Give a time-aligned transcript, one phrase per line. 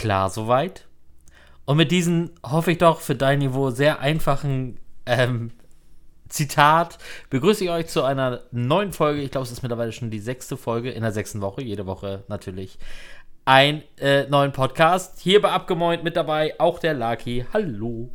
[0.00, 0.86] Klar soweit.
[1.66, 5.50] Und mit diesem, hoffe ich doch, für dein Niveau sehr einfachen ähm,
[6.30, 6.96] Zitat
[7.28, 9.20] begrüße ich euch zu einer neuen Folge.
[9.20, 11.60] Ich glaube, es ist mittlerweile schon die sechste Folge in der sechsten Woche.
[11.60, 12.78] Jede Woche natürlich
[13.44, 15.20] ein äh, neuen Podcast.
[15.20, 17.44] Hier bei Abgemoint mit dabei auch der Lucky.
[17.52, 18.10] Hallo.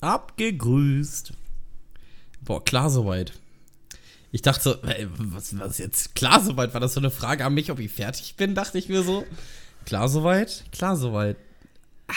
[0.00, 1.34] Abgegrüßt.
[2.40, 3.34] Boah, klar soweit.
[4.32, 6.16] Ich dachte ey, was, was jetzt?
[6.16, 6.74] Klar soweit?
[6.74, 8.56] War das so eine Frage an mich, ob ich fertig bin?
[8.56, 9.24] Dachte ich mir so.
[9.86, 10.64] Klar soweit?
[10.72, 11.36] Klar soweit.
[12.08, 12.14] Ah.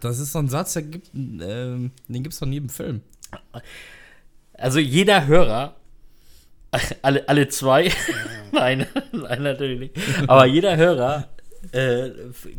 [0.00, 3.02] Das ist so ein Satz, der gibt, ähm, den gibt es von jedem Film.
[4.54, 5.76] Also jeder Hörer,
[7.02, 7.92] alle, alle zwei,
[8.52, 11.28] nein, nein, natürlich nicht, aber jeder Hörer
[11.72, 12.10] äh,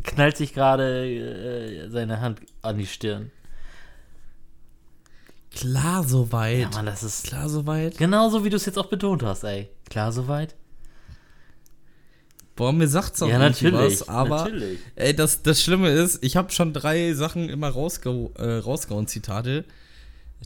[0.04, 3.32] knallt sich gerade äh, seine Hand an die Stirn.
[5.52, 6.60] Klar soweit.
[6.60, 7.98] Ja, Mann, das ist Klar soweit.
[7.98, 9.68] genauso, wie du es jetzt auch betont hast, ey.
[9.90, 10.56] Klar soweit?
[12.60, 14.80] Boah, mir sagt's auch Ja, natürlich, was, aber natürlich.
[14.98, 19.64] ey, das, das Schlimme ist, ich habe schon drei Sachen immer rausge äh, rausgehauen, Zitate.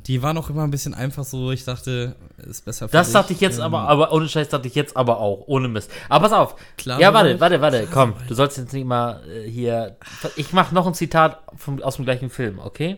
[0.06, 3.14] Die waren auch immer ein bisschen einfach so, ich dachte, ist besser für Das dich.
[3.14, 5.90] dachte ich jetzt Ähm, aber, aber ohne Scheiß dachte ich jetzt aber auch, ohne Mist.
[6.08, 6.56] Aber pass auf.
[6.78, 8.14] Klar ja, warte, warte, warte, komm.
[8.28, 9.96] Du sollst jetzt nicht mal äh, hier.
[10.36, 12.98] Ich mach noch ein Zitat vom, aus dem gleichen Film, okay?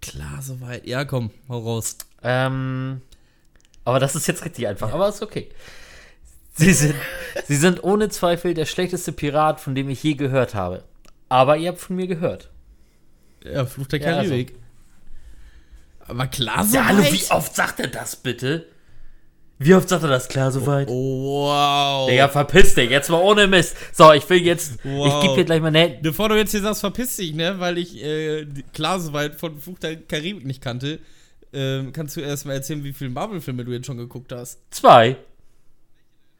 [0.00, 0.86] Klar soweit.
[0.86, 1.96] Ja, komm, hau raus.
[2.22, 3.02] Ähm,
[3.84, 5.48] aber das ist jetzt richtig einfach, aber ist okay.
[6.56, 6.94] Sie sind,
[7.46, 10.84] Sie sind ohne Zweifel der schlechteste Pirat, von dem ich je gehört habe.
[11.28, 12.50] Aber ihr habt von mir gehört.
[13.44, 14.30] Ja, Fluch der Ja, also.
[14.30, 14.54] Karibik.
[16.08, 16.74] Aber klar soweit.
[16.74, 18.66] Ja, hallo, wie oft sagt er das bitte?
[19.58, 20.88] Wie oft sagt er das klar soweit?
[20.88, 22.08] Oh, wow.
[22.08, 23.74] Digga, verpiss dich, jetzt mal ohne Mist.
[23.92, 25.06] So, ich will jetzt, Wow.
[25.08, 25.98] ich gebe dir gleich mal ne.
[26.02, 29.78] Bevor du jetzt hier sagst, verpiss dich, ne, weil ich äh, klar soweit von Fluch
[29.78, 30.98] der Karibik nicht kannte,
[31.52, 34.60] ähm, kannst du erst mal erzählen, wie viele Marvel-Filme du jetzt schon geguckt hast.
[34.70, 35.16] Zwei.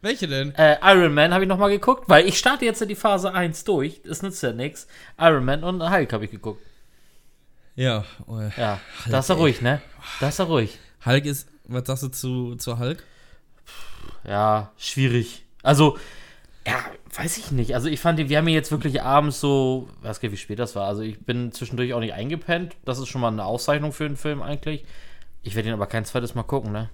[0.07, 0.55] Welche denn?
[0.55, 3.65] Äh, Iron Man habe ich nochmal geguckt, weil ich starte jetzt in die Phase 1
[3.65, 4.01] durch.
[4.05, 4.87] Das nützt ja nichts.
[5.19, 6.65] Iron Man und Hulk habe ich geguckt.
[7.75, 9.83] Ja, oh, Ja, da ist er ruhig, ne?
[10.21, 10.79] Da ist er ruhig.
[11.05, 13.03] Hulk ist, was sagst du zu, zu Hulk?
[14.25, 15.45] Ja, schwierig.
[15.65, 15.99] Also,
[16.67, 16.75] ja,
[17.17, 17.75] weiß ich nicht.
[17.75, 20.59] Also ich fand, den- wir haben jetzt wirklich abends so, weiß gar nicht, wie spät
[20.61, 20.87] das war.
[20.87, 22.77] Also ich bin zwischendurch auch nicht eingepennt.
[22.85, 24.85] Das ist schon mal eine Auszeichnung für einen Film eigentlich.
[25.43, 26.91] Ich werde ihn aber kein zweites Mal gucken, ne?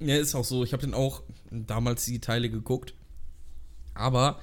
[0.00, 0.64] Ja, ist auch so.
[0.64, 2.94] Ich habe den auch damals die Teile geguckt.
[3.94, 4.38] Aber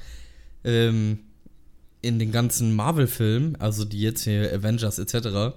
[0.64, 1.20] ähm,
[2.02, 5.56] in den ganzen Marvel-Filmen, also die jetzt hier Avengers etc.,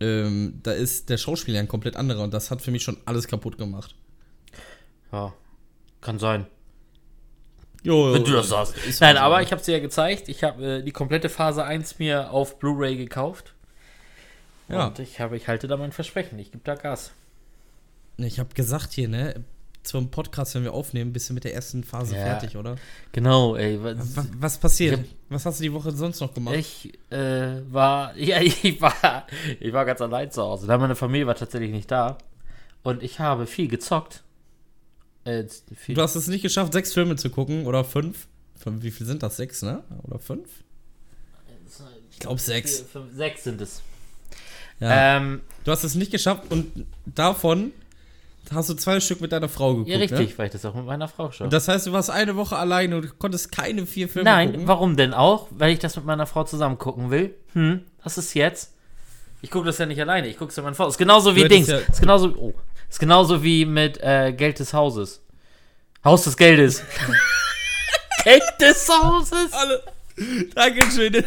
[0.00, 3.26] ähm, da ist der Schauspieler ein komplett anderer und das hat für mich schon alles
[3.26, 3.94] kaputt gemacht.
[5.12, 5.32] Ja,
[6.00, 6.46] kann sein.
[7.82, 8.76] Jo, Wenn du das sagst.
[8.86, 10.28] ist Nein, aber ich habe dir ja gezeigt.
[10.28, 13.54] Ich habe äh, die komplette Phase 1 mir auf Blu-ray gekauft.
[14.68, 14.88] Ja.
[14.88, 16.38] Und ich, habe, ich halte da mein Versprechen.
[16.38, 17.12] Ich gebe da Gas.
[18.18, 19.44] Ich habe gesagt hier, ne,
[19.84, 22.22] zum Podcast, wenn wir aufnehmen, bist du mit der ersten Phase Ja.
[22.24, 22.76] fertig, oder?
[23.12, 23.78] Genau, ey.
[23.82, 25.00] Was, Was, passiert?
[25.00, 26.56] Ich was hast du die Woche sonst noch gemacht?
[26.56, 29.26] Ich äh, war, ja, ich war,
[29.60, 30.66] ich war ganz allein zu Hause.
[30.66, 32.18] Da meine Familie war tatsächlich nicht da.
[32.82, 34.24] Und ich habe viel gezockt.
[35.24, 35.44] Äh,
[35.76, 38.26] viel, Du hast es nicht geschafft, sechs Filme zu gucken oder fünf?
[38.56, 39.36] Fünf, Wie viel sind das?
[39.36, 39.84] Sechs, ne?
[40.02, 40.48] Oder fünf?
[42.10, 42.78] Ich glaube sechs.
[42.78, 43.80] vier, fünf, sechs sind es.
[44.80, 45.16] Ja.
[45.18, 47.72] Ähm, Du hast es nicht geschafft und davon
[48.52, 49.88] hast du zwei Stück mit deiner Frau geguckt.
[49.90, 50.38] ja, richtig, Ne?
[50.38, 51.44] weil ich das auch mit meiner Frau schaue.
[51.46, 54.68] Und das heißt, du warst eine Woche alleine und konntest keine vier Filme Nein, gucken.
[54.68, 55.48] warum denn auch?
[55.50, 57.34] Weil ich das mit meiner Frau zusammen gucken will.
[57.52, 58.72] Hm, was ist jetzt?
[59.42, 60.88] Ich gucke das ja nicht alleine, ich gucke es mit meiner Frau.
[60.88, 61.68] Ist genauso wie Dings.
[61.68, 62.54] ja- Ist genauso, oh,
[62.88, 65.20] ist genauso wie mit äh, Geld des Hauses.
[66.04, 66.82] Haus des Geldes.
[68.24, 69.52] Geld des Hauses.
[69.52, 69.82] Alle.
[70.54, 71.24] Dankeschön.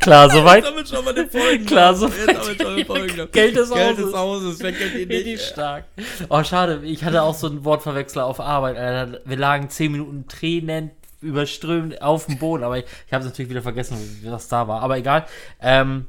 [0.00, 0.64] Klar, soweit.
[0.64, 1.66] Damit schon mal den Folgen.
[1.66, 3.28] Klar, so Jetzt haben wir schon den Folgen.
[3.32, 4.04] Geld des Geld Hauses.
[4.06, 4.60] des Hauses.
[4.60, 5.44] Wer kennt ihn Richtig nicht?
[5.44, 5.84] stark.
[6.28, 6.80] Oh, schade.
[6.84, 9.20] Ich hatte auch so einen Wortverwechsler auf Arbeit.
[9.24, 10.90] Wir lagen zehn Minuten Tränen
[11.20, 12.64] überströmt auf dem Boden.
[12.64, 14.80] Aber ich, ich habe es natürlich wieder vergessen, was da war.
[14.80, 15.26] Aber egal.
[15.60, 16.06] Ähm,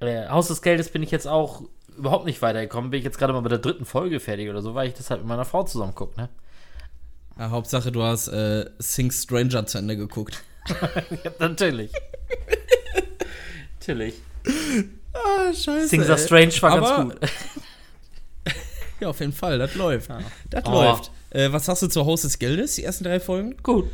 [0.00, 1.62] äh, Haus des Geldes bin ich jetzt auch
[1.96, 2.90] überhaupt nicht weitergekommen.
[2.90, 5.08] Bin ich jetzt gerade mal bei der dritten Folge fertig oder so, weil ich das
[5.08, 6.28] halt mit meiner Frau zusammen gucke, ne?
[7.38, 10.42] Ja, Hauptsache, du hast äh, Sing Stranger zu Ende geguckt.
[11.24, 11.90] Ja, natürlich.
[13.86, 14.14] natürlich.
[15.16, 15.86] Ah, scheiße.
[15.86, 17.30] Sings are Strange war Aber- ganz gut.
[19.00, 19.58] Ja, auf jeden Fall.
[19.58, 20.10] Das läuft.
[20.50, 20.72] Das Oh.
[20.72, 21.10] läuft.
[21.30, 23.56] Äh, was hast du zu Haus des Geldes, die ersten drei Folgen?
[23.62, 23.90] Gut.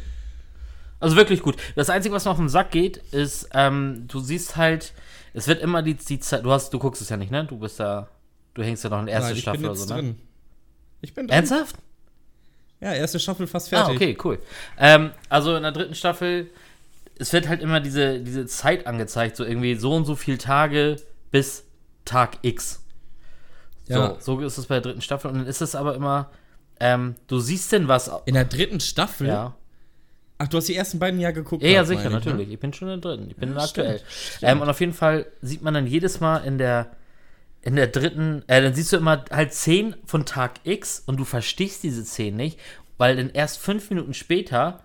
[0.99, 1.57] Also wirklich gut.
[1.75, 4.93] Das Einzige, was noch auf den Sack geht, ist, ähm, du siehst halt,
[5.35, 7.45] es wird immer die, die Zeit, du hast, du guckst es ja nicht, ne?
[7.47, 8.09] Du bist da,
[8.55, 10.01] du hängst ja noch in der ersten Staffel bin oder jetzt so, ne?
[10.03, 10.21] drin.
[11.03, 11.35] Ich bin drin.
[11.35, 11.77] Ernsthaft?
[12.81, 13.97] Ja, erste Staffel fast Ah, fertig.
[13.97, 14.39] okay, cool.
[14.79, 16.51] Ähm, also in der dritten Staffel,
[17.21, 20.97] es wird halt immer diese, diese Zeit angezeigt, so irgendwie so und so viele Tage
[21.31, 21.65] bis
[22.05, 22.83] Tag X.
[23.87, 24.17] Ja.
[24.19, 25.31] So, so ist es bei der dritten Staffel.
[25.31, 26.31] Und dann ist es aber immer,
[26.79, 28.11] ähm, du siehst denn was.
[28.25, 29.29] In der dritten Staffel?
[29.29, 29.55] Ja.
[30.39, 31.63] Ach, du hast die ersten beiden ja geguckt.
[31.63, 32.15] Ja, ja, sicher, ich, ne?
[32.15, 32.51] natürlich.
[32.51, 33.27] Ich bin schon da drin.
[33.29, 33.99] Ich bin Ja, aktuell.
[33.99, 34.53] stimmt, stimmt.
[34.53, 36.97] Ähm, und auf jeden Fall sieht man dann jedes Mal in der,
[37.61, 41.27] in der dritten, äh, dann siehst du immer halt Szenen von Tag X und du
[41.27, 42.59] verstehst diese Szenen nicht,
[42.97, 44.83] weil dann erst fünf Minuten später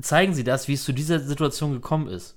[0.00, 2.36] zeigen sie das, wie es zu dieser Situation gekommen ist.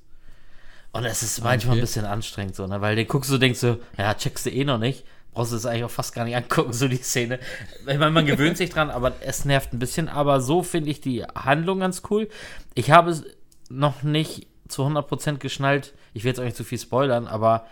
[0.93, 1.81] Und es ist manchmal ein Okay.
[1.81, 2.81] bisschen anstrengend so, ne?
[2.81, 5.05] weil den guckst du, denkst du, ja, checkst du eh noch nicht.
[5.33, 7.39] Brauchst du das eigentlich auch fast gar nicht angucken, so die Szene.
[7.87, 10.09] Ich meine, man gewöhnt sich dran, aber es nervt ein bisschen.
[10.09, 12.27] Aber so finde ich die Handlung ganz cool.
[12.73, 13.23] Ich habe es
[13.69, 15.93] noch nicht zu 100% geschnallt.
[16.13, 17.65] Ich will jetzt auch nicht zu viel spoilern, aber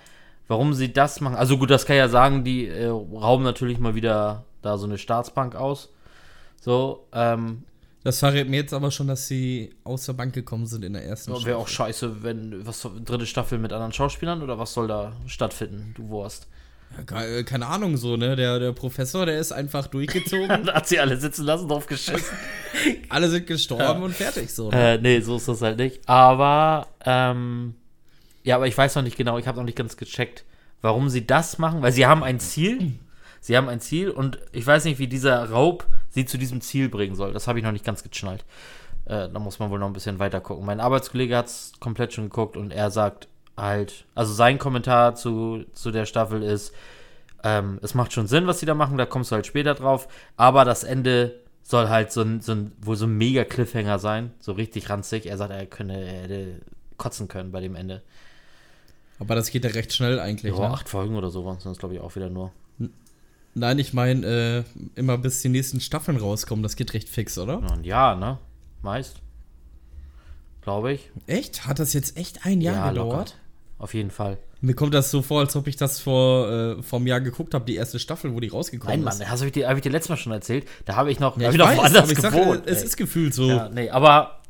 [0.47, 1.35] warum sie das machen.
[1.35, 4.85] Also gut, das kann ich ja sagen, die äh, rauben natürlich mal wieder da so
[4.85, 5.89] eine Staatsbank aus.
[6.61, 7.63] So, ähm,
[8.03, 11.03] Das verrät mir jetzt aber schon, dass sie aus der Bank gekommen sind in der
[11.05, 15.11] ersten wäre auch scheiße, wenn, was dritte Staffel mit anderen Schauspielern oder was soll da
[15.27, 16.47] stattfinden, du Wurst?
[16.97, 18.35] Ja, ke- keine Ahnung, so, ne?
[18.35, 20.47] Der, der Professor, der ist einfach durchgezogen.
[20.47, 22.23] Dann hat sie alle sitzen lassen, drauf geschissen.
[23.09, 24.69] Alle sind gestorben und fertig, so.
[24.71, 24.93] Ne?
[24.93, 26.07] Äh, nee, so ist das halt nicht.
[26.07, 27.75] Aber, ähm,
[28.43, 30.45] ja, aber ich weiß noch nicht genau, ich habe noch nicht ganz gecheckt,
[30.81, 32.93] warum sie das machen, weil sie haben ein Ziel.
[33.41, 36.89] Sie haben ein Ziel und ich weiß nicht, wie dieser Raub sie zu diesem Ziel
[36.89, 37.33] bringen soll.
[37.33, 38.45] Das habe ich noch nicht ganz geschnallt.
[39.05, 40.65] Äh, da muss man wohl noch ein bisschen weiter gucken.
[40.65, 43.27] Mein Arbeitskollege hat es komplett schon geguckt und er sagt
[43.57, 46.73] halt, also sein Kommentar zu, zu der Staffel ist,
[47.43, 50.07] ähm, es macht schon Sinn, was sie da machen, da kommst du halt später drauf,
[50.37, 54.31] aber das Ende soll halt so ein, so ein wohl so ein mega Cliffhanger sein,
[54.39, 55.25] so richtig ranzig.
[55.27, 56.61] Er sagt, er könne, er hätte
[56.97, 58.01] kotzen können bei dem Ende.
[59.19, 60.73] Aber das geht ja recht schnell eigentlich, Ja, ne?
[60.73, 62.51] acht Folgen oder so waren es glaube ich, auch wieder nur.
[63.59, 67.61] Nein, ich meine, äh, immer bis die nächsten Staffeln rauskommen, das geht recht fix, oder?
[67.61, 68.37] Ja, ein Jahr, ne?
[68.81, 69.17] Meist.
[70.61, 71.09] Glaube ich.
[71.27, 71.65] Echt?
[71.65, 73.29] Hat das jetzt echt ein Jahr Ja, gedauert?
[73.29, 73.31] locker.
[73.79, 74.37] Auf jeden Fall.
[74.61, 77.63] Mir kommt das so vor, als ob ich das vor äh, vom Jahr geguckt habe,
[77.63, 79.21] die erste Staffel, wo die rausgekommen Nein, Mann, ist.
[79.21, 80.67] das habe ich, dir- hab ich dir letztes Mal schon erzählt.
[80.85, 82.63] Da habe ich noch, Ja, hab ich ich noch weiß, woanders ich sag, gewohnt.
[82.65, 82.85] es ey.
[82.87, 83.47] ist gefühlt so.
[83.47, 84.41] Ja, nee, aber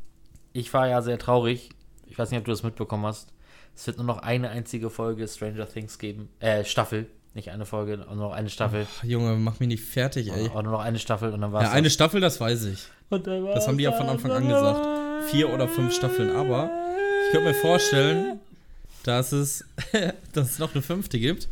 [0.54, 1.70] ich war ja sehr traurig.
[2.08, 3.32] Ich weiß nicht, ob du das mitbekommen hast.
[3.76, 6.30] Es wird nur noch eine einzige Folge Stranger Things geben.
[6.40, 7.06] Äh, Staffel.
[7.34, 8.88] Nicht eine Folge, nur noch eine Staffel.
[9.00, 10.50] Ach, Junge, mach mich nicht fertig, ey.
[10.50, 12.86] Nur noch eine Staffel und dann war Ja, eine Staffel, das weiß ich.
[13.10, 15.30] Das haben die ja von Anfang an gesagt.
[15.32, 16.70] Vier oder fünf Staffeln, aber
[17.26, 18.40] ich könnte mir vorstellen,
[19.04, 19.66] dass es,
[20.34, 21.48] dass es noch eine fünfte gibt.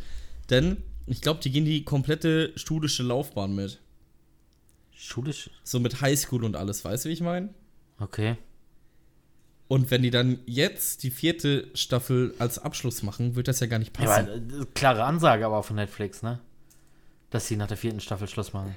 [0.50, 3.78] Denn ich glaube, die gehen die komplette schulische Laufbahn mit.
[4.94, 5.50] Schulisch.
[5.62, 7.50] So mit Highschool und alles, weißt du, wie ich meine?
[8.00, 8.36] Okay.
[9.68, 13.78] Und wenn die dann jetzt die vierte Staffel als Abschluss machen, wird das ja gar
[13.78, 14.28] nicht Ja, passen.
[14.28, 16.38] aber, äh, klare Ansage aber von Netflix, ne?
[17.30, 18.74] Dass sie nach der vierten Staffel Schluss machen.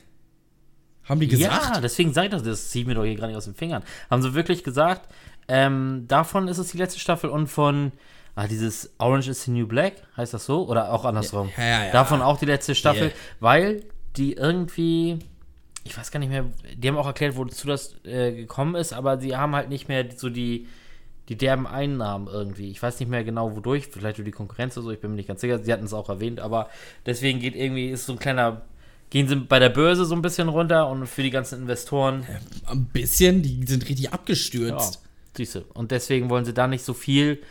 [1.05, 1.75] Haben die gesagt?
[1.75, 3.83] Ja, deswegen sage ich das, das zieht mir doch hier gar nicht aus den Fingern.
[4.09, 5.07] Haben sie wirklich gesagt,
[5.47, 7.93] ähm, davon ist es die letzte Staffel und von,
[8.35, 10.67] ah, dieses Orange is the New Black, heißt das so?
[10.67, 11.49] Oder auch andersrum?
[11.57, 11.91] Ja, ja, ja.
[11.91, 13.83] Davon auch die letzte Staffel, weil
[14.17, 15.19] die irgendwie,
[15.85, 16.45] ich weiß gar nicht mehr,
[16.75, 20.05] die haben auch erklärt, wozu das äh, gekommen ist, aber sie haben halt nicht mehr
[20.15, 20.67] so die,
[21.31, 22.69] die derben Einnahmen irgendwie.
[22.71, 25.15] Ich weiß nicht mehr genau wodurch, vielleicht durch die Konkurrenz oder so, ich bin mir
[25.15, 26.67] nicht ganz sicher, sie hatten es auch erwähnt, aber
[27.05, 28.63] deswegen geht irgendwie, ist so ein kleiner,
[29.09, 32.25] gehen sie bei der Börse so ein bisschen runter und für die ganzen Investoren,
[32.65, 35.01] Ein bisschen, die sind richtig ja, abgestürzt.
[35.37, 35.61] siehst du.
[35.73, 37.41] Und deswegen wollen sie da nicht so viel,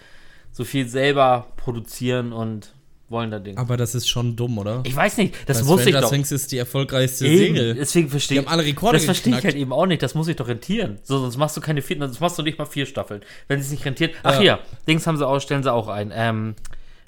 [0.53, 2.75] so viel selber produzieren und
[3.11, 3.59] wollen da Dinge.
[3.59, 4.83] Aber das ist schon dumm, oder?
[4.87, 6.11] Ich weiß nicht, das Weil muss ich Stranger doch.
[6.11, 7.75] Things ist die erfolgreichste Eben, Serie.
[7.75, 10.03] deswegen verstehe Die haben alle Rekorde Das verstehe ich halt eben auch nicht.
[10.03, 10.99] Das muss ich doch rentieren.
[11.03, 13.21] So, sonst machst du keine vierten, sonst machst du nicht mal vier Staffeln.
[13.49, 14.15] Wenn es nicht rentiert.
[14.23, 14.41] Ach Ja.
[14.41, 16.13] hier, Dings haben sie auch, stellen sie auch ein.
[16.15, 16.55] Ähm,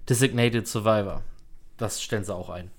[0.09, 1.23] Designated Survivor.
[1.77, 2.71] Das stellen sie auch ein.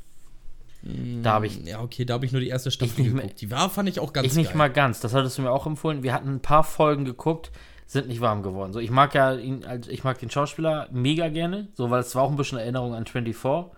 [1.22, 3.22] Da habe ich, Ja, okay, da habe ich nur die erste Ich Staffel nicht mehr-
[3.24, 3.40] geguckt.
[3.42, 4.58] Die war, fand ich auch ganz ich nicht geil.
[4.58, 5.00] mal ganz.
[5.00, 6.04] Das hattest du mir auch empfohlen.
[6.04, 7.52] Wir hatten ein paar Folgen geguckt,
[7.86, 8.74] sind nicht warm geworden.
[8.74, 12.16] So, ich mag ja ihn, also ich mag den Schauspieler mega gerne, so, weil es
[12.16, 13.72] war auch ein bisschen Erinnerung an 24.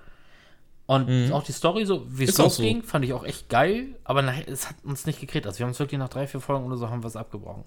[0.88, 2.44] Und auch die Story, so wie es Mhm.
[2.46, 2.62] Auch so.
[2.62, 5.48] losging, fand ich auch echt geil, aber nachher, es hat uns nicht gekriegt.
[5.48, 7.64] Also wir haben es wirklich nach drei, vier Folgen oder so haben wir es abgebrochen.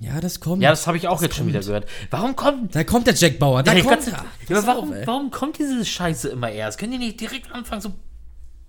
[0.00, 0.62] Ja, das kommt.
[0.62, 1.66] Ja, das habe ich auch Das jetzt schon wieder kommt.
[1.66, 1.86] gehört.
[2.10, 2.74] Warum kommt.
[2.74, 4.08] Da kommt der Jack Bauer, da Ja, kommt kann's-
[4.48, 4.66] er.
[4.66, 6.78] Warum, auf, warum kommt diese Scheiße immer erst?
[6.78, 7.92] Können die nicht direkt anfangen, so.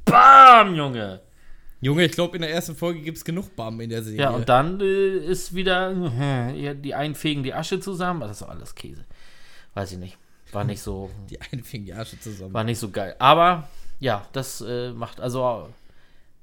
[0.06, 1.20] BAM, Junge!
[1.82, 4.20] Junge, ich glaube, in der ersten Folge gibt es genug Bam in der Serie.
[4.20, 5.92] Ja, und dann äh, ist wieder.
[6.52, 8.20] Äh, die einen fegen die Asche zusammen.
[8.22, 9.06] Das ist doch alles Käse.
[9.76, 10.18] Weiß ich nicht.
[10.52, 11.10] War nicht so.
[11.30, 12.54] Die einen fingen die Asche zusammen.
[12.54, 13.16] War nicht so geil.
[13.20, 13.70] Aber
[14.00, 15.20] ja, das äh, macht.
[15.22, 15.70] Also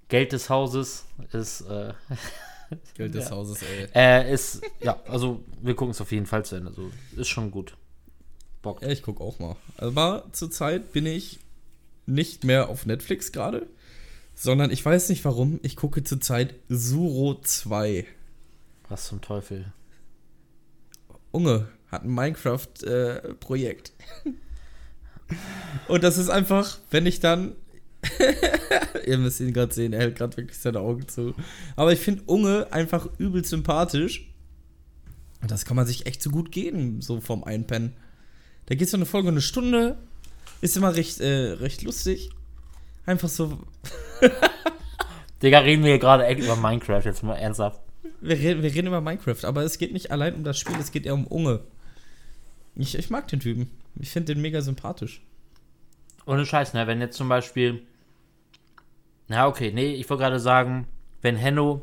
[0.08, 1.62] Geld des Hauses ist.
[1.62, 1.92] Äh,
[2.96, 3.30] Geld des Ja.
[3.32, 3.88] Hauses, ey.
[3.94, 4.62] äh, ist.
[4.80, 6.68] Ja, also wir gucken es auf jeden Fall zu Ende.
[6.68, 7.76] Also, ist schon gut.
[8.62, 8.80] Bock.
[8.82, 9.56] Ja, ich guck auch mal.
[9.76, 11.40] Aber zurzeit bin ich
[12.06, 13.66] nicht mehr auf Netflix gerade,
[14.36, 15.58] sondern ich weiß nicht warum.
[15.62, 18.06] Ich gucke zurzeit Suro 2.
[18.88, 19.72] Was zum Teufel.
[21.32, 23.92] Unge hat ein Minecraft-Projekt.
[25.88, 27.56] Und das ist einfach, wenn ich dann.
[29.06, 31.34] Ihr müsst ihn gerade sehen, er hält gerade wirklich seine Augen zu.
[31.74, 34.32] Aber ich finde Unge einfach übel sympathisch.
[35.40, 37.94] Und das kann man sich echt so gut geben, so vom Einpennen.
[38.66, 39.98] Da geht so eine Folge eine Stunde,
[40.60, 42.30] ist immer recht, äh, recht lustig.
[43.06, 43.58] Einfach so.
[45.42, 47.80] Digga, reden wir hier gerade echt über Minecraft, jetzt mal ernsthaft.
[48.20, 50.90] Wir reden, wir reden über Minecraft, aber es geht nicht allein um das Spiel, es
[50.90, 51.60] geht eher um Unge.
[52.74, 53.70] Ich, ich mag den Typen.
[53.98, 55.22] Ich finde den mega sympathisch.
[56.26, 56.86] Ohne Scheiß, ne?
[56.86, 57.82] Wenn jetzt zum Beispiel.
[59.28, 60.86] Na, okay, nee, ich wollte gerade sagen,
[61.22, 61.82] wenn Henno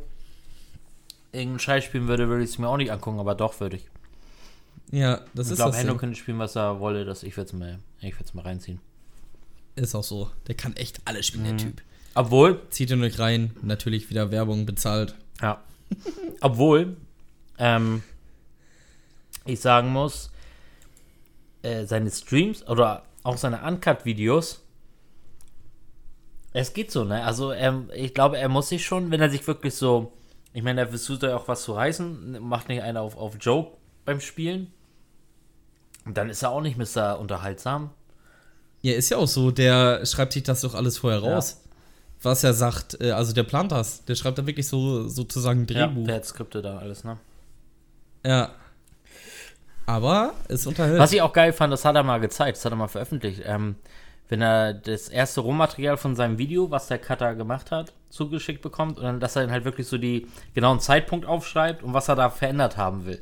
[1.32, 3.90] irgendeinen Scheiß spielen würde, würde ich es mir auch nicht angucken, aber doch würde ich.
[4.92, 5.80] Ja, das ich ist glaube, das.
[5.80, 6.00] Henno Ding.
[6.00, 8.80] könnte spielen, was er wolle, das ich würde es mal, ich mal reinziehen.
[9.76, 10.30] Ist auch so.
[10.48, 11.82] Der kann echt alles spielen, der Typ.
[12.16, 15.16] Obwohl, Zieht ihn euch rein, natürlich wieder Werbung bezahlt.
[15.42, 15.62] ja.
[16.42, 16.98] Obwohl,
[17.60, 18.02] ähm,
[19.46, 20.32] ich sagen muss,
[21.62, 24.62] äh, seine Streams oder auch seine Uncut-Videos,
[26.54, 27.24] es geht so, ne?
[27.24, 30.14] Also, ähm, ich glaube, er muss sich schon, wenn er sich wirklich so,
[30.54, 33.78] ich meine, er versucht ja auch was zu reißen, macht nicht einer auf, auf Joke
[34.06, 34.72] beim Spielen.
[36.06, 37.20] Dann ist er auch nicht Mr.
[37.20, 37.92] Unterhaltsam.
[38.84, 39.50] Ja, ist ja auch so.
[39.50, 41.62] Der schreibt sich das doch alles vorher raus.
[42.22, 44.06] Was er sagt, äh, also der plant das.
[44.06, 46.06] Der schreibt da wirklich so sozusagen ein Ja, Drehbuch.
[46.06, 47.18] der hat Skripte da alles, ne?
[48.26, 48.52] Ja.
[49.86, 51.00] Aber es unterhält.
[51.00, 53.42] Was ich auch geil fand, das hat er mal gezeigt, das hat er mal veröffentlicht.
[53.46, 53.76] Ähm,
[54.30, 58.98] wenn er das erste Rohmaterial von seinem Video, was der Cutter gemacht hat, zugeschickt bekommt
[58.98, 62.16] und dann, dass er dann halt wirklich so die genauen Zeitpunkt aufschreibt und was er
[62.16, 63.22] da verändert haben will.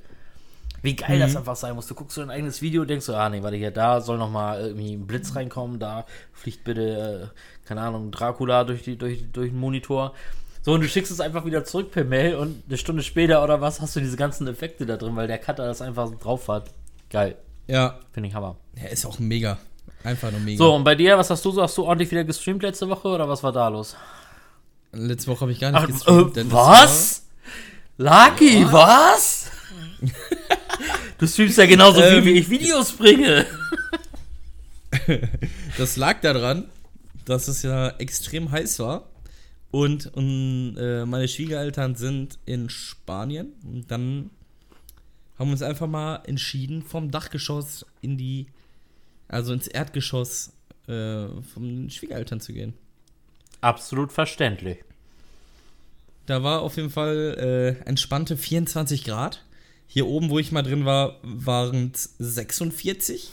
[0.82, 1.86] Wie geil das einfach sein muss.
[1.88, 4.32] Du guckst so ein eigenes Video, denkst so, ah nee, warte hier, da soll noch
[4.32, 9.26] mal irgendwie ein Blitz reinkommen, da fliegt bitte, äh, keine Ahnung, Dracula durch, die, durch,
[9.32, 10.14] durch den Monitor.
[10.64, 13.62] So, und du schickst es einfach wieder zurück per Mail und eine Stunde später oder
[13.62, 16.72] was hast du diese ganzen Effekte da drin, weil der Cutter das einfach drauf hat.
[17.10, 17.36] Geil.
[17.68, 18.56] ja, Finde ich Hammer.
[18.76, 19.58] er ist auch mega.
[20.04, 20.58] Einfach nur mega.
[20.58, 21.62] So, und bei dir, was hast du so?
[21.62, 23.96] Hast du ordentlich wieder gestreamt letzte Woche oder was war da los?
[24.94, 27.28] Letzte Woche habe ich gar nicht Ach, gestreamt, äh, was?
[27.98, 29.41] Lucky, was?
[31.22, 33.46] Du streamst ja genauso viel, Ähm, wie ich Videos bringe.
[35.78, 36.66] Das, lag daran,
[37.24, 39.10] dass es ja extrem heiß war.
[39.72, 43.54] Und, und äh, meine Schwiegereltern sind in Spanien.
[43.64, 44.30] Und dann
[45.40, 48.48] haben wir uns einfach mal entschieden, vom Dachgeschoss in die,
[49.30, 50.52] also ins Erdgeschoss
[50.88, 52.74] äh, von den Schwiegereltern zu gehen.
[53.62, 54.80] Absolut verständlich.
[56.26, 59.44] Da war auf jeden Fall äh, entspannte 24 Grad.
[59.94, 63.30] Hier oben, wo ich mal drin war, waren es 46.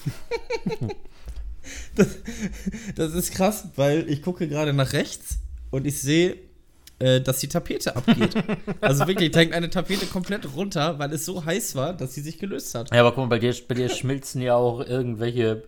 [1.95, 2.09] das,
[2.97, 5.39] das ist krass, weil ich gucke gerade nach rechts
[5.71, 6.37] und ich sehe,
[6.99, 8.35] äh, dass die Tapete abgeht.
[8.81, 12.23] also wirklich, da hängt eine Tapete komplett runter, weil es so heiß war, dass sie
[12.23, 12.93] sich gelöst hat.
[12.93, 15.63] Ja, aber guck mal, bei dir, bei dir schmilzen ja auch irgendwelche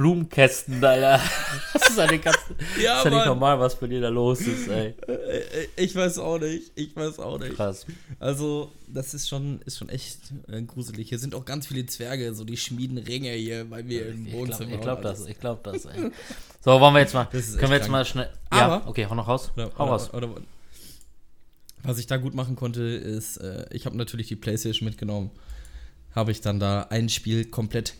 [0.00, 0.80] Blumenkästen.
[0.82, 1.20] Ja.
[1.72, 2.36] Das ist ja nicht, ganz,
[2.82, 4.94] Ja, ist ja nicht normal, was bei dir da los ist, ey.
[5.08, 6.70] Äh, äh, Ich weiß auch nicht.
[6.74, 7.54] Ich weiß auch nicht.
[7.56, 7.84] Krass.
[8.18, 11.08] Also, das ist schon, ist schon echt äh, gruselig.
[11.08, 14.48] Hier sind auch ganz viele Zwerge, so die schmieden Ringe hier, wir im Ich glaube
[14.48, 16.10] Wohnzimmer ich glaub und das, ich glaube das, ey.
[16.64, 19.28] So, wollen wir jetzt mal, können wir jetzt mal schnell, ja, Aber- okay, hau noch
[19.28, 20.14] raus, Oder, hau oder, raus.
[20.14, 20.28] Oder,
[21.82, 25.30] was ich da gut machen konnte, ist, äh, ich habe natürlich die Playstation mitgenommen.
[26.14, 27.94] Habe ich dann da ein Spiel komplett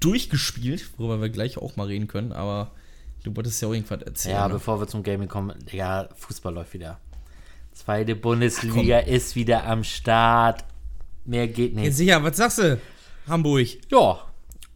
[0.00, 2.70] durchgespielt, worüber wir gleich auch mal reden können, aber
[3.24, 4.36] du wolltest ja auch irgendwas erzählen.
[4.36, 4.54] Ja, ne?
[4.54, 7.00] bevor wir zum Gaming kommen, ja, Fußball läuft wieder.
[7.72, 10.64] Zweite Bundesliga ist wieder am Start.
[11.24, 11.94] Mehr geht nicht.
[11.94, 12.80] sicher, was sagst du?
[13.28, 13.66] Hamburg.
[13.90, 14.20] Ja.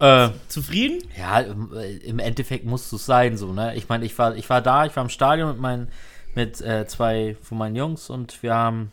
[0.01, 1.03] Äh, Zufrieden?
[1.17, 1.73] ja, im,
[2.19, 3.75] äh, Endeffekt muss es sein, so, ne?
[3.77, 5.89] Ich meine, ich war, ich war da, ich war im Stadion mit meinen,
[6.35, 8.93] mit äh, zwei von meinen Jungs und wir haben.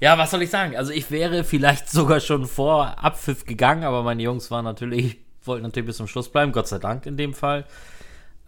[0.00, 0.76] Ja, was soll ich sagen?
[0.76, 5.62] Also ich wäre vielleicht sogar schon vor Abpfiff gegangen, aber meine Jungs waren natürlich, wollten
[5.62, 7.64] natürlich bis zum Schluss bleiben, Gott sei Dank in dem Fall.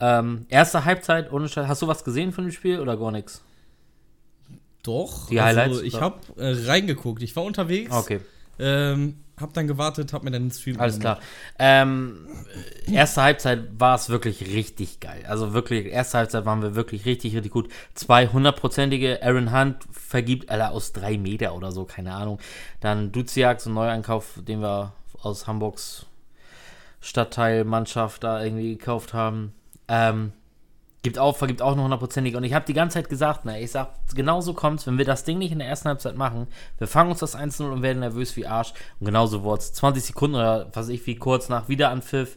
[0.00, 1.66] Ähm, erste Halbzeit, ohne Scheiß.
[1.66, 3.42] Hast du was gesehen von dem Spiel oder gar nichts?
[4.82, 5.28] Doch.
[5.28, 7.22] Die Highlights, Also, ich habe äh, reingeguckt.
[7.22, 7.92] Ich war unterwegs.
[7.92, 8.20] Okay.
[8.58, 11.20] Ähm, hab dann gewartet, hab mir dann den Stream Alles klar.
[11.58, 12.26] Ähm,
[12.90, 15.24] erste Halbzeit war es wirklich richtig geil.
[15.28, 17.70] Also wirklich, erste Halbzeit waren wir wirklich richtig, richtig gut.
[17.94, 22.40] Zwei hundertprozentige Aaron Hunt vergibt, Alter, aus drei Meter oder so, keine Ahnung.
[22.80, 26.06] Dann Duziak, so ein Neueinkauf, den wir aus Hamburgs
[27.00, 29.52] Stadtteilmannschaft da irgendwie gekauft haben.
[29.86, 30.32] Ähm,
[31.02, 32.36] gibt auch, vergibt auch noch hundertprozentig.
[32.36, 35.04] Und ich habe die ganze Zeit gesagt, na, ich sag, genau so kommt's, wenn wir
[35.04, 38.00] das Ding nicht in der ersten Halbzeit machen, wir fangen uns das 1-0 und werden
[38.00, 38.72] nervös wie Arsch.
[38.98, 42.36] Und genauso wurde es 20 Sekunden oder was weiß ich, wie kurz nach Wiederanpfiff,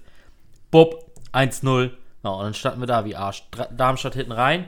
[0.69, 1.91] Bub, 1-0.
[2.23, 3.47] Ja, und dann standen wir da wie Arsch.
[3.75, 4.65] Darmstadt hinten rein.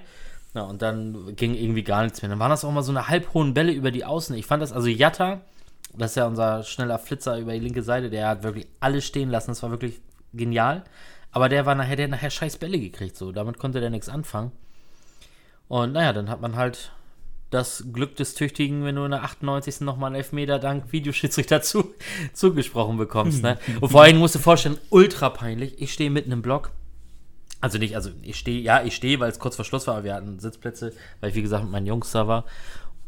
[0.56, 2.30] Ja, und dann ging irgendwie gar nichts mehr.
[2.30, 4.36] Dann waren das auch mal so eine halbhohen Bälle über die Außen.
[4.36, 5.42] Ich fand das, also Jatta,
[5.96, 9.30] das ist ja unser schneller Flitzer über die linke Seite, der hat wirklich alles stehen
[9.30, 9.52] lassen.
[9.52, 10.02] Das war wirklich
[10.34, 10.84] genial.
[11.34, 13.18] Aber der war nachher, der hat nachher scheiß Bälle gekriegt.
[13.18, 14.52] So, damit konnte der nichts anfangen.
[15.68, 16.92] Und naja, dann hat man halt
[17.50, 19.82] das Glück des Tüchtigen, wenn du in der 98.
[19.82, 21.94] nochmal einen Elfmeter dank Videoschiedsrichter zu,
[22.34, 23.44] zugesprochen bekommst.
[23.44, 23.58] Ne?
[23.82, 25.82] Und vor allem musst du vorstellen, ultra peinlich.
[25.82, 26.72] Ich stehe mitten im Block.
[27.62, 30.04] Also nicht, also ich stehe, ja, ich stehe, weil es kurz vor Schluss war, aber
[30.04, 32.46] wir hatten Sitzplätze, weil ich wie gesagt mit meinen Jungs da war.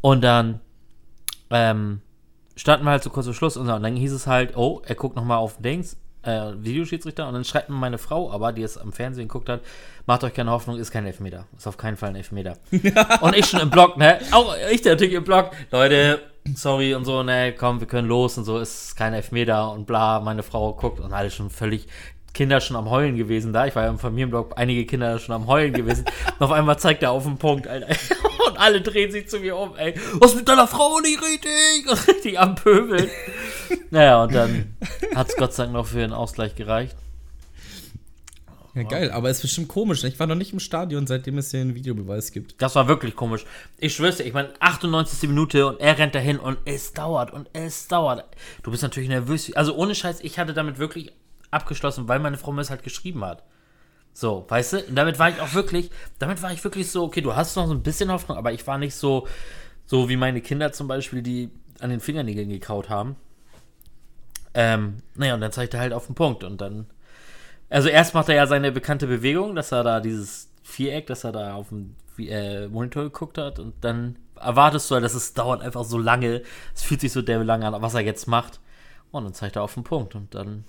[0.00, 0.60] Und dann
[1.50, 2.00] ähm,
[2.56, 5.14] standen wir halt so kurz vor Schluss und dann hieß es halt, oh, er guckt
[5.14, 8.92] nochmal auf Dings, äh, Videoschiedsrichter und dann schreibt mir meine Frau, aber die es am
[8.92, 9.60] Fernsehen geguckt hat,
[10.06, 11.46] macht euch keine Hoffnung, ist kein Elfmeter.
[11.56, 12.58] Ist auf keinen Fall ein Elfmeter.
[13.20, 14.18] und ich schon im Blog, ne?
[14.32, 16.20] Auch ich natürlich im Blog, Leute,
[16.54, 20.20] sorry und so, ne, komm, wir können los und so, ist kein Elfmeter und bla,
[20.20, 21.86] meine Frau guckt und alle schon völlig
[22.36, 23.66] Kinder schon am Heulen gewesen da.
[23.66, 26.04] Ich war ja im Familienblog, einige Kinder schon am Heulen gewesen.
[26.38, 27.88] und auf einmal zeigt er auf den Punkt, Alter.
[28.56, 29.94] Und alle drehen sich zu mir um, ey.
[30.14, 31.86] Was mit deiner Frau nicht richtig?
[31.90, 33.10] Und richtig am Pöbeln.
[33.90, 34.76] Naja, und dann
[35.14, 36.96] hat es Gott sei Dank noch für den Ausgleich gereicht.
[38.74, 40.02] Ja, geil, aber es ist bestimmt komisch.
[40.02, 40.08] ne?
[40.08, 42.60] Ich war noch nicht im Stadion, seitdem es hier einen Videobeweis gibt.
[42.60, 43.44] Das war wirklich komisch.
[43.78, 45.28] Ich schwör's dir, ich meine, 98.
[45.28, 48.24] Minute und er rennt dahin und es dauert und es dauert.
[48.62, 49.52] Du bist natürlich nervös.
[49.54, 51.12] Also ohne Scheiß, ich hatte damit wirklich
[51.50, 53.44] abgeschlossen, weil meine Frau mir es halt geschrieben hat.
[54.16, 54.78] So, weißt du?
[54.78, 57.66] Und damit war ich auch wirklich, damit war ich wirklich so, okay, du hast noch
[57.66, 59.28] so ein bisschen Hoffnung, aber ich war nicht so,
[59.84, 63.16] so wie meine Kinder zum Beispiel, die an den Fingernägeln gekaut haben.
[64.54, 66.86] Ähm, naja, und dann zeigt er halt auf den Punkt und dann.
[67.68, 71.32] Also erst macht er ja seine bekannte Bewegung, dass er da dieses Viereck, dass er
[71.32, 75.60] da auf dem äh, Monitor geguckt hat und dann erwartest du halt, dass es dauert
[75.60, 76.40] einfach so lange.
[76.74, 78.60] Es fühlt sich so der lange an, was er jetzt macht.
[79.10, 80.64] Und dann zeigt er auf den Punkt und dann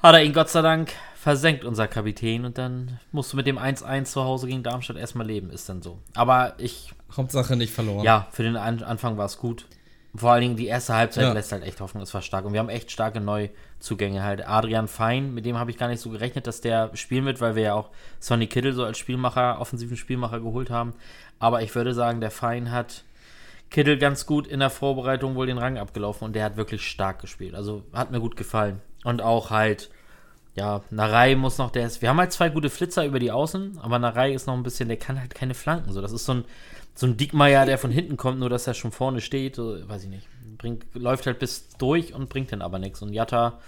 [0.00, 0.92] hat er ihn Gott sei Dank
[1.26, 2.44] versenkt, unser Kapitän.
[2.44, 5.82] Und dann musst du mit dem 1-1 zu Hause gegen Darmstadt erstmal leben, ist dann
[5.82, 5.98] so.
[6.14, 8.04] Aber ich, Hauptsache nicht verloren.
[8.04, 9.66] ja, für den An Anfang war es gut.
[10.14, 11.32] Vor allen Dingen die erste Halbzeit Ja.
[11.32, 12.44] lässt halt echt Hoffnung, es war stark.
[12.44, 14.46] Und wir haben echt starke Neuzugänge halt.
[14.48, 17.56] Adrian Fein, mit dem habe ich gar nicht so gerechnet, dass der spielen wird, weil
[17.56, 17.90] wir ja auch
[18.20, 20.94] Sonny Kittel so als Spielmacher, offensiven Spielmacher geholt haben.
[21.40, 23.02] Aber ich würde sagen, der Fein hat
[23.68, 27.20] Kittel ganz gut in der Vorbereitung wohl den Rang abgelaufen und der hat wirklich stark
[27.20, 27.56] gespielt.
[27.56, 28.80] Also hat mir gut gefallen.
[29.02, 29.90] Und auch halt,
[30.56, 33.78] ja, Narei muss noch, der ist, wir haben halt zwei gute Flitzer über die Außen,
[33.78, 35.92] aber Narei ist noch ein bisschen, der kann halt keine Flanken.
[35.92, 36.44] So, das ist so ein,
[36.94, 40.04] so ein Diekmeier, der von hinten kommt, nur dass er schon vorne steht, so, weiß
[40.04, 40.26] ich nicht.
[40.56, 43.02] Bringt, läuft halt bis durch und bringt dann aber nichts.
[43.02, 43.60] Und Jatta,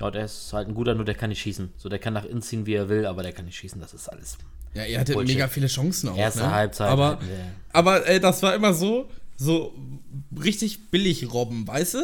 [0.00, 1.74] ja, der ist halt ein guter, nur der kann nicht schießen.
[1.76, 3.92] So, der kann nach innen ziehen, wie er will, aber der kann nicht schießen, das
[3.92, 4.38] ist alles.
[4.72, 5.36] Ja, ihr hattet Bullshit.
[5.36, 6.16] mega viele Chancen auch.
[6.16, 6.52] Erste ne?
[6.52, 7.18] Halbzeit Aber,
[7.72, 9.74] aber ey, das war immer so, so
[10.42, 11.98] richtig billig Robben, weißt du?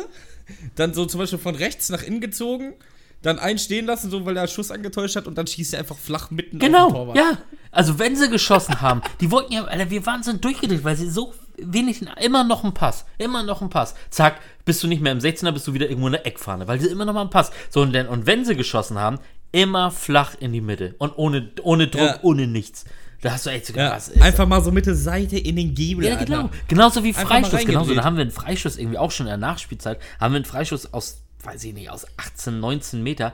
[0.76, 2.74] Dann so zum Beispiel von rechts nach innen gezogen,
[3.22, 5.96] dann einen stehen lassen, so weil er Schuss angetäuscht hat und dann schießt er einfach
[5.98, 7.16] flach mitten auf den Genau, Torwart.
[7.16, 7.38] ja.
[7.72, 11.09] Also wenn sie geschossen haben, die wollten ja, Alter, wir waren so durchgedreht, weil sie
[11.11, 13.94] so wenig, immer noch ein Pass, immer noch ein Pass.
[14.11, 16.80] Zack, bist du nicht mehr im 16er, bist du wieder irgendwo in der Eckfahne, weil
[16.80, 17.50] sie immer noch mal einen Pass.
[17.68, 19.18] So, und, dann, und wenn sie geschossen haben,
[19.52, 22.18] immer flach in die Mitte und ohne, ohne Druck, Ja.
[22.22, 22.85] ohne nichts.
[23.22, 26.06] Da hast du echt so Ja, einfach mal so Mitte Seite in den Giebel.
[26.06, 26.24] ja, Alter.
[26.24, 26.50] genau.
[26.68, 27.66] Genauso wie Freistoß.
[27.66, 27.94] Genauso.
[27.94, 29.98] Da haben wir einen Freistoß irgendwie auch schon in der Nachspielzeit.
[30.18, 33.33] Haben wir einen Freistoß aus, weiß ich nicht, aus 18, 19 Meter.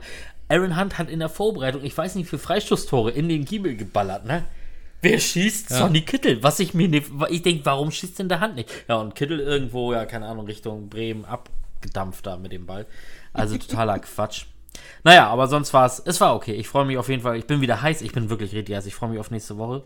[0.49, 4.25] Aaron Hunt hat in der Vorbereitung, ich weiß nicht, viele Freistoßtore in den Giebel geballert,
[4.25, 4.45] ne?
[5.01, 5.69] Wer schießt?
[5.71, 5.77] Ja.
[5.77, 6.41] Sonny Kittel.
[6.41, 8.69] Was ich mir nicht, ich denke, warum schießt denn der Hand nicht?
[8.87, 12.85] Ja, und Kittel irgendwo, ja, keine Ahnung, Richtung Bremen abgedampft da mit dem Ball.
[13.33, 14.45] Also totaler Quatsch.
[15.03, 16.53] Naja, aber sonst war es, es war okay.
[16.53, 17.37] Ich freue mich auf jeden Fall.
[17.37, 18.01] Ich bin wieder heiß.
[18.01, 18.85] Ich bin wirklich richtig heiß.
[18.85, 19.83] Ich freue mich auf nächste Woche.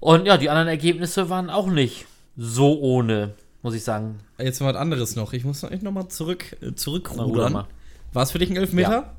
[0.00, 3.34] Und ja, die anderen Ergebnisse waren auch nicht so ohne,
[3.66, 4.20] muss ich sagen.
[4.38, 5.32] Jetzt mal was anderes noch.
[5.32, 7.66] Ich muss noch, noch mal zurück, äh, zurückrudern.
[8.12, 8.90] War es für dich ein Elfmeter?
[8.90, 9.14] Ja.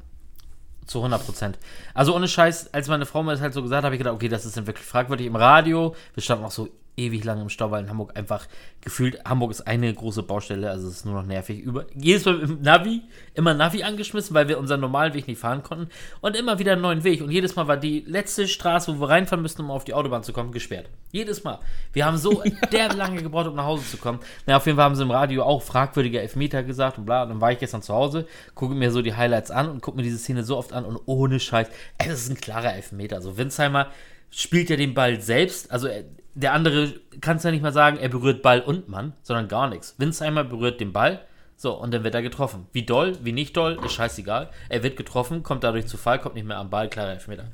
[0.86, 1.60] Zu 100 Prozent.
[1.94, 4.16] Also ohne Scheiß, als meine Frau mir das halt so gesagt hat, habe ich gedacht,
[4.16, 5.28] okay, das ist dann wirklich fragwürdig.
[5.28, 8.48] Im Radio, wir standen auch so ewig lange im Stau, weil in Hamburg einfach
[8.82, 11.60] gefühlt, Hamburg ist eine große Baustelle, also es ist nur noch nervig.
[11.60, 13.04] Über, jedes Mal im Navi,
[13.36, 15.90] immer Navi angeschmissen, weil wir unseren normalen Weg nicht fahren konnten
[16.22, 17.22] und immer wieder einen neuen Weg.
[17.22, 20.24] Und jedes Mal war die letzte Straße, wo wir reinfahren müssten, um auf die Autobahn
[20.24, 20.90] zu kommen, gesperrt.
[21.12, 21.60] Jedes Mal.
[21.94, 24.20] Wir haben so derbe lange gebraucht, um nach Hause zu kommen.
[24.46, 27.24] Na, auf jeden Fall haben sie im Radio auch fragwürdiger Elfmeter gesagt und bla.
[27.24, 29.98] Und dann war ich gestern zu Hause, gucke mir so die Highlights an und gucke
[29.98, 31.68] mir diese Szene so oft an und ohne Scheiß,
[32.00, 33.18] das ist ein klarer Elfmeter.
[33.18, 33.92] Also Winsheimer
[34.32, 36.04] spielt ja den Ball selbst, also er,
[36.38, 39.68] der andere kann es ja nicht mal sagen, er berührt Ball und Mann, sondern gar
[39.68, 39.96] nichts.
[39.98, 41.22] Winsheimer berührt den Ball,
[41.56, 42.68] so, und dann wird er getroffen.
[42.72, 44.52] Wie doll, wie nicht doll, ist scheißegal.
[44.70, 47.46] Er wird getroffen, kommt dadurch zu Fall, kommt nicht mehr am Ball, klarer Elfmeter.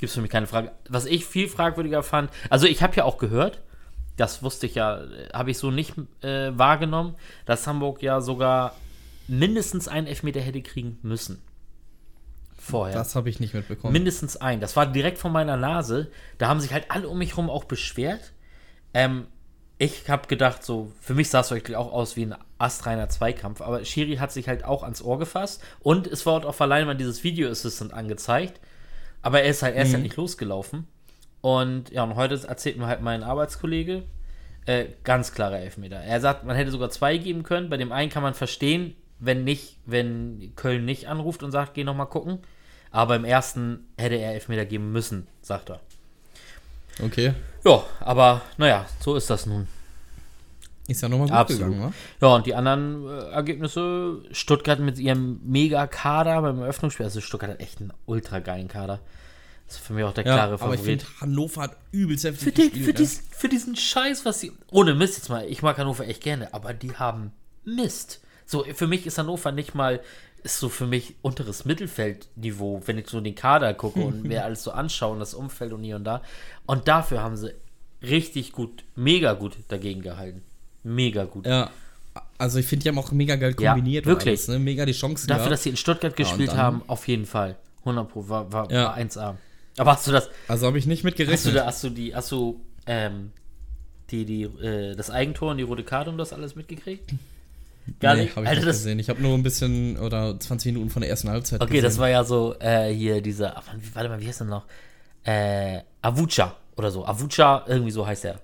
[0.00, 0.72] Gibt es für mich keine Frage.
[0.88, 3.60] Was ich viel fragwürdiger fand, also ich habe ja auch gehört,
[4.16, 7.14] das wusste ich ja, äh, habe ich so nicht äh, wahrgenommen,
[7.46, 8.74] dass Hamburg ja sogar
[9.28, 11.40] mindestens einen Elfmeter hätte kriegen müssen.
[12.64, 12.96] Vorher.
[12.96, 13.92] Das habe ich nicht mitbekommen.
[13.92, 14.60] Mindestens ein.
[14.60, 16.10] Das war direkt vor meiner Nase.
[16.38, 18.32] Da haben sich halt alle um mich herum auch beschwert.
[18.94, 19.26] Ähm,
[19.76, 23.60] ich habe gedacht, so, für mich sah es wirklich auch aus wie ein astreiner Zweikampf.
[23.60, 25.62] Aber Shiri hat sich halt auch ans Ohr gefasst.
[25.80, 28.60] Und es war auf der Leinwand dieses Video Assistant angezeigt.
[29.20, 30.86] Aber er ist halt, er ist halt nicht losgelaufen.
[31.40, 34.04] Und ja, und heute erzählt mir halt mein Arbeitskollege,
[34.66, 35.96] Äh, ganz klarer Elfmeter.
[35.96, 37.68] Er sagt, man hätte sogar zwei geben können.
[37.68, 41.84] Bei dem einen kann man verstehen, wenn nicht, wenn Köln nicht anruft und sagt, geh
[41.84, 42.38] noch mal gucken.
[42.94, 45.80] Aber im ersten hätte er Elfmeter geben müssen, sagt er.
[47.02, 47.34] Okay.
[47.64, 49.66] Ja, aber naja, so ist das nun.
[50.86, 51.72] Ist ja nochmal gut Absolut.
[51.72, 52.26] gegangen, wa?
[52.28, 57.60] Ja, und die anderen äh, Ergebnisse, Stuttgart mit ihrem Mega-Kader beim Eröffnungsspiel, also Stuttgart hat
[57.60, 59.00] echt einen ultra geilen Kader.
[59.66, 61.02] Das ist für mich auch der Ja, klare aber ich Favorit.
[61.02, 62.98] finde, Hannover hat übelst heftig Für, den, gespielt, für, ne?
[62.98, 64.52] diesen, für diesen Scheiß, was sie.
[64.70, 67.32] Ohne Mist jetzt mal, ich mag Hannover echt gerne, aber die haben
[67.64, 68.20] Mist.
[68.46, 70.00] So, für mich ist Hannover nicht mal,
[70.44, 74.62] ist so für mich unteres Mittelfeldniveau, wenn ich so den Kader gucke und mir alles
[74.62, 76.22] so anschaue und das Umfeld und hier und da.
[76.66, 77.52] Und dafür haben sie
[78.02, 80.42] richtig gut, mega gut dagegen gehalten.
[80.82, 81.46] Mega gut.
[81.46, 81.70] Ja.
[82.38, 84.06] Also ich finde, die haben auch mega geil Ja, kombiniert.
[84.06, 84.40] und wirklich.
[84.40, 84.58] Alles, ne?
[84.58, 85.52] Mega die Chancen Dafür, gehabt.
[85.54, 87.56] dass sie in Stuttgart gespielt dann- haben, auf jeden Fall.
[87.84, 88.84] 100 Pro, war, war, Ja.
[88.84, 89.36] war 1A.
[89.78, 92.14] Aber hast du das, Also habe ich nicht mit hast du, da, hast du die,
[92.14, 93.32] hast du, ähm,
[94.10, 97.10] die, die, äh, das Eigentor und die rote Karte und das alles mitgekriegt?
[98.00, 98.36] Gar nee, nicht?
[98.36, 98.98] habe ich Alter, nicht das, gesehen.
[98.98, 102.08] Ich habe nur ein bisschen oder 20 Minuten von der ersten Halbzeit okay, das war
[102.08, 104.64] ja so, äh, hier dieser, warte mal, wie heißt der noch?
[105.24, 107.06] Äh, Avucha oder so.
[107.06, 108.40] Avucha, irgendwie so heißt er.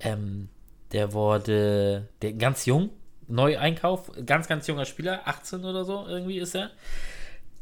[0.00, 0.48] Ähm,
[0.92, 2.90] der wurde, der ganz jung,
[3.28, 6.70] Neueinkauf, ganz, ganz junger Spieler, 18 oder so, irgendwie ist er.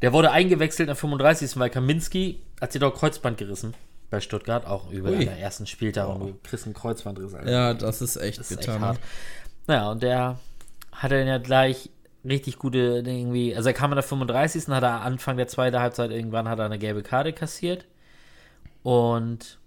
[0.01, 1.57] Der wurde eingewechselt am 35.
[1.57, 3.73] weil Kaminski hat sich doch Kreuzband gerissen
[4.09, 5.25] bei Stuttgart, auch über Ui.
[5.25, 7.33] der ersten Spieltag und du kriegst einen Kreuzbandriss.
[7.33, 7.49] Alter.
[7.49, 8.73] Ja, das ist echt Das ist bitter.
[8.73, 8.85] echt ne?
[8.87, 8.99] hart.
[9.67, 10.37] Naja, und der
[10.95, 11.89] hat dann ja gleich
[12.23, 14.67] richtig gute irgendwie, also er kam in der 35.
[14.69, 17.85] hat er Anfang der zweiten Halbzeit irgendwann hat er eine gelbe Karte kassiert
[18.83, 19.59] und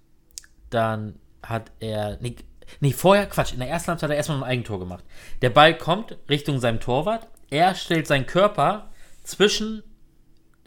[0.70, 2.36] dann hat er, nee,
[2.80, 5.04] nee, vorher, Quatsch, in der ersten Halbzeit hat er erstmal ein Eigentor gemacht.
[5.40, 8.90] Der Ball kommt Richtung seinem Torwart, er stellt seinen Körper
[9.22, 9.82] zwischen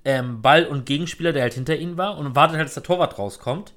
[0.06, 3.20] ähm, Ball und Gegenspieler, der halt hinter ihm war und wartet halt, dass der Torwart
[3.20, 3.74] rauskommt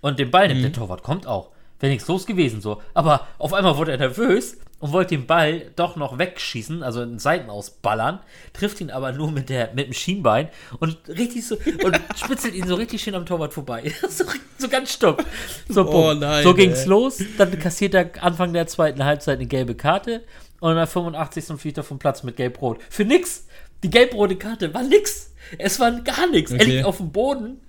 [0.00, 0.62] und den Ball nimmt.
[0.62, 1.50] Der Torwart kommt auch.
[1.78, 2.80] Wäre nichts los gewesen so.
[2.94, 7.18] Aber auf einmal wurde er nervös und wollte den Ball doch noch wegschießen, also in
[7.18, 8.18] Seiten ausballern,
[8.54, 10.48] trifft ihn aber nur mit, der, mit dem Schienbein
[10.80, 13.92] und richtig so und spitzelt ihn so richtig schön am Torwart vorbei.
[14.08, 14.24] so,
[14.58, 15.24] so ganz stumpf.
[15.68, 16.88] So, Oh nein, so ging's ey.
[16.88, 17.22] los.
[17.38, 20.22] Dann kassiert er Anfang der zweiten Halbzeit eine gelbe Karte
[20.60, 21.58] und der 85.
[21.60, 22.80] fliegt er vom Platz mit Gelb-Rot.
[22.90, 23.46] Für nix.
[23.82, 25.32] Die gelb-rote Karte war nix.
[25.58, 26.50] Es war gar nichts.
[26.52, 26.70] Er Okay.
[26.70, 27.60] liegt auf dem Boden,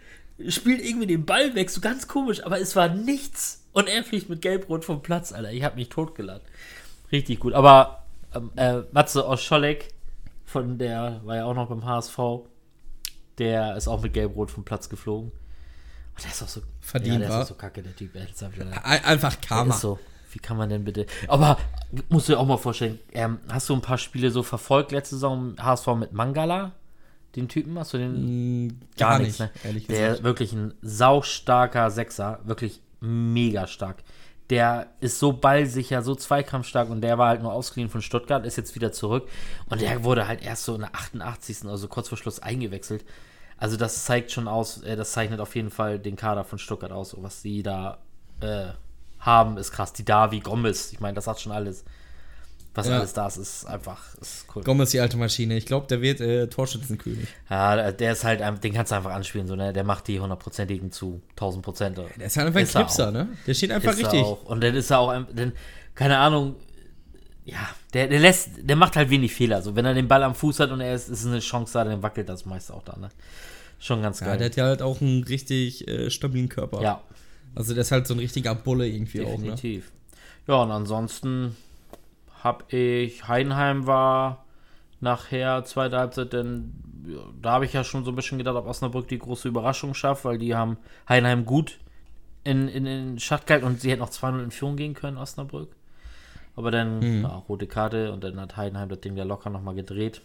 [0.50, 3.64] spielt irgendwie den Ball weg, so ganz komisch, aber es war nichts.
[3.74, 5.52] Und er fliegt mit Gelb-Rot vom Platz, Alter.
[5.54, 6.42] Ich hab mich totgelacht.
[7.12, 7.54] Richtig gut.
[7.54, 9.90] Aber ähm, äh, Matze Oscholek,
[10.46, 12.18] von der war ja auch noch beim HSV,
[13.38, 15.32] der ist auch mit Gelb-Rot vom Platz geflogen.
[16.16, 17.36] Und der ist auch so Verdient, ja, der wa?
[17.40, 18.12] ist auch so kacke, der Typ.
[18.84, 19.74] Einfach der Karma.
[19.74, 20.00] so.
[20.34, 21.06] Wie kann man denn bitte.
[21.28, 21.58] Aber
[22.10, 25.16] musst du dir auch mal vorstellen, ähm, hast du ein paar Spiele so verfolgt letzte
[25.16, 26.72] Saison HSV mit Mangala?
[27.36, 27.78] Den Typen?
[27.78, 28.68] Hast du den?
[28.68, 29.50] Mm, Gar, nicht, ne?
[29.64, 30.18] ehrlich Der gesagt.
[30.20, 34.04] ist wirklich ein saustarker Sechser, wirklich mega stark.
[34.52, 38.58] Der ist so ballsicher, so zweikampfstark und der war halt nur ausgeliehen von Stuttgart, ist
[38.58, 39.28] jetzt wieder zurück
[39.70, 41.66] und der wurde halt erst so in der 88.
[41.66, 43.04] also kurz vor Schluss eingewechselt.
[43.58, 46.92] Also das zeigt schon aus, äh, das zeichnet auf jeden Fall den Kader von Stuttgart
[46.92, 48.00] aus, so was sie da
[48.42, 48.70] äh,
[49.20, 49.94] haben, ist krass.
[49.94, 51.86] Die Davi Gomez, ich meine, das hat schon alles.
[52.74, 53.00] Was Ja.
[53.00, 54.64] alles da ist, ist einfach, ist cool.
[54.64, 55.58] Gomez, die alte Maschine.
[55.58, 57.28] Ich glaube, der wird äh, Torschützenkönig.
[57.50, 59.74] Ja, der ist halt, ein- den kannst du einfach anspielen, so, ne?
[59.74, 61.98] Der macht die hundertprozentigen zu 1000 Prozent.
[61.98, 63.28] Der ist halt einfach ein Ist er Knipser, ne?
[63.46, 64.22] Der steht einfach Ist richtig.
[64.24, 65.52] Und dann ist er auch, ein, denn,
[65.96, 66.56] keine Ahnung,
[67.44, 67.58] ja,
[67.94, 69.62] der, der lässt, der macht halt wenig Fehler.
[69.62, 71.84] So, wenn er den Ball am Fuß hat und er ist, ist eine Chance da,
[71.84, 73.10] dann wackelt das meist auch da, ne?
[73.80, 74.38] Schon ganz Ja, geil.
[74.38, 76.82] der hat ja halt auch einen richtig äh, stabilen Körper.
[76.82, 77.02] Ja,
[77.56, 79.38] Also der ist halt so ein richtiger Bulle irgendwie auch, ne?
[79.56, 79.92] definitiv.
[80.48, 81.58] Ja, und ansonsten
[82.44, 84.46] habe ich, Heidenheim war
[85.00, 86.74] nachher zweite Halbzeit, denn
[87.42, 90.26] da habe ich ja schon so ein bisschen gedacht, ob Osnabrück die große Überraschung schafft,
[90.26, 90.78] weil die haben
[91.10, 91.80] Heidenheim gut
[92.44, 95.76] in, in, in Schacht gehalten und sie hätten noch 2-0 in Führung gehen können, Osnabrück.
[96.56, 100.22] Aber dann, ja, rote Karte und dann hat Heidenheim das Ding ja locker nochmal gedreht.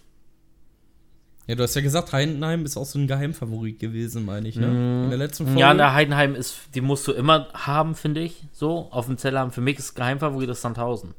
[1.46, 4.66] Ja, du hast ja gesagt, Heidenheim ist auch so ein Geheimfavorit gewesen, meine ich, ne?
[5.04, 5.60] In der letzten Folge.
[5.60, 8.42] Ja, der Heidenheim ist, die musst du immer haben, finde ich.
[8.50, 9.52] So, auf dem Zeller haben.
[9.52, 11.14] Für mich ist Geheimfavorit das Sandhausen.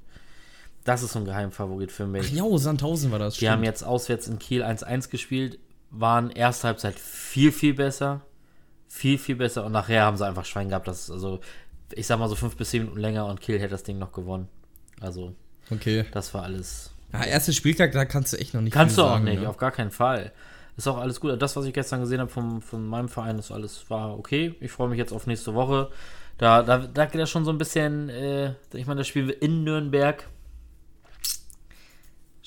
[0.87, 2.31] Das ist so ein Geheimfavorit für mich.
[2.31, 5.59] Ach ja, Sandhausen war das, Die haben jetzt auswärts in Kiel 1-1 gespielt,
[5.91, 8.21] waren erste Halbzeit viel, viel besser.
[8.87, 9.65] Viel, viel besser.
[9.65, 10.87] Und nachher haben sie einfach Schwein gehabt.
[10.87, 11.41] Das ist also,
[11.91, 14.13] ich sag mal so fünf bis zehn Minuten länger und Kiel hätte das Ding noch
[14.13, 14.47] gewonnen.
[15.01, 15.35] Also,
[15.69, 16.05] Okay.
[16.13, 16.91] das war alles.
[17.11, 19.49] Ja, erster Spieltag, da kannst du echt noch nicht Kannst du auch sagen, nicht, Ne?
[19.49, 20.31] auf gar keinen Fall.
[20.77, 21.41] Ist auch alles gut.
[21.41, 24.55] Das, was ich gestern gesehen habe vom, von meinem Verein, ist alles war okay.
[24.61, 25.89] Ich freue mich jetzt auf nächste Woche.
[26.37, 29.65] Da, da, da geht ja schon so ein bisschen, äh, ich meine, das Spiel in
[29.65, 30.27] Nürnberg.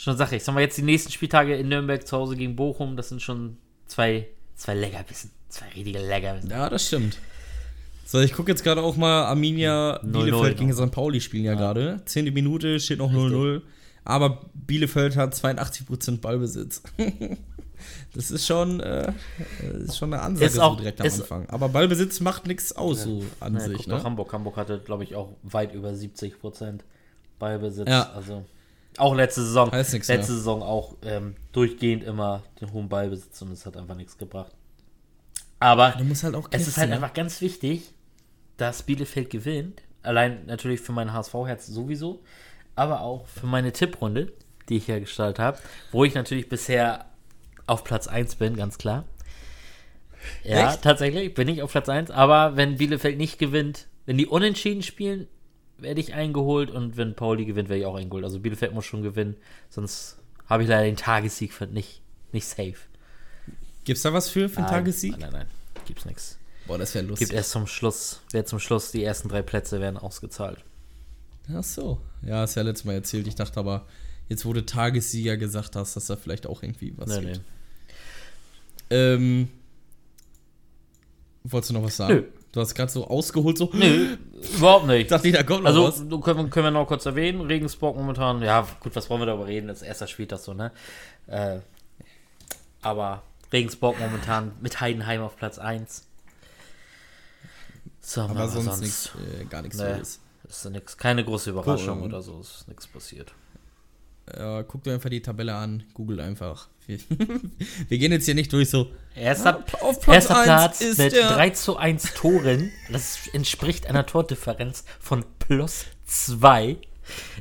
[0.00, 0.36] Schon Sache.
[0.36, 3.20] Ich sag mal jetzt die nächsten Spieltage in Nürnberg zu Hause gegen Bochum, das sind
[3.20, 5.30] schon zwei, zwei Leckerbissen.
[5.50, 6.48] Zwei richtige Leckerbissen.
[6.48, 7.18] Ja, das stimmt.
[8.06, 10.72] So, ich gucke jetzt gerade auch mal Arminia 0-0 Bielefeld gegen.
[10.72, 10.90] St.
[10.90, 12.00] Pauli spielen ja, gerade.
[12.06, 13.60] Zehnte Minute, steht noch 0-0.
[14.06, 16.82] Aber Bielefeld hat 82% Ballbesitz.
[18.14, 19.12] das ist schon, äh,
[19.84, 21.46] ist schon eine Ansage Ist auch- so direkt am ist- Anfang.
[21.50, 23.86] Aber Ballbesitz macht nichts aus, so an Ja, sich.
[23.86, 24.02] Ne?
[24.02, 24.32] Hamburg.
[24.32, 26.84] Hamburg hatte, glaube ich, auch weit über 70 Prozent
[27.38, 27.86] Ballbesitz.
[27.86, 28.10] Ja.
[28.14, 28.46] Also
[28.98, 29.70] auch letzte Saison.
[29.70, 30.24] Heißt letzte mehr.
[30.24, 34.52] Saison auch ähm, durchgehend immer den hohen Ballbesitz und es hat einfach nichts gebracht.
[35.58, 36.04] Aber halt
[36.50, 36.96] es ist halt ne?
[36.96, 37.92] einfach ganz wichtig,
[38.56, 39.82] dass Bielefeld gewinnt.
[40.02, 42.22] Allein natürlich für mein HSV-Herz sowieso,
[42.74, 44.32] aber auch für meine Tipprunde,
[44.68, 45.58] die ich ja gestaltet habe,
[45.92, 47.04] wo ich natürlich bisher
[47.66, 49.04] auf Platz 1 bin, ganz klar.
[50.42, 50.82] Ja, Echt?
[50.82, 55.28] tatsächlich bin ich auf Platz 1, aber wenn Bielefeld nicht gewinnt, wenn die unentschieden spielen,
[55.82, 58.24] werde ich eingeholt und wenn Pauli gewinnt, werde ich auch eingeholt.
[58.24, 59.36] Also Bielefeld muss schon gewinnen,
[59.68, 62.76] sonst habe ich leider den Tagessieg für nicht, nicht safe.
[63.84, 65.12] Gibt's da was für, für einen Nein, Tagessieg?
[65.12, 65.46] Nein, nein, nein,
[65.86, 66.38] gibt's nichts.
[66.66, 67.28] Boah, das wäre lustig.
[67.28, 70.64] Gibt erst zum Schluss, wer zum Schluss, die ersten drei Plätze werden ausgezahlt.
[71.52, 72.00] Ach so.
[72.22, 73.26] Ja, hast ja letztes Mal erzählt.
[73.26, 73.86] Ich dachte aber,
[74.28, 77.36] jetzt du Tagessieger gesagt hast, dass da vielleicht auch irgendwie was Nee, gibt.
[77.38, 77.42] nee.
[78.90, 79.48] Ähm,
[81.44, 82.14] wolltest du noch was sagen?
[82.14, 82.24] Nö.
[82.52, 83.70] Du hast gerade so ausgeholt, so.
[83.72, 84.16] Nö,
[84.56, 85.10] überhaupt Ich nicht.
[85.12, 86.22] dachte, da kommt noch Also, was.
[86.24, 89.68] können, können wir noch kurz erwähnen, Regensburg momentan, ja, gut, was wollen wir darüber reden?
[89.68, 90.72] Das ist erster Spieltag so, ne?
[91.28, 91.60] Äh,
[92.82, 96.06] aber Regensburg momentan mit Heidenheim auf Platz 1.
[98.00, 99.10] So, Aber sonst, sonst nichts,
[99.40, 99.84] äh, gar nichts Nee.
[99.92, 100.20] Neues.
[100.48, 102.06] ist nix, keine große Überraschung Cool.
[102.08, 103.32] oder so, ist nichts passiert.
[104.26, 106.68] Äh, guck dir einfach die Tabelle an, google einfach.
[106.90, 106.98] Wir,
[107.88, 108.88] wir gehen jetzt hier nicht durch so.
[109.14, 112.70] Erster, auf Platz erster Platz ist mit der- 3 zu 1 Toren.
[112.90, 116.76] Das entspricht einer Tordifferenz von plus 2.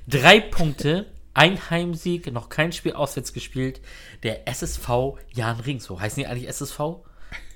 [0.07, 3.81] Drei Punkte, ein Heimsieg, noch kein Spiel auswärts gespielt.
[4.23, 4.89] Der SSV
[5.33, 6.01] Jan Regensburg.
[6.01, 6.79] Heißen die eigentlich SSV?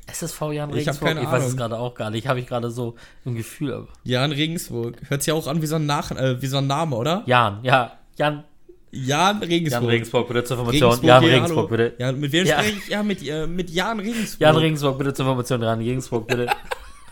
[0.06, 1.08] SSV Jan Ich Regensburg?
[1.10, 2.28] keine ich weiß es gerade auch gar nicht.
[2.28, 3.88] Habe ich gerade so im Gefühl.
[4.04, 4.98] Jan Regensburg.
[5.08, 7.24] Hört sich auch an wie so ein, Nach äh, wie so ein Name, oder?
[7.26, 7.98] Jan, ja.
[8.18, 8.44] Jan,
[8.96, 9.82] Jan Regensburg.
[9.82, 10.90] Jan Regensburg, bitte zur Information.
[10.92, 11.78] Regensburg, Jan hier, Regensburg, hallo.
[11.90, 11.94] bitte.
[11.98, 12.60] Ja, mit wem Ja.
[12.60, 12.88] spreche ich?
[12.90, 14.42] Ja, mit, äh, mit Jan Regensburg.
[14.42, 15.80] Jan Regensburg, bitte zur Information dran.
[15.80, 16.48] Regensburg, bitte.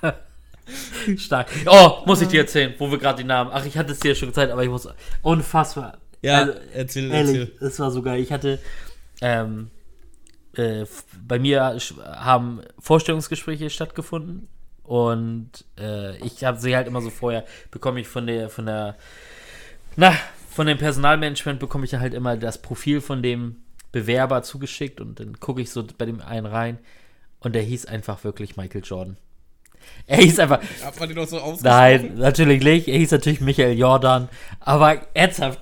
[1.17, 1.47] Stark.
[1.65, 3.49] Oh, muss ich dir erzählen, wo wir gerade die Namen.
[3.53, 4.87] Ach, ich hatte es dir schon gezeigt, aber ich muss.
[5.21, 5.97] Unfassbar.
[6.21, 7.67] Ja, Also, erzähl, ehrlich, erzähl.
[7.67, 8.19] es war so geil.
[8.21, 8.59] Ich hatte.
[9.21, 9.69] Ähm,
[10.55, 10.85] äh,
[11.27, 14.47] bei mir haben Vorstellungsgespräche stattgefunden
[14.83, 18.97] und äh, ich habe sie halt immer so vorher bekomme ich von der von der
[19.95, 20.13] na
[20.51, 25.19] von dem Personalmanagement bekomme ich ja halt immer das Profil von dem Bewerber zugeschickt und
[25.19, 26.77] dann gucke ich so bei dem einen rein
[27.39, 29.17] und der hieß einfach wirklich Michael Jordan.
[30.05, 31.63] Er hieß einfach, Hat man den noch so ausgesprochen?
[31.63, 32.87] Nein, natürlich nicht.
[32.87, 34.29] Er hieß natürlich Michael Jordan.
[34.59, 35.59] Aber ernsthaft,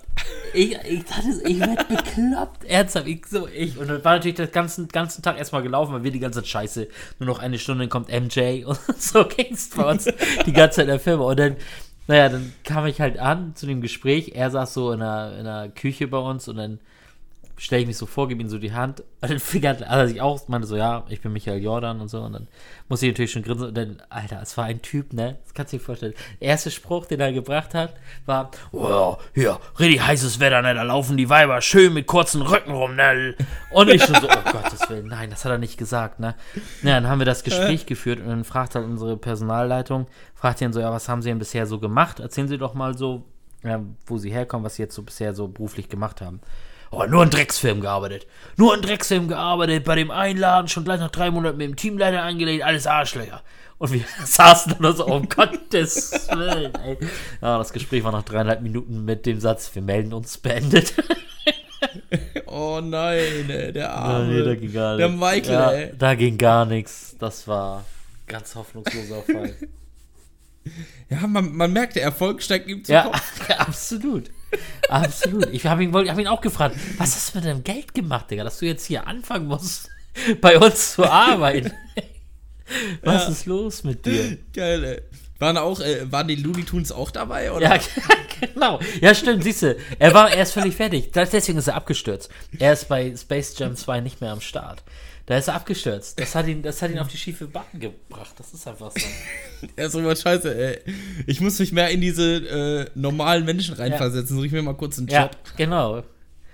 [0.53, 2.65] ich, ich dachte, ich werde bekloppt.
[2.65, 3.77] Ernsthaft, ich so, ich.
[3.77, 6.49] Und dann war natürlich den ganzen, ganzen Tag erstmal gelaufen, weil wir die ganze Zeit
[6.49, 6.87] scheiße.
[7.19, 10.05] Nur noch eine Stunde dann kommt MJ und so ging's bei uns
[10.45, 11.25] die ganze Zeit in der Firma.
[11.25, 11.55] Und dann,
[12.09, 14.31] naja, dann kam ich halt an zu dem Gespräch.
[14.33, 16.79] Er saß so in der, in der Küche bei uns und dann
[17.59, 19.03] stelle ich mich so vor, gebe ihm so die Hand.
[19.21, 22.21] Dann fing er also sich auch, meinte so, ja, ich bin Michael Jordan und so.
[22.21, 22.47] Und dann
[22.87, 23.67] muss ich natürlich schon grinsen.
[23.67, 25.37] Und dann, Alter, es war ein Typ, ne?
[25.43, 26.13] Das kannst du dir vorstellen.
[26.39, 27.95] Der erste Spruch, den er gebracht hat,
[28.25, 30.73] war, oh, hier, richtig heißes Wetter, ne?
[30.73, 33.35] Da laufen die Weiber schön mit kurzen Röcken rum, ne?
[33.71, 36.35] Und ich schon so, oh Gottes Willen, nein, das hat er nicht gesagt, ne?
[36.81, 40.71] Ja, dann haben wir das Gespräch geführt und dann fragt halt unsere Personalleitung, fragt ihn
[40.71, 42.21] so, ja, was haben Sie denn bisher so gemacht?
[42.21, 43.25] Erzählen Sie doch mal so,
[43.63, 46.39] ja, wo Sie herkommen, was Sie jetzt so bisher so beruflich gemacht haben.
[46.91, 48.25] Oh, nur ein Drecksfilm gearbeitet.
[48.57, 52.23] Nur ein Drecksfilm gearbeitet, bei dem Einladen schon gleich nach drei Monaten mit dem Teamleiter
[52.23, 53.41] angelegt, alles Arschlöcher.
[53.77, 56.97] Und wir saßen dann so, um Gottes Willen, ey.
[57.41, 60.93] Ja, das Gespräch war nach dreieinhalb Minuten mit dem Satz, wir melden uns beendet.
[62.45, 64.33] Oh nein, ey, der Arme.
[64.33, 65.07] Nee, da ging gar der.
[65.07, 65.93] Michael, ja, ey.
[65.97, 67.15] Da ging gar nichts.
[67.19, 67.85] Das war
[68.27, 69.55] ganz hoffnungsloser Fall.
[71.09, 73.49] Ja, man, man merkt, der Erfolg steigt ihm zu ja, Kopf.
[73.57, 74.29] absolut.
[74.89, 75.47] Absolut.
[75.51, 78.43] Ich habe ihn, hab ihn auch gefragt, was hast du mit deinem Geld gemacht, Digga,
[78.43, 79.89] dass du jetzt hier anfangen musst,
[80.41, 81.71] bei uns zu arbeiten?
[83.03, 83.29] Was Ja.
[83.29, 84.37] ist los mit dir?
[84.53, 85.01] Geil, ey.
[85.39, 87.75] Waren auch, äh, waren die Looney Tunes auch dabei, oder?
[87.75, 87.81] Ja,
[88.39, 88.79] genau.
[89.01, 89.75] Ja, stimmt, siehst du.
[89.97, 91.11] Er war, er ist völlig fertig.
[91.11, 92.29] Deswegen ist er abgestürzt.
[92.59, 94.83] Er ist bei Space Jam 2 nicht mehr am Start.
[95.29, 96.19] Da ist er abgestürzt.
[96.19, 98.33] Das hat ihn, das hat ihn auf die schiefe Bahn gebracht.
[98.37, 98.99] Das ist einfach so.
[99.75, 100.79] Er ist immer scheiße, ey.
[101.27, 104.35] Ich muss mich mehr in diese äh, normalen Menschen reinversetzen.
[104.35, 105.37] Suche ich mir mal kurz einen Ja, Job.
[105.55, 105.97] genau.
[105.97, 106.03] Ah,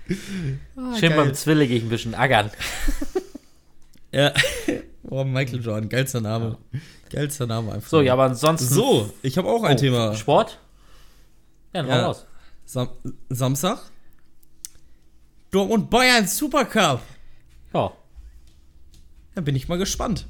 [1.00, 1.16] Schön geil.
[1.24, 2.50] beim Zwille gehe ich ein bisschen aggern.
[4.12, 4.32] Ja.
[5.08, 6.58] Oh, Michael Jordan, geilster Name.
[7.10, 7.88] Geilster Name einfach.
[7.88, 8.74] So, ja, aber ansonsten.
[8.74, 10.14] So, ich habe auch ein Oh, Thema.
[10.16, 10.58] Sport?
[11.72, 12.06] Ja, dann Ja.
[12.06, 12.26] raus.
[12.64, 12.88] Sam
[13.30, 13.78] Samstag.
[15.52, 17.00] Dortmund Bayern Supercup.
[17.72, 17.92] Ja.
[19.36, 20.26] Da bin ich mal gespannt.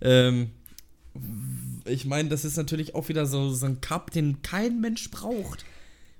[0.00, 0.52] Ähm,
[1.84, 5.64] ich meine, das ist natürlich auch wieder so, so ein Cup, den kein Mensch braucht.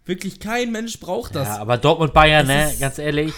[0.05, 1.47] Wirklich kein Mensch braucht das.
[1.47, 3.33] Ja, aber Dortmund Bayern, Das ne, ganz ehrlich,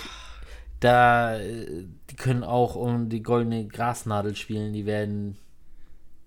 [0.80, 5.36] da äh, die können auch um die goldene Grasnadel spielen, die werden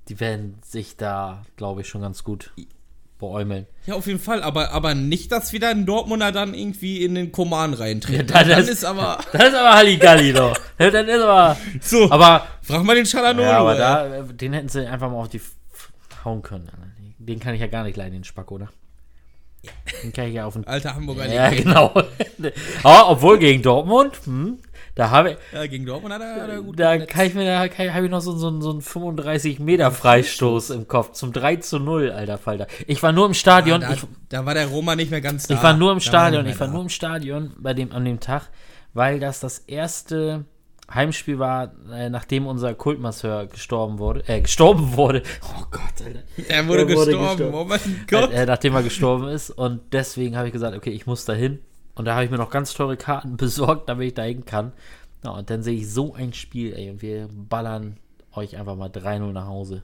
[0.08, 2.54] die werden sich da, glaube ich, schon ganz gut
[3.19, 3.65] beäumeln.
[3.86, 7.32] Ja, auf jeden Fall, aber, aber nicht, dass wieder ein Dortmunder dann irgendwie in den
[7.32, 8.15] Koman reintritt.
[8.15, 9.17] Ja, dann dann ist- ist aber.
[9.32, 10.56] Das ist aber Halligalli doch.
[10.80, 13.47] Ja, Dann ist aber So, aber frag mal den Chalanolo.
[13.47, 15.41] ja, aber da den hätten sie einfach mal auf die
[16.23, 16.69] hauen können.
[17.17, 18.69] Den kann ich ja gar nicht leiden, den Spacko, ne?
[20.03, 21.91] Den kann ich ja auf den Alter Hamburger Ja, genau.
[22.84, 24.60] Aber obwohl gegen Dortmund, hm,
[24.97, 27.12] da habe ich, Ja, gegen Dortmund hat er, hat er gut da genetzt.
[27.13, 27.60] kann ich mir, da
[27.93, 31.79] habe ich noch so, so, so einen 35 Meter Freistoß im Kopf zum 3 zu
[31.79, 32.67] 0, alter Falter.
[32.88, 35.53] Ich war nur im Stadion, da, ich, da war der Roma nicht mehr ganz da.
[35.55, 38.03] ich war nur im Da Stadion, nicht ich war nur im Stadion bei dem, an
[38.03, 38.49] dem Tag,
[38.93, 40.45] weil das das erste
[40.93, 45.21] Heimspiel war, äh, nachdem unser Kultmasseur gestorben wurde, äh, gestorben wurde.
[45.43, 46.19] Oh Gott, Alter.
[46.49, 47.38] Er wurde, Er wurde gestorben.
[47.38, 47.53] gestorben.
[47.53, 48.31] Oh mein Gott.
[48.31, 49.49] Äh, nachdem er gestorben ist.
[49.49, 51.60] Und deswegen habe ich gesagt, okay, ich muss da hin.
[51.97, 54.71] Und da habe ich mir noch ganz teure Karten besorgt, damit ich da hin kann.
[55.23, 57.97] Ja, und dann sehe ich so ein Spiel, ey, und wir ballern
[58.33, 59.83] euch einfach mal 3-0 nach Hause.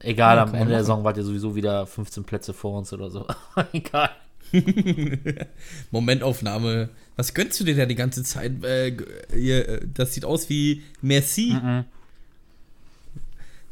[0.00, 0.78] Egal, Ja, am Ende der.
[0.80, 3.26] Saison wart ihr sowieso wieder 15 Plätze vor uns oder so.
[3.72, 4.10] Egal.
[5.90, 6.90] Momentaufnahme.
[7.16, 8.64] Was gönnst du dir da die ganze Zeit?
[8.64, 11.56] Äh, äh, das sieht aus wie Merci.
[11.60, 11.84] Mhm.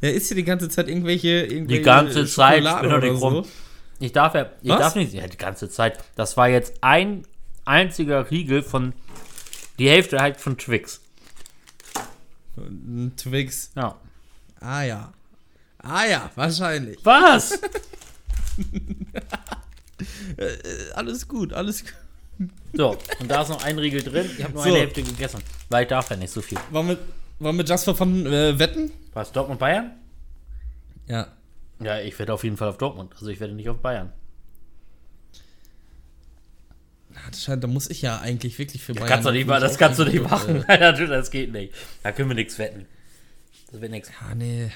[0.00, 3.22] Ja, ist hier die ganze Zeit irgendwelche, irgendwelche ganze Zeit, ich Schokolade bin doch nicht
[3.22, 3.44] rum.
[4.00, 4.78] Ich darf ja, ich Was?
[4.80, 5.98] darf nicht, ja, die ganze Zeit.
[6.16, 7.22] Das war jetzt ein
[7.64, 8.92] einziger Riegel von,
[9.78, 11.00] die Hälfte halt von Twix.
[13.16, 13.70] Twix.
[13.74, 13.96] Ja.
[14.60, 15.12] Ah ja.
[15.78, 16.98] Ah ja, wahrscheinlich.
[17.04, 17.58] Was?
[20.36, 20.56] Äh,
[20.94, 21.94] alles gut, alles gut.
[22.72, 24.28] So, und da ist noch ein Riegel drin.
[24.36, 24.68] Ich habe nur So.
[24.70, 26.58] eine Hälfte gegessen, weil ich darf ja nicht so viel.
[26.70, 26.98] Wollen wir,
[27.38, 28.90] wollen wir Jasper von äh, wetten?
[29.12, 29.92] Was, Dortmund Bayern?
[31.06, 31.28] Ja.
[31.78, 33.12] Ja, ich werde auf jeden Fall auf Dortmund.
[33.14, 34.12] Also ich werde nicht auf Bayern.
[37.30, 39.08] Das da muss ich ja eigentlich wirklich für Bayern.
[39.08, 40.64] kannst du nicht mal, das kannst du nicht machen.
[40.96, 41.72] Du, das geht nicht.
[42.02, 42.86] Da können wir nichts wetten.
[43.70, 44.08] Das wird nichts.
[44.10, 44.70] Äh, ah, nee.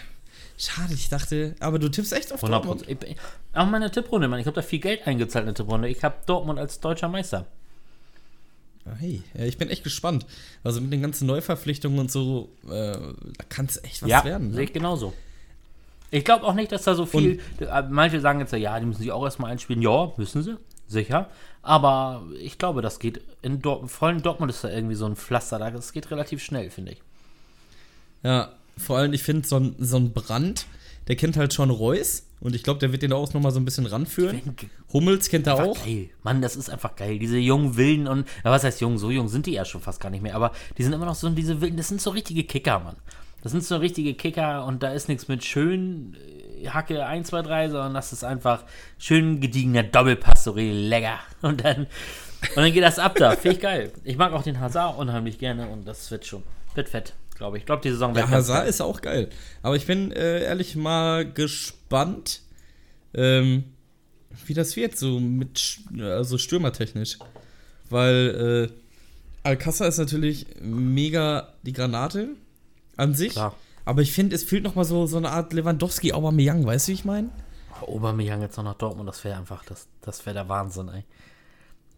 [0.57, 2.88] Schade, ich dachte, aber du tippst echt auf 100 Dortmund.
[2.88, 3.16] Ich, ich,
[3.55, 4.40] auch meine Tipprunde, Mann.
[4.40, 5.88] Ich habe da viel Geld eingezahlt in der Tipprunde.
[5.88, 7.46] Ich habe Dortmund als deutscher Meister.
[8.85, 10.27] Ah, Hey, ja, ich bin echt gespannt.
[10.64, 14.51] Also mit den ganzen Neuverpflichtungen und so, äh, da kann es echt was ja, werden.
[14.51, 14.64] sehe Ne?
[14.64, 15.12] ich genauso.
[16.11, 17.40] Ich glaube auch nicht, dass da so viel.
[17.61, 19.83] äh, manche sagen jetzt ja, die müssen sich auch erstmal einspielen.
[19.83, 21.29] Ja, müssen sie, sicher.
[21.62, 23.90] Aber ich glaube, das geht in Dortmund.
[23.90, 25.71] Vor allem in Dortmund ist da irgendwie so ein Pflaster da.
[25.71, 27.03] Das geht relativ schnell, finde ich.
[28.23, 30.66] Ja, vor allem, ich finde, so ein, so ein Brand,
[31.09, 32.25] der kennt halt schon Reus.
[32.40, 34.40] Und ich glaube, der wird den auch noch mal so ein bisschen ranführen.
[34.92, 35.85] Hummels kennt er auch.
[35.85, 36.11] geil.
[36.23, 37.18] Mann, das ist einfach geil.
[37.18, 38.97] Diese jungen Wilden und, ja, was heißt jung?
[38.97, 40.37] So jung sind die ja schon fast gar nicht mehr.
[40.37, 41.77] Aber die sind immer noch so diese Wilden.
[41.77, 42.97] Das sind so richtige Kicker, Mann.
[43.42, 46.16] Das sind so richtige Kicker und da ist nichts mit schön
[46.66, 48.64] Hacke 1, 2, 3, sondern das ist einfach
[48.99, 51.18] schön gediegener Doppelpass, so richtig lecker.
[51.42, 51.87] Und dann,
[52.55, 53.33] und dann geht das ab da.
[53.37, 53.92] Finde ich geil.
[54.05, 56.44] Ich mag auch den Hazard unheimlich gerne und das wird schon,
[56.75, 57.62] wird fett, glaube ich.
[57.62, 58.68] Ich glaube, die Saison wird ganz Hazard geil.
[58.68, 59.29] ist auch geil.
[59.62, 62.42] Aber ich bin äh, ehrlich mal gespannt,
[63.14, 63.64] ähm,
[64.47, 67.18] wie das wird, so mit, also stürmertechnisch.
[67.90, 72.29] Weil äh, Alcázar ist natürlich mega die Granate
[72.97, 73.33] an sich.
[73.33, 73.55] Klar.
[73.88, 76.90] Aber ich finde, es fehlt noch mal so, so eine Art Lewandowski, Aubameyang, weißt du,
[76.90, 77.31] wie ich meine?
[77.81, 81.05] Aubameyang jetzt noch nach Dortmund, das wäre einfach, das, das wäre der Wahnsinn, ey.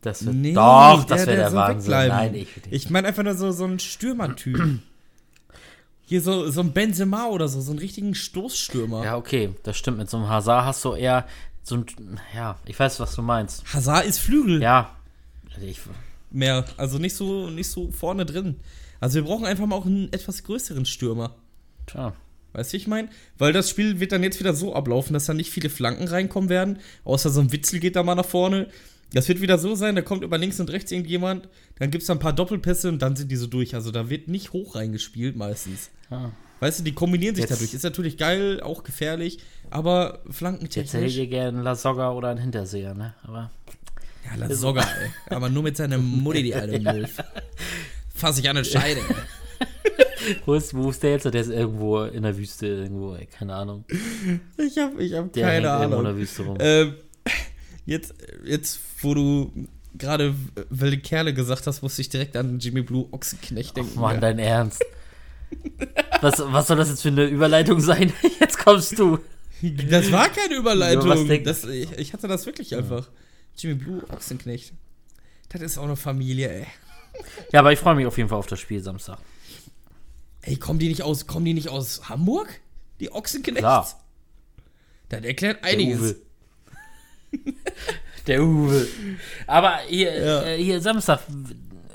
[0.01, 1.79] Das wird, Nee, doch, das wäre der, der Wahnsinn.
[1.79, 2.17] wegbleiben.
[2.17, 4.79] Nein, ich, Ich meine einfach nur so, so einen Stürmertyp.
[6.05, 9.05] Hier so, so ein Benzema oder so, so einen richtigen Stoßstürmer.
[9.05, 9.99] Ja, okay, das stimmt.
[9.99, 11.27] Mit so einem Hazard hast du eher
[11.65, 11.87] so ein,
[12.37, 13.65] ja, ich weiß, was du meinst.
[13.75, 14.63] Hazard ist Flügel.
[14.63, 14.91] Ja,
[15.53, 15.81] also ich,
[16.31, 16.65] mehr.
[16.77, 18.61] Also nicht so, nicht so vorne drin.
[19.01, 21.35] Also wir brauchen einfach mal auch einen etwas größeren Stürmer.
[21.93, 22.15] Tja,
[22.53, 23.09] Weißt du, wie ich meine?
[23.39, 26.51] Weil das Spiel wird dann jetzt wieder so ablaufen, dass da nicht viele Flanken reinkommen
[26.51, 26.79] werden.
[27.05, 28.67] Außer so ein Witzel geht da mal nach vorne.
[29.13, 31.49] Das wird wieder so sein, da kommt über links und rechts irgendjemand,
[31.81, 33.75] dann gibt es ein paar Doppelpässe und dann sind die so durch.
[33.75, 35.91] Also da wird nicht hoch reingespielt meistens.
[36.11, 36.33] ja.
[36.61, 37.73] Weißt du, die kombinieren sich Jetzt- dadurch.
[37.73, 39.39] Ist natürlich geil, auch gefährlich,
[39.71, 41.15] aber Jetzt hätte ich flankentechnisch.
[41.15, 43.15] dir gerne einen Lasogga oder einen Hinterseher, ne?
[43.23, 43.51] Aber
[44.27, 45.11] Ja, lass sogar, ey.
[45.35, 47.17] Aber nur mit seiner Mutti, die alte Milf.
[48.15, 49.01] Fass ich an eine Scheide.
[50.47, 51.25] wo ist, wo ist der jetzt?
[51.25, 53.85] Der ist irgendwo in der Wüste, irgendwo, ey, keine Ahnung.
[54.57, 56.05] Ich hab, ich hab Der keine irgendwo in Ahnung.
[56.05, 56.57] der Wüste rum.
[56.61, 56.95] Ähm,
[57.87, 58.15] jetzt,
[58.45, 59.53] jetzt, wo du
[59.97, 60.35] gerade
[60.69, 64.01] wilde Kerle gesagt hast, musste ich direkt an Jimmy Blue Ochsenknecht denken.
[64.01, 64.21] Mann, ja.
[64.21, 64.85] dein Ernst.
[66.21, 68.13] Was, was soll das jetzt für eine Überleitung sein?
[68.41, 69.19] Jetzt kommst du.
[69.89, 71.09] Das war keine Überleitung.
[71.43, 73.09] Das, ich, ich hatte das wirklich einfach.
[73.57, 74.73] Jimmy Blue Ochsenknecht.
[75.49, 76.67] Das ist auch eine Familie, ey.
[77.53, 79.19] Ja, aber ich freue mich auf jeden Fall auf das Spiel Samstag.
[80.43, 82.49] Ey, kommen die nicht aus, kommen die nicht aus Hamburg?
[82.99, 83.61] Die Ochsenknechts?
[83.61, 83.89] Klar.
[85.09, 86.01] Das erklärt Der einiges.
[86.03, 86.17] Uwe.
[88.27, 88.87] Der Uwe.
[89.47, 90.43] Aber hier, Ja.
[90.45, 91.21] äh, hier Samstag,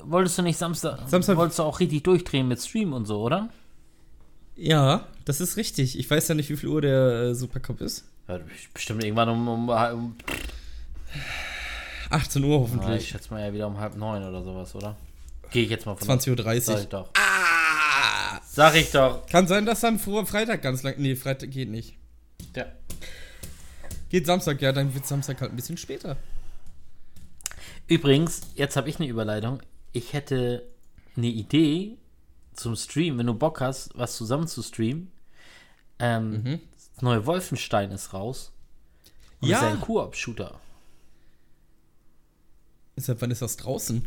[0.04, 3.48] wolltest du nicht Samstag, Samstag- wolltest du auch richtig durchdrehen mit Stream und so, oder?
[4.56, 5.98] Ja, das ist richtig.
[5.98, 8.04] Ich weiß ja nicht, wie viel Uhr der äh, Supercup ist.
[8.74, 10.16] Bestimmt irgendwann um, um, um
[12.10, 13.08] 18 Uhr ah, ich hoffentlich.
[13.08, 14.96] schätze mal ja wieder um halb neun oder sowas, oder?
[15.52, 16.84] Gehe ich jetzt mal von 20.30 Sag Uhr.
[16.86, 17.10] doch.
[17.14, 17.55] Ah!
[18.48, 19.26] Sag ich doch.
[19.26, 20.94] Kann sein, dass dann vor Freitag ganz lang.
[20.98, 21.96] Nee, Freitag geht nicht.
[22.54, 22.66] Ja.
[24.08, 26.16] Geht Samstag, ja, dann wird Samstag halt ein bisschen später.
[27.88, 29.62] Übrigens, jetzt habe ich eine Überleitung.
[29.92, 30.66] Ich hätte
[31.16, 31.96] eine Idee
[32.54, 35.10] zum Stream, wenn du Bock hast, was zusammen zu streamen.
[35.98, 36.60] Ähm, Mhm.
[36.94, 38.52] Das neue Wolfenstein ist raus.
[39.40, 39.58] Und Ja.
[39.58, 40.58] ist ein Koop-Shooter.
[42.96, 44.06] Deshalb, wann ist das draußen?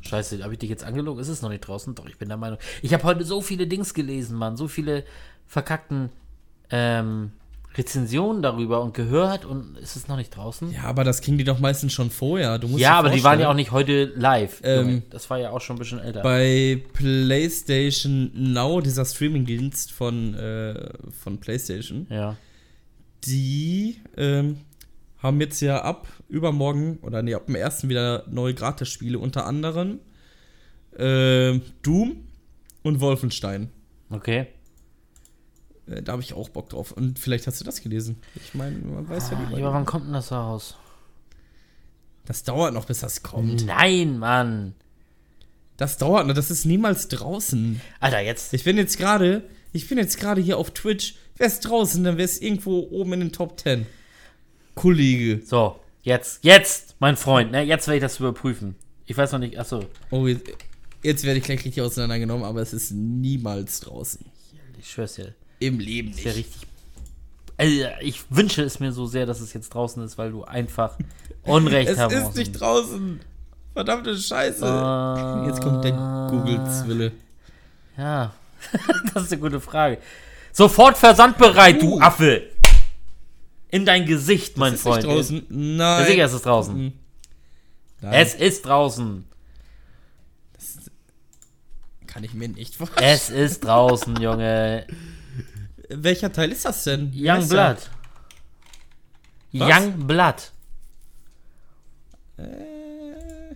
[0.00, 1.20] Scheiße, habe ich dich jetzt angelogen?
[1.20, 1.94] Ist es noch nicht draußen?
[1.94, 2.58] Doch, ich bin der Meinung.
[2.82, 4.56] Ich habe heute so viele Dings gelesen, Mann.
[4.56, 5.04] So viele
[5.46, 6.10] verkackten
[6.70, 7.32] ähm,
[7.76, 10.72] Rezensionen darüber und gehört und ist es noch nicht draußen?
[10.72, 12.58] Ja, aber das kriegen die doch meistens schon vorher.
[12.58, 14.60] Du musst Ja, aber die waren ja auch nicht heute live.
[14.62, 16.22] Ähm, das war ja auch schon ein bisschen älter.
[16.22, 20.90] Bei PlayStation Now, dieser Streamingdienst von, äh,
[21.22, 22.36] von PlayStation, ja.
[23.24, 24.58] die ähm,
[25.22, 30.00] haben jetzt ja ab übermorgen oder nee, ab dem ersten wieder neue Gratis-Spiele, unter anderem
[30.98, 32.24] äh, Doom
[32.82, 33.70] und Wolfenstein.
[34.10, 34.46] Okay.
[35.86, 36.92] Äh, da habe ich auch Bock drauf.
[36.92, 38.16] Und vielleicht hast du das gelesen.
[38.34, 39.58] Ich meine, man weiß ja Ah, nicht.
[39.58, 40.76] ja, aber wann kommt denn das raus?
[42.24, 43.66] Das dauert noch, bis das kommt.
[43.66, 44.74] Nein, Mann.
[45.76, 47.80] Das dauert noch, das ist niemals draußen.
[47.98, 48.52] Alter, jetzt.
[48.54, 49.42] Ich bin jetzt gerade,
[49.72, 51.14] ich bin jetzt gerade hier auf Twitch.
[51.36, 53.86] Wäre es draußen, dann wäre es irgendwo oben in den Top 10.
[54.74, 55.42] Kollege.
[55.44, 57.62] So, jetzt, jetzt, mein Freund, ne?
[57.62, 58.74] Jetzt werde ich das überprüfen.
[59.06, 59.84] Ich weiß noch nicht, achso.
[60.10, 60.50] Oh, jetzt,
[61.02, 64.24] jetzt werde ich gleich richtig auseinandergenommen, aber es ist niemals draußen.
[64.78, 65.34] Ich schwör's dir.
[65.58, 66.26] Im Leben nicht.
[66.26, 66.66] richtig.
[67.56, 70.96] Also, ich wünsche es mir so sehr, dass es jetzt draußen ist, weil du einfach
[71.44, 72.36] Unrecht Es haben ist musst.
[72.36, 73.20] nicht draußen.
[73.74, 74.64] Verdammte Scheiße.
[74.64, 75.92] Äh, Jetzt kommt der
[76.30, 77.12] Google-Zwille.
[77.96, 78.32] Ja,
[79.14, 79.98] das ist eine gute Frage.
[80.52, 82.00] Sofort versandbereit, du Uh.
[82.00, 82.42] Affe!
[83.72, 85.02] In dein Gesicht, mein ist Freund.
[85.04, 85.46] nicht draußen.
[85.48, 86.06] Nein.
[86.06, 86.74] sicher ist es draußen.
[86.76, 86.92] Mhm.
[88.02, 89.24] Nein, Es ist draußen.
[92.06, 93.08] kann ich mir nicht vorstellen.
[93.10, 94.86] Es ist draußen, Junge.
[95.88, 97.10] Welcher Teil ist das denn?
[97.14, 97.48] Wie Young?
[97.48, 97.76] Blood.
[99.54, 100.52] Young Blood.
[102.36, 103.54] Äh,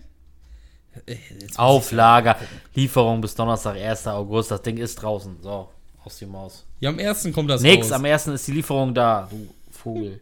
[1.39, 2.37] jetzt Auflager.
[2.73, 4.07] Lieferung bis Donnerstag, 1.
[4.07, 4.49] August.
[4.51, 5.37] Das Ding ist draußen.
[5.41, 5.69] So,
[6.03, 6.65] aus die Maus.
[6.79, 7.91] Ja, am ersten kommt das Nix, raus.
[7.93, 8.27] am 1.
[8.27, 9.47] ist die Lieferung da, du
[9.87, 10.19] Vogel.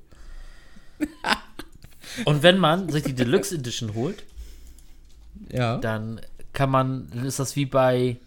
[2.25, 4.23] Und wenn man sich die Deluxe Edition holt,
[5.51, 5.77] ja.
[5.77, 6.21] dann
[6.53, 8.17] kann man, dann ist das wie bei,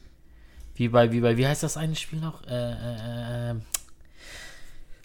[0.75, 2.47] wie bei, wie bei, wie heißt das eine Spiel noch?
[2.47, 3.55] Äh, äh, äh,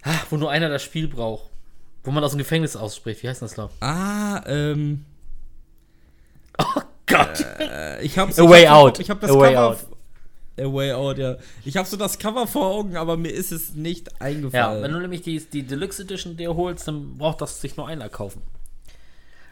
[0.04, 1.50] ah, wo nur einer das Spiel braucht.
[2.04, 3.24] Wo man aus dem Gefängnis ausspricht.
[3.24, 3.70] Wie heißt das noch?
[3.80, 5.06] Ah, ähm.
[6.58, 7.40] Oh Gott.
[7.60, 8.38] äh, Ich hab's.
[8.38, 9.00] A ich Way hab, Out.
[9.00, 9.78] Ich hab das A Way Cover.
[10.60, 11.38] A Way Out, ja.
[11.66, 14.84] Ich hab so das Cover vor Augen, aber mir ist es nicht Ja, eingefallen.
[14.84, 18.10] wenn du nämlich die, die Deluxe Edition dir holst, dann braucht das sich nur einer
[18.10, 18.42] kaufen.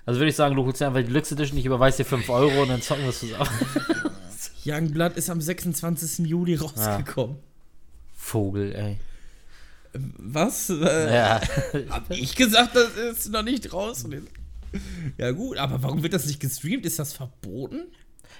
[0.06, 2.30] Also würde ich sagen, du holst dir einfach die Deluxe Edition, ich überweise dir 5
[2.30, 3.50] Euro und dann zocken wir es zusammen.
[4.66, 6.28] Youngblood ist am 26.
[6.28, 7.38] Juli rausgekommen.
[8.14, 8.98] Vogel, ey.
[9.94, 10.70] Was?
[10.70, 11.42] Äh, Ja.
[11.90, 14.28] Hab ich gesagt, das ist noch nicht draußen.
[15.18, 16.86] Ja, gut, aber warum wird das nicht gestreamt?
[16.86, 17.88] Ist das verboten?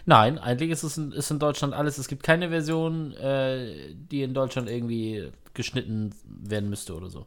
[0.06, 1.98] Nein, eigentlich ist es in, ist in Deutschland alles.
[1.98, 7.26] Es gibt keine Version, äh, die in Deutschland irgendwie geschnitten werden müsste oder so.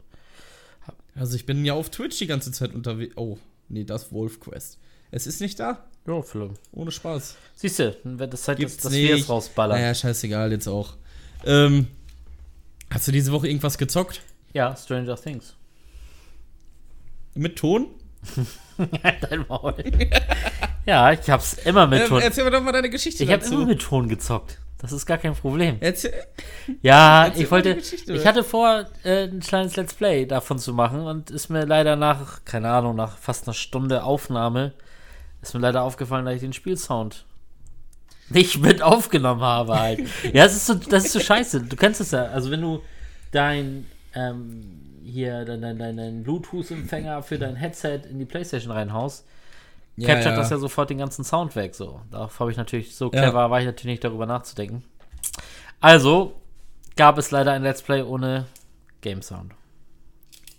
[1.15, 3.15] Also, ich bin ja auf Twitch die ganze Zeit unterwegs.
[3.15, 3.37] Oh,
[3.69, 4.79] nee, das Wolf Quest.
[5.11, 5.85] Es ist nicht da.
[6.07, 6.59] Ja, vielleicht.
[6.73, 7.37] Ohne Spaß.
[7.55, 9.79] Siehst du, dann wird es Zeit, dass, Gibt's dass wir es rausballern.
[9.79, 10.95] Naja, scheißegal, jetzt auch.
[11.45, 11.87] Ähm,
[12.89, 14.21] hast du diese Woche irgendwas gezockt?
[14.53, 15.55] Ja, Stranger Things.
[17.33, 17.87] Mit Ton?
[19.29, 19.75] Dein Maul.
[20.85, 22.21] ja, ich hab's immer mit Ähm, Ton.
[22.21, 23.53] erzähl mir doch mal deine Geschichte Ich dazu.
[23.55, 24.59] immer mit Ton gezockt.
[24.79, 25.77] Das ist gar kein Problem.
[25.79, 26.13] Erzähl,
[26.81, 27.77] Ja, Erzähl ich wollte.
[28.07, 31.95] Ich hatte vor, äh, ein kleines Let's Play davon zu machen und ist mir leider
[31.95, 34.73] nach, keine Ahnung, nach fast einer Stunde Aufnahme,
[35.41, 37.25] ist mir leider aufgefallen, dass ich den Spielsound
[38.29, 39.99] nicht mit aufgenommen habe halt.
[40.33, 41.61] ja, das ist so, das ist so scheiße.
[41.61, 42.25] Du kennst es ja.
[42.25, 42.81] Also wenn du
[43.31, 49.25] dein ähm, hier dein, dein, dein, dein Bluetooth-Empfänger für dein Headset in die Playstation reinhaust,
[49.97, 50.37] Ja, capturet ja.
[50.41, 51.73] das ja sofort den ganzen Sound weg.
[51.75, 53.21] So, darauf habe ich natürlich so Ja.
[53.21, 54.83] clever, war ich natürlich nicht darüber nachzudenken.
[55.79, 56.33] Also
[56.95, 58.45] gab es leider ein Let's Play ohne
[59.01, 59.53] Game Sound.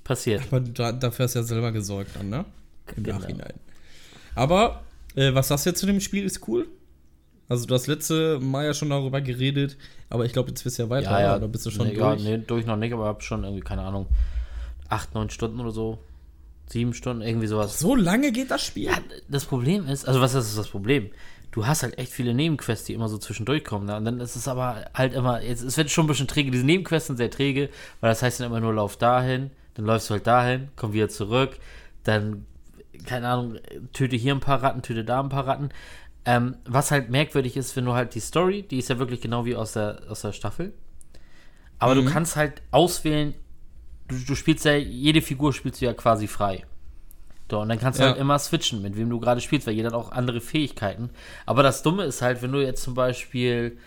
[0.04, 0.42] Passiert.
[0.46, 2.44] Aber da, dafür hast du ja selber gesorgt dann, ne?
[2.96, 3.18] Im Genau.
[3.18, 3.54] Nachhinein.
[4.34, 4.82] Aber,
[5.16, 6.24] äh, was sagst du jetzt zu dem Spiel?
[6.24, 6.68] Ist cool?
[7.48, 9.76] Also, du hast letzte Mal ja schon darüber geredet,
[10.10, 11.36] aber ich glaube, jetzt bist du ja weiter, Ja, ja.
[11.36, 12.22] oder bist du schon nee, durch?
[12.22, 14.06] Ja, nee, durch noch nicht, aber hab schon irgendwie, keine Ahnung,
[14.88, 15.98] acht, neun Stunden oder so.
[16.68, 17.78] Sieben Stunden, irgendwie sowas.
[17.78, 18.84] So lange geht das Spiel?
[18.84, 18.98] Ja,
[19.28, 21.10] das Problem ist, also was ist das Problem?
[21.52, 23.86] Du hast halt echt viele Nebenquests, die immer so zwischendurch kommen.
[23.86, 23.96] Ne?
[23.96, 26.50] Und dann ist es aber halt immer, jetzt, es wird schon ein bisschen träge.
[26.50, 30.10] Diese Nebenquests sind sehr träge, weil das heißt dann immer nur, lauf dahin, dann läufst
[30.10, 31.56] du halt dahin, komm wieder zurück,
[32.04, 32.44] dann,
[33.06, 33.58] keine Ahnung,
[33.92, 35.70] töte hier ein paar Ratten, töte da ein paar Ratten.
[36.24, 39.44] Ähm, was halt merkwürdig ist, wenn du halt die Story, die ist ja wirklich genau
[39.44, 40.72] wie aus der, aus der Staffel.
[41.78, 42.04] Aber Mhm.
[42.06, 43.34] du kannst halt auswählen,
[44.08, 46.64] du, du spielst ja, jede Figur spielst du ja quasi frei.
[47.50, 48.10] So, und dann kannst du Ja.
[48.10, 51.10] halt immer switchen, mit wem du gerade spielst, weil jeder hat auch andere Fähigkeiten.
[51.46, 53.78] Aber das Dumme ist halt, wenn du jetzt zum Beispiel,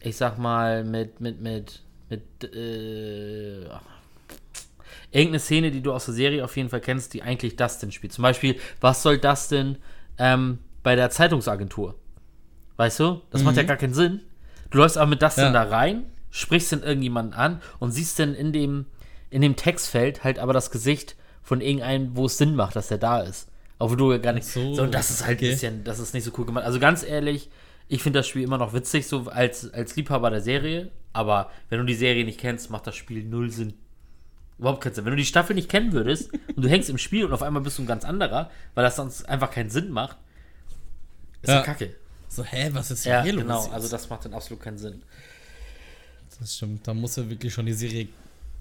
[0.00, 2.22] ich sag mal, mit, mit, mit, mit,
[2.54, 3.60] äh,
[5.10, 8.12] irgendeine Szene, die du aus der Serie auf jeden Fall kennst, die eigentlich Dustin spielt.
[8.12, 9.76] Zum Beispiel, was soll Dustin
[10.18, 11.94] ähm, bei der Zeitungsagentur?
[12.76, 13.22] Weißt du?
[13.30, 14.20] Das macht ja gar keinen Sinn.
[14.70, 15.52] Du läufst aber mit Dustin Ja.
[15.52, 18.86] da rein, sprichst dann irgendjemanden an und siehst dann in dem,
[19.30, 22.98] in dem Textfeld halt aber das Gesicht von irgendeinem, wo es Sinn macht, dass er
[22.98, 23.48] da ist.
[23.78, 24.46] Obwohl du ja gar nicht.
[24.46, 25.46] So, so, und das ist halt okay.
[25.46, 26.64] ein bisschen, das ist nicht so cool gemacht.
[26.64, 27.48] Also ganz ehrlich,
[27.88, 30.90] ich finde das Spiel immer noch witzig, so als, als Liebhaber der Serie.
[31.12, 33.74] Aber wenn du die Serie nicht kennst, macht das Spiel null Sinn.
[34.58, 35.04] Überhaupt keinen Sinn.
[35.04, 37.62] Wenn du die Staffel nicht kennen würdest und du hängst im Spiel und auf einmal
[37.62, 40.16] bist du ein ganz anderer, weil das sonst einfach keinen Sinn macht,
[41.42, 41.62] ist ja Ja.
[41.62, 41.94] kacke.
[42.28, 43.56] So, hä, was ist Ja, hier genau.
[43.62, 43.70] los?
[43.72, 45.02] Also das macht dann absolut keinen Sinn.
[46.40, 48.08] das stimmt, da muss er wirklich schon die Serie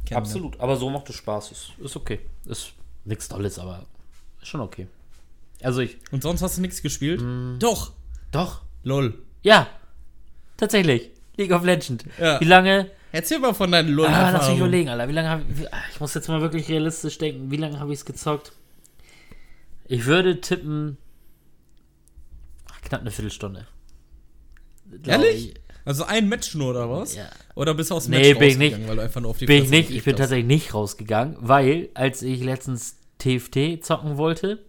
[0.08, 0.22] kennen.
[0.22, 0.28] ne?
[0.28, 0.60] Absolut.
[0.60, 1.52] Aber so macht es Spaß.
[1.52, 2.20] Ist, ist okay.
[2.46, 2.72] Ist
[3.06, 3.86] nichts Tolles, aber
[4.42, 4.88] ist schon okay.
[5.62, 5.98] Also ich.
[6.12, 7.22] Und sonst hast du nichts gespielt?
[7.22, 7.58] Mm.
[7.60, 7.94] Doch.
[8.32, 8.62] Doch.
[8.84, 9.18] Lol.
[9.42, 9.68] Ja.
[10.58, 11.10] Tatsächlich.
[11.36, 12.06] League of Legends.
[12.20, 12.40] Ja.
[12.40, 15.08] Wie lange Erzähl mal von deinen lol Ah, lass mich überlegen, Alter.
[15.08, 15.74] Wie lange habe ich.
[15.74, 17.50] ah, Ich muss jetzt mal wirklich realistisch denken.
[17.50, 18.52] Wie lange habe ich es gezockt?
[19.86, 20.98] Ich würde tippen.
[22.70, 23.66] ach, Knapp eine Viertelstunde.
[25.06, 25.54] Ehrlich?
[25.56, 25.67] ich.
[25.88, 27.16] Also ein Match nur, oder was?
[27.16, 27.28] Ja.
[27.56, 28.90] Oder bist du aus dem Nee, Match bin ich rausgegangen, nicht.
[28.90, 29.90] weil du einfach nur auf die Bin ich nicht.
[29.90, 30.20] Ich bin hast?
[30.20, 34.60] tatsächlich nicht rausgegangen, weil als ich letztens TFT zocken wollte,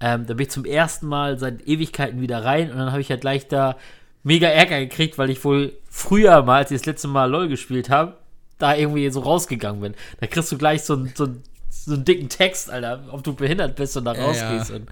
[0.00, 3.10] ähm, da bin ich zum ersten Mal seit Ewigkeiten wieder rein und dann habe ich
[3.10, 3.76] halt gleich da
[4.22, 7.90] mega Ärger gekriegt, weil ich wohl früher mal, als ich das letzte Mal LOL gespielt
[7.90, 8.16] habe,
[8.58, 9.94] da irgendwie so rausgegangen bin.
[10.20, 11.42] Da kriegst du gleich so, ein- so, ein-
[11.84, 14.76] so einen dicken Text, Alter, ob du behindert bist und da rausgehst ja.
[14.76, 14.88] und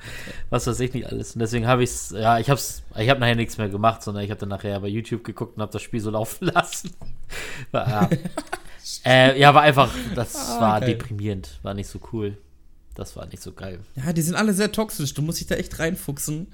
[0.51, 1.35] was weiß ich nicht alles.
[1.35, 4.25] Und deswegen habe ich es, ja, ich hab's, ich habe nachher nichts mehr gemacht, sondern
[4.25, 6.91] ich habe dann nachher bei YouTube geguckt und habe das Spiel so laufen lassen.
[7.73, 8.09] Ja.
[9.05, 10.91] äh, ja, war einfach, das Ah, war geil.
[10.91, 12.37] deprimierend, war nicht so cool.
[12.95, 13.81] Das war nicht so geil.
[13.97, 15.15] Ja, die sind alle sehr toxisch.
[15.15, 16.49] Du musst dich da echt reinfuchsen.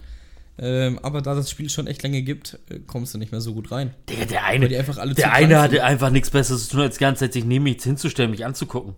[0.60, 3.54] Ähm, aber da das Spiel schon echt lange gibt, äh, kommst du nicht mehr so
[3.54, 3.94] gut rein.
[4.08, 7.32] Der Weil eine, der eine hatte einfach nichts Besseres zu tun, als die ganze Zeit
[7.32, 8.94] sich neben mich hinzustellen, mich anzugucken.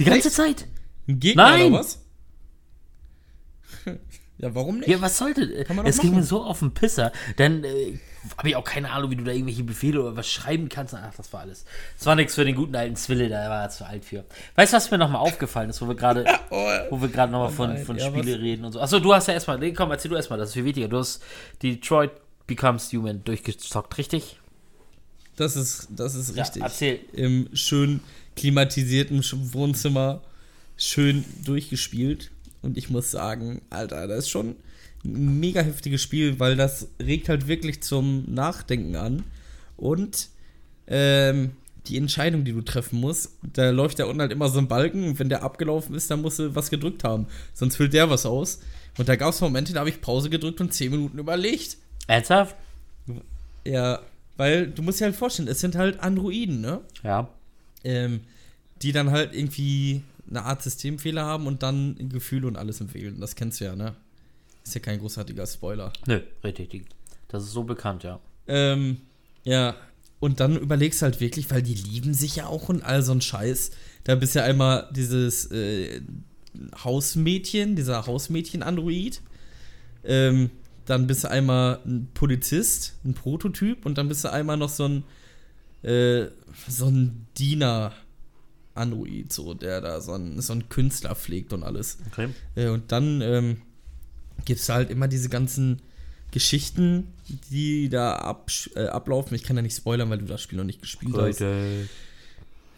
[0.00, 0.36] Die ganze Echt?
[0.36, 0.66] Zeit.
[1.06, 1.66] Ein Gegner Nein!
[1.72, 1.98] oder was?
[4.38, 4.88] ja, warum nicht?
[4.88, 5.46] Ja, was sollte.
[5.64, 7.12] Doch Es ging mir so auf den Pisser.
[7.36, 7.98] Dann äh,
[8.38, 10.94] habe ich auch keine Ahnung, wie du da irgendwelche Befehle oder was schreiben kannst.
[10.94, 11.66] Ach, das war alles.
[11.98, 14.24] Das war nichts für den guten alten Zwille, da war er zu alt für.
[14.54, 17.50] Weißt du, was mir nochmal aufgefallen ist, wo wir gerade Oh, wo wir gerade nochmal
[17.50, 18.40] von, nein, von ja, Spiele was?
[18.40, 18.80] reden und so.
[18.80, 20.88] Achso, du hast ja erstmal, nee, komm, erzähl du erstmal, das ist viel wichtiger.
[20.88, 21.22] Du hast
[21.62, 22.12] Detroit
[22.46, 24.38] Becomes Human durchgezockt, richtig?
[25.36, 26.62] das ist, das ist Ja, richtig.
[26.62, 27.00] erzähl.
[27.12, 28.00] Im schön
[28.36, 29.22] klimatisierten
[29.52, 30.22] Wohnzimmer
[30.76, 32.30] schön durchgespielt.
[32.62, 34.56] Und ich muss sagen, Alter, das ist schon
[35.04, 39.24] ein mega heftiges Spiel, weil das regt halt wirklich zum Nachdenken an.
[39.76, 40.28] Und
[40.86, 41.52] ähm,
[41.86, 45.04] die Entscheidung, die du treffen musst, da läuft ja unten halt immer so ein Balken
[45.08, 47.26] und wenn der abgelaufen ist, dann musst du was gedrückt haben.
[47.54, 48.60] Sonst füllt der was aus.
[48.98, 51.78] Und da gab es Momente, da habe ich Pause gedrückt und 10 Minuten überlegt.
[52.06, 52.56] Ernsthaft?
[53.64, 54.00] Ja,
[54.36, 56.80] weil du musst dir halt vorstellen, es sind halt Androiden, ne?
[57.02, 57.28] Ja.
[57.84, 58.20] Ähm,
[58.82, 63.20] die dann halt irgendwie eine Art Systemfehler haben und dann Gefühle und alles empfehlen.
[63.20, 63.94] Das kennst du ja, ne?
[64.64, 65.92] Ist ja kein großartiger Spoiler.
[66.06, 66.86] Nö, richtig.
[67.28, 68.20] Das ist so bekannt, ja.
[68.46, 68.98] Ähm,
[69.44, 69.76] ja,
[70.20, 73.12] und dann überlegst du halt wirklich, weil die lieben sich ja auch und all so
[73.12, 73.70] ein Scheiß.
[74.04, 76.02] Da bist ja einmal dieses äh,
[76.84, 79.22] Hausmädchen, dieser Hausmädchen-Android.
[80.04, 80.50] Ähm,
[80.84, 84.86] dann bist du einmal ein Polizist, ein Prototyp und dann bist du einmal noch so
[84.86, 85.04] ein
[85.82, 86.26] äh,
[86.68, 91.98] so ein Diener-Android, so, der da so ein, so ein Künstler pflegt und alles.
[92.10, 92.28] Okay.
[92.54, 93.62] Äh, und dann ähm,
[94.44, 95.80] gibt es halt immer diese ganzen
[96.30, 97.08] Geschichten,
[97.50, 99.34] die da absch- äh, ablaufen.
[99.34, 101.40] Ich kann ja nicht spoilern, weil du das Spiel noch nicht gespielt hast.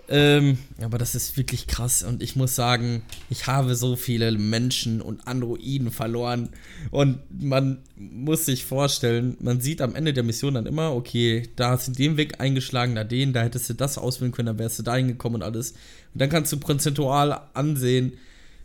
[0.08, 5.00] Ähm, aber das ist wirklich krass und ich muss sagen, ich habe so viele Menschen
[5.00, 6.50] und Androiden verloren
[6.90, 11.70] und man muss sich vorstellen, man sieht am Ende der Mission dann immer, okay, da
[11.70, 14.78] hast du den Weg eingeschlagen, da den, da hättest du das auswählen können, dann wärst
[14.80, 15.70] du da hingekommen und alles.
[16.12, 18.12] Und dann kannst du prozentual ansehen,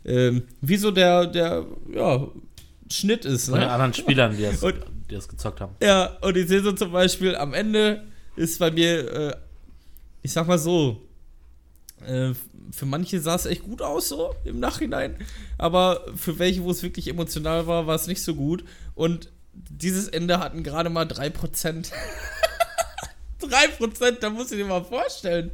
[0.04, 1.64] ähm, wie so der, der,
[1.94, 2.26] ja,
[2.90, 3.48] Schnitt ist.
[3.48, 3.70] Den Ne?
[3.70, 4.80] anderen Spielern, die das, Und-
[5.10, 5.74] die das gezockt haben.
[5.82, 8.04] Ja, und ich sehe so zum Beispiel, am Ende
[8.36, 9.36] ist bei mir, äh,
[10.22, 11.02] ich sag mal so,
[12.06, 12.34] Äh,
[12.70, 15.16] für manche sah es echt gut aus, so im Nachhinein.
[15.56, 18.64] Aber für welche, wo es wirklich emotional war, war es nicht so gut.
[18.94, 21.90] Und dieses Ende hatten gerade mal 3%.
[23.40, 25.50] 3%, da musst du dir mal vorstellen.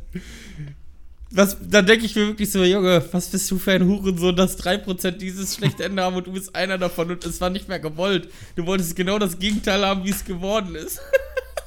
[1.30, 4.58] Was, da denke ich mir wirklich so, Junge, was bist du für ein Hurensohn, dass
[4.58, 7.80] 3% dieses schlechte Ende haben und du bist einer davon und es war nicht mehr
[7.80, 8.28] gewollt.
[8.54, 11.00] Du wolltest genau das Gegenteil haben, wie es geworden ist.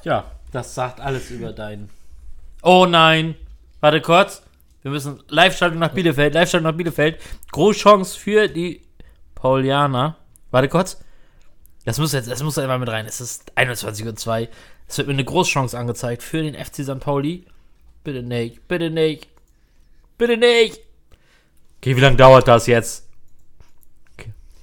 [0.04, 1.90] Ja, das sagt alles über deinen.
[2.62, 3.36] Oh nein.
[3.82, 4.42] Warte kurz.
[4.84, 6.34] Wir müssen Live-Schaltung nach Bielefeld.
[6.34, 7.20] Live-Schaltung nach Bielefeld.
[7.52, 8.82] Großchance für die
[9.36, 10.18] Paulianer.
[10.52, 11.00] Warte kurz.
[11.86, 13.06] Das muss jetzt, das muss einmal mit rein.
[13.06, 14.48] Es ist 21.02 Uhr.
[14.88, 17.00] Es wird mir eine Großchance angezeigt für den FC St.
[17.00, 17.46] Pauli.
[18.04, 19.28] Bitte nicht, bitte nicht.
[20.18, 20.80] Bitte nicht.
[21.80, 23.08] Okay, wie lange dauert das jetzt?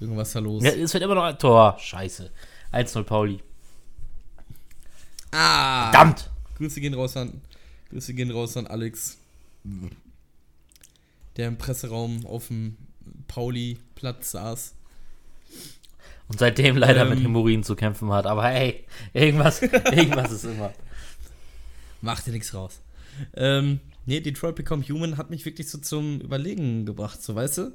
[0.00, 0.62] Irgendwas da los.
[0.62, 1.76] Ja, es wird immer noch ein Tor.
[1.78, 2.30] Scheiße.
[2.72, 3.40] 1-0 Pauli.
[5.30, 5.90] Ah!
[5.90, 6.30] Verdammt.
[6.58, 7.40] Grüße gehen raus an.
[7.90, 9.16] Grüße gehen raus an Alex.
[11.36, 12.76] Der im Presseraum auf dem
[13.28, 14.74] Pauli-Platz saß.
[16.28, 17.10] Und seitdem leider Ähm.
[17.10, 18.26] mit Hämorrhoiden zu kämpfen hat.
[18.26, 19.62] Aber hey, irgendwas,
[19.92, 20.72] irgendwas ist immer.
[22.00, 22.80] Macht dir nichts raus.
[23.34, 27.72] Ähm, nee, Detroit Become Human hat mich wirklich so zum Überlegen gebracht, so weißt du?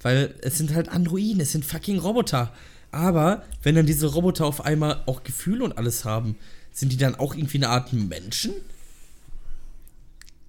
[0.00, 2.52] Weil es sind halt Androiden, es sind fucking Roboter.
[2.92, 6.36] Aber wenn dann diese Roboter auf einmal auch Gefühle und alles haben,
[6.72, 8.52] sind die dann auch irgendwie eine Art Menschen?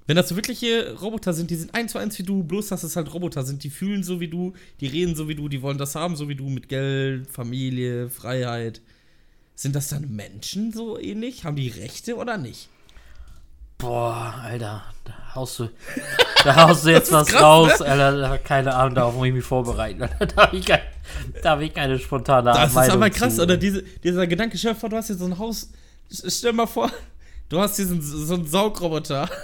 [0.09, 2.81] Wenn das so wirkliche Roboter sind, die sind eins zu eins wie du, bloß dass
[2.81, 5.61] es halt Roboter sind, die fühlen so wie du, die reden so wie du, die
[5.61, 8.81] wollen das haben so wie du, mit Geld, Familie, Freiheit.
[9.53, 11.43] Sind das dann Menschen so ähnlich?
[11.43, 12.69] Haben die Rechte oder nicht?
[13.77, 15.69] Boah, Alter, da haust du,
[16.43, 17.85] da haust du jetzt was krass, raus, ne?
[17.85, 18.39] Alter.
[18.39, 20.09] Keine Ahnung, darauf muss ich mich vorbereiten.
[20.19, 20.81] Da habe ich, kein,
[21.43, 23.43] da hab ich keine spontane Das ist aber krass, zu.
[23.43, 23.57] oder?
[23.57, 25.69] Diese, dieser Gedanke, stell dir vor, du hast jetzt so ein Haus.
[26.09, 26.89] Stell dir mal vor,
[27.49, 29.29] du hast diesen so einen Saugroboter.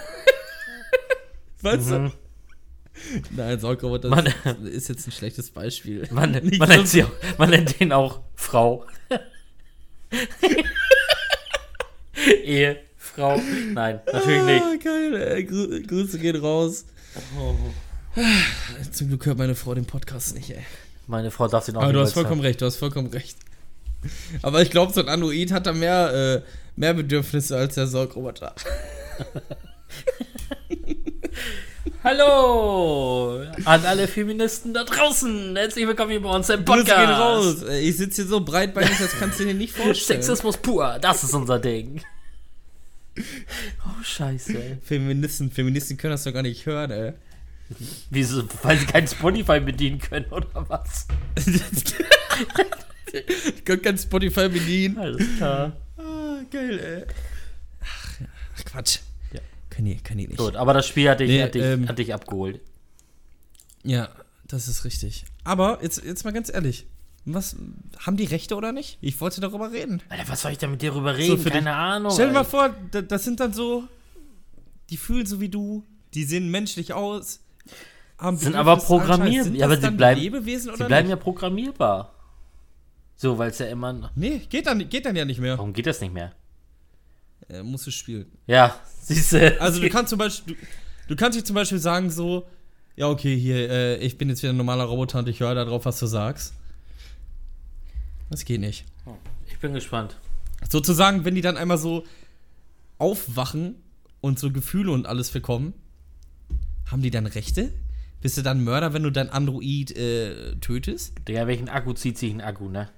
[1.65, 2.11] weißt Mhm.
[2.11, 2.11] du?
[3.35, 4.25] Nein, Saugroboter Man-
[4.65, 6.07] ist, jetzt ein schlechtes Beispiel.
[6.11, 8.85] Man, Nicht man, nennt sie auch, man nennt den auch Frau.
[12.43, 13.39] Ehefrau.
[13.73, 14.63] Nein, natürlich nicht.
[14.63, 15.43] Ah, geil, ey.
[15.43, 16.85] Grü Grüße gehen raus.
[18.91, 20.63] Zum Glück hört meine Frau den Podcast nicht, ey.
[21.07, 23.37] Meine Frau darf den auch Aber du hast vollkommen recht, du hast vollkommen recht.
[24.41, 26.41] Aber ich glaube, so ein Android hat da mehr, äh,
[26.79, 28.55] mehr Bedürfnisse als der Saugroboter.
[32.05, 35.55] Hallo an alle Feministen da draußen.
[35.55, 36.99] Herzlich willkommen hier bei uns im Grüße Podcast.
[36.99, 37.63] gehen raus.
[37.81, 40.21] Ich sitze hier so breitbeinig, das kannst du dir nicht vorstellen.
[40.21, 42.03] Sexismus pur, das ist unser Ding.
[43.17, 44.77] Oh, scheiße, ey.
[44.83, 47.13] Feministen, Feministen können das doch gar nicht hören, ey.
[48.11, 48.47] Wieso?
[48.61, 51.07] Weil sie kein Spotify bedienen können, oder was?
[53.47, 54.99] Ich kann kein Spotify bedienen.
[54.99, 55.75] Alles klar.
[55.97, 57.05] Ah, geil, ey.
[57.81, 58.27] Ach, ja.
[58.59, 58.99] Ach Quatsch.
[59.75, 60.37] Kann ich, kann ich nicht.
[60.37, 62.61] Gut, aber das Spiel hat dich, Nee, hat dich, ähm, hat dich abgeholt.
[63.83, 64.09] Ja,
[64.47, 65.25] das ist richtig.
[65.43, 66.85] Aber jetzt, jetzt mal ganz ehrlich.
[67.25, 67.55] Was,
[67.99, 68.99] haben die Rechte oder nicht?
[69.01, 70.01] Ich wollte darüber reden.
[70.09, 71.39] Alter, was soll ich da mit dir drüber reden?
[71.39, 72.11] für Keine dich- Ahnung.
[72.13, 73.83] Stell dir mal vor, da- das sind dann so,
[74.91, 77.41] die fühlen so wie du, die sehen menschlich aus,
[78.19, 79.45] haben Sind aber programmiert.
[79.45, 81.17] Sind Ja, aber sie bleiben- Lebewesen Sie oder bleiben nicht?
[81.17, 82.13] ja programmierbar.
[83.17, 84.11] So, weil es ja immer.
[84.15, 85.57] Nee, geht dann, geht dann ja nicht mehr.
[85.57, 86.31] Warum geht das nicht mehr?
[87.49, 88.31] Äh, musst du spielen.
[88.47, 89.61] Ja, siehst du.
[89.61, 90.61] Also du kannst zum Beispiel, du,
[91.09, 92.47] du kannst dich zum Beispiel sagen so,
[92.95, 95.85] ja okay, hier, äh, ich bin jetzt wieder ein normaler Roboter und ich höre darauf,
[95.85, 96.53] was du sagst.
[98.29, 98.85] Das geht nicht.
[99.47, 100.17] Ich bin gespannt.
[100.67, 102.05] Sozusagen, wenn die dann einmal so
[102.97, 103.75] aufwachen
[104.21, 105.73] und so Gefühle und alles bekommen,
[106.89, 107.71] haben die dann Rechte?
[108.21, 111.13] Bist du dann Mörder, wenn du dein Android äh, tötest?
[111.27, 112.89] Digga, welchen Akku zieht sich ein Akku, ne?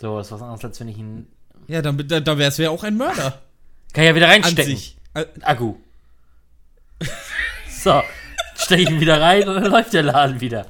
[0.00, 1.26] So, ist was anderes, als wenn ich ihn.
[1.68, 3.40] Ja, dann da, da wär's ja auch ein Mörder.
[3.92, 4.64] Kann ich ja wieder An reinstecken.
[4.76, 4.96] sich.
[5.14, 5.76] Äh, Akku.
[7.70, 8.02] So,
[8.56, 10.66] stecke ich ihn wieder rein und dann läuft der Laden wieder.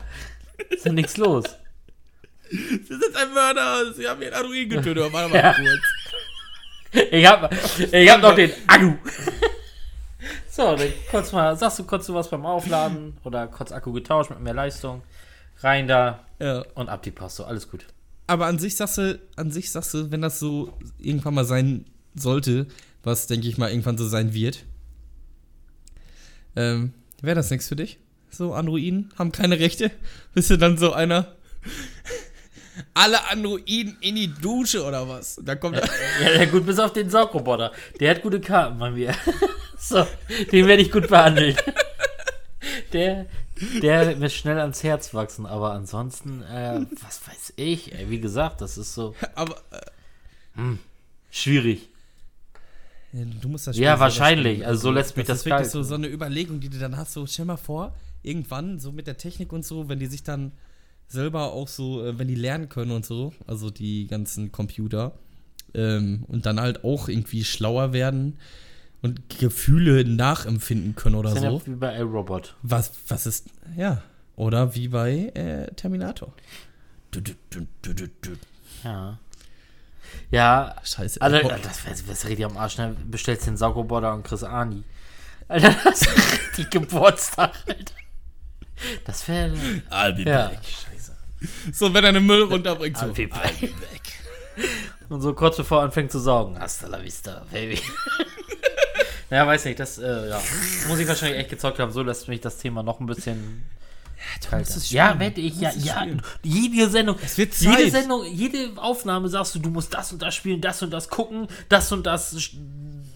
[0.70, 1.44] Ist ja nichts los.
[2.50, 3.92] Sie sind ein Mörder.
[3.94, 5.12] Sie haben ihren Android getötet.
[5.12, 5.54] Warte mal Ja.
[5.54, 7.08] kurz.
[7.10, 7.52] Ich hab,
[7.92, 8.94] ich hab noch den Akku.
[10.50, 14.30] So, dann kurz mal, sagst du kurz du was beim Aufladen oder kurz Akku getauscht
[14.30, 15.02] mit mehr Leistung.
[15.60, 16.64] Rein da Ja.
[16.74, 17.36] und ab die Post.
[17.36, 17.86] So, alles gut.
[18.28, 21.86] Aber an sich sagst du, an sich sagst du, wenn das so irgendwann mal sein
[22.14, 22.66] sollte,
[23.02, 24.64] was denke ich mal irgendwann so sein wird,
[26.54, 27.98] ähm, wäre das nichts für dich?
[28.30, 29.90] So Androiden haben keine Rechte?
[30.34, 31.34] Bist du dann so einer?
[32.94, 35.40] Alle Androiden in die Dusche oder was?
[35.42, 37.72] Da kommt Ja, ja, gut, bis auf den Saugroboter.
[37.98, 39.14] Der hat gute Karten bei mir.
[39.80, 40.04] So,
[40.50, 41.54] den werde ich gut behandeln.
[42.92, 43.26] Der,
[43.82, 48.20] der wird mir schnell ans Herz wachsen, aber ansonsten, äh, was weiß ich, ey, wie
[48.20, 49.56] gesagt, das ist so aber
[51.30, 51.88] schwierig.
[53.12, 54.66] Du musst das Ja, selber wahrscheinlich.
[54.66, 55.70] Also so lässt mich das ist wirklich kalt.
[55.70, 57.14] so, so eine Überlegung, die du dann hast.
[57.14, 60.52] So, stell mal vor, irgendwann, so mit der Technik und so, wenn die sich dann
[61.06, 65.12] selber auch so, äh, wenn die lernen können und so, also die ganzen Computer,
[65.74, 68.38] ähm, und dann halt auch irgendwie schlauer werden
[69.02, 71.62] und Gefühle nachempfinden können oder Das so.
[71.66, 72.54] wie bei iRobot.
[72.62, 73.46] Was, was ist,
[73.76, 74.02] ja.
[74.36, 76.32] Oder wie bei äh, Terminator.
[77.10, 78.30] Du, du, du, du, du.
[78.84, 79.18] Ja.
[80.30, 81.20] Ja, Scheiße.
[81.20, 82.96] Alter, Oh, das, das, das richtig am Arsch, ne?
[83.10, 84.82] Bestellst den Saugroboter und Chris Ani.
[85.48, 86.08] Alter, das ist
[86.56, 87.94] richtig Geburtstag, Alter.
[89.04, 89.52] Das wäre.
[89.90, 90.48] I'll be Ja.
[90.48, 90.60] back.
[90.64, 91.16] Scheiße.
[91.72, 93.06] So, wenn er den Müll runterbringt, so.
[93.06, 93.44] I'll be back.
[93.54, 94.02] I'll be back.
[95.08, 96.58] Und so kurz bevor er anfängt zu saugen.
[96.58, 97.80] Hasta la vista, baby.
[99.30, 100.40] ja, weiß nicht, das, äh, ja.
[100.88, 101.92] Muss ich wahrscheinlich echt gezockt haben.
[101.92, 103.64] So lässt mich das Thema noch ein bisschen.
[104.50, 106.00] musst es Ja, wette ich, Du ja, ja.
[106.00, 106.22] spielen.
[106.42, 107.90] Jede Sendung, Es wird jede.
[107.90, 111.46] Sendung, jede Aufnahme sagst du, du musst das und das spielen, das und das gucken,
[111.68, 112.50] das und das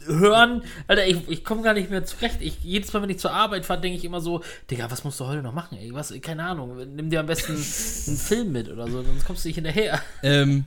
[0.06, 0.62] hören.
[0.86, 2.38] Alter, ich, ich komme gar nicht mehr zurecht.
[2.40, 5.18] Ich, jedes Mal, wenn ich zur Arbeit fahre, denke ich immer so, Digga, was musst
[5.20, 5.78] du heute noch machen?
[5.78, 9.44] Ey, was, keine Ahnung, nimm dir am besten einen Film mit oder so, sonst kommst
[9.44, 10.00] du nicht hinterher.
[10.22, 10.64] Ähm,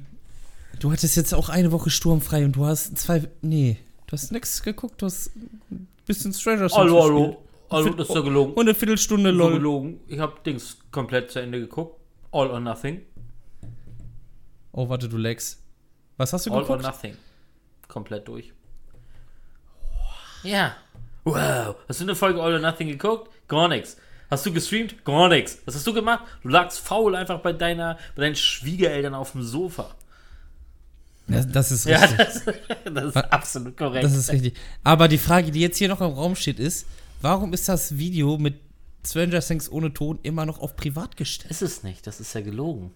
[0.79, 3.23] du hattest jetzt auch eine Woche sturmfrei und du hast zwei.
[3.41, 3.77] Nee,
[4.07, 7.41] du hast nichts geguckt, du hast ein bisschen Stranger Things Hallo, hallo.
[7.71, 8.53] Hallo, das ist ja gelogen.
[8.53, 9.53] Und eine Viertelstunde So lol.
[9.53, 9.99] gelogen.
[10.07, 11.99] Ich habe Dings komplett zu Ende geguckt.
[12.31, 13.01] All or Nothing.
[14.71, 15.61] Oh, warte, du Lex.
[16.17, 16.83] Was hast du All or geguckt?
[16.83, 17.17] Nothing.
[17.87, 18.53] Komplett durch.
[20.43, 20.75] Ja.
[21.23, 21.75] Wow.
[21.87, 23.31] Hast du eine Folge All or Nothing geguckt?
[23.47, 23.97] Gar nichts.
[24.29, 25.03] Hast du gestreamt?
[25.05, 25.59] Gar nichts.
[25.65, 26.23] Was hast du gemacht?
[26.43, 29.95] Du lagst faul einfach bei deiner, bei deinen Schwiegereltern auf dem Sofa.
[31.27, 32.17] Ja, das ist Ja, richtig.
[32.17, 32.43] das,
[32.93, 34.03] das ist absolut korrekt.
[34.03, 34.53] Das ist richtig.
[34.83, 36.85] Aber die Frage, die jetzt hier noch im Raum steht, ist:
[37.21, 38.59] Warum ist das Video mit
[39.05, 41.51] Stranger Things ohne Ton immer noch auf privat gestellt?
[41.51, 42.05] ist es nicht.
[42.05, 42.91] Das ist ja gelogen.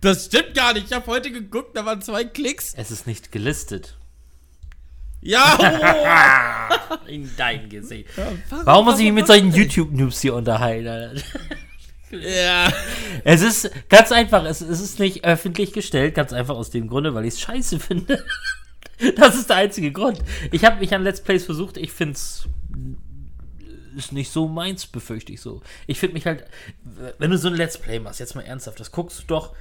[0.00, 0.86] Das stimmt gar nicht.
[0.86, 2.74] Ich habe heute geguckt, da waren zwei Klicks.
[2.76, 3.96] Es ist nicht gelistet.
[5.20, 6.68] Ja!
[7.06, 8.08] In dein Gesicht.
[8.16, 9.52] warum, Warum muss ich mich mit das solchen?
[9.52, 11.22] YouTube-Noobs hier unterhalten?
[12.12, 12.72] Ja.
[13.24, 17.14] Es ist ganz einfach, es, es ist nicht öffentlich gestellt, ganz einfach aus dem Grunde,
[17.14, 18.24] weil ich es scheiße finde.
[19.16, 20.20] Das ist der einzige Grund.
[20.52, 22.46] Ich habe mich an Let's Plays versucht, ich finde es
[23.96, 25.60] ist nicht so meins, befürchte ich so.
[25.86, 26.44] Ich finde mich halt,
[27.18, 29.54] wenn du so ein Let's Play machst, jetzt mal ernsthaft, das guckst du doch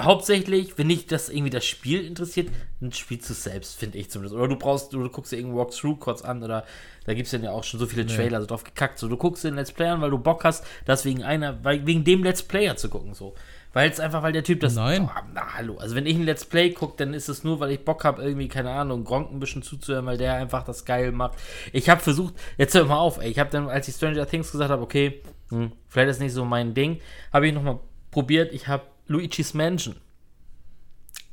[0.00, 4.10] hauptsächlich, wenn dich das irgendwie das Spiel interessiert, dann spielst du es selbst, finde ich
[4.10, 4.34] zumindest.
[4.34, 6.64] Oder du brauchst, du guckst dir irgendeinen Walkthrough kurz an oder
[7.06, 8.98] da gibt es ja auch schon so viele Trailer so drauf gekackt.
[8.98, 11.86] So, du guckst den Let's Play an, weil du Bock hast, das wegen einer, weil,
[11.86, 13.34] wegen dem Let's Player zu gucken, so.
[13.74, 14.76] Weil es einfach, weil der Typ das.
[14.76, 15.10] Nein.
[15.12, 15.76] Oh, na, hallo.
[15.78, 18.22] Also, wenn ich ein Let's Play gucke, dann ist es nur, weil ich Bock habe,
[18.22, 21.34] irgendwie, keine Ahnung, Gronk ein bisschen zuzuhören, weil der einfach das geil macht.
[21.72, 23.30] Ich habe versucht, jetzt hör mal auf, ey.
[23.30, 25.20] Ich habe dann, als ich Stranger Things gesagt habe, okay,
[25.50, 27.00] hm, vielleicht ist nicht so mein Ding,
[27.32, 27.80] habe ich nochmal
[28.12, 28.52] probiert.
[28.52, 29.96] Ich habe Luigi's Mansion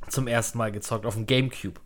[0.08, 1.80] zum ersten Mal gezockt auf dem Gamecube.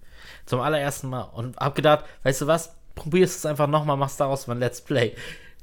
[0.46, 1.22] Zum allerersten Mal.
[1.22, 2.74] Und hab gedacht, weißt du was?
[2.94, 5.14] Probierst es einfach nochmal, machst daraus mal ein Let's Play.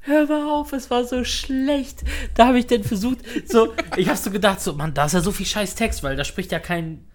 [0.02, 2.04] Hör mal auf, es war so schlecht.
[2.36, 5.22] Da habe ich dann versucht, so, ich habe so gedacht, so, Mann, da ist ja
[5.22, 7.08] so viel scheiß Text, weil da spricht ja kein,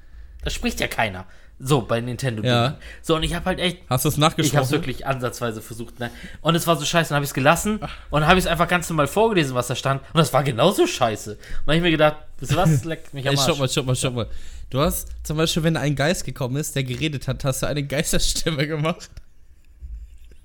[0.43, 1.27] da spricht ja keiner.
[1.61, 2.45] So, bei Nintendo.
[2.45, 2.79] Ja.
[3.03, 6.11] So, und ich habe halt echt, Hast du es ich habe wirklich ansatzweise versucht, ne?
[6.41, 7.81] Und es war so scheiße, dann habe ich es gelassen
[8.11, 10.03] und dann habe ich es einfach ganz normal vorgelesen, was da stand.
[10.13, 11.33] Und das war genauso scheiße.
[11.33, 13.45] Und dann habe ich mir gedacht, wisst ihr was, das leckt mich am Ey, Arsch.
[13.45, 14.29] stopp mal, stopp mal, stopp mal.
[14.71, 17.83] Du hast zum Beispiel, wenn ein Geist gekommen ist, der geredet hat, hast du eine
[17.83, 19.11] Geisterstimme gemacht.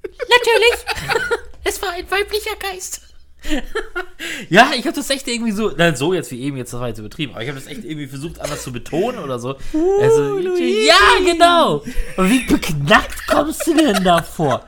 [0.03, 1.19] Natürlich.
[1.63, 3.12] es war ein weiblicher Geist.
[4.49, 6.87] ja, ich habe das echt irgendwie so, nein, so jetzt wie eben, jetzt das war
[6.87, 9.55] jetzt übertrieben, aber ich habe das echt irgendwie versucht, anders zu betonen oder so.
[10.01, 10.87] also, Luigi.
[10.87, 11.83] ja, genau.
[12.17, 14.67] Aber wie beknackt kommst du denn davor?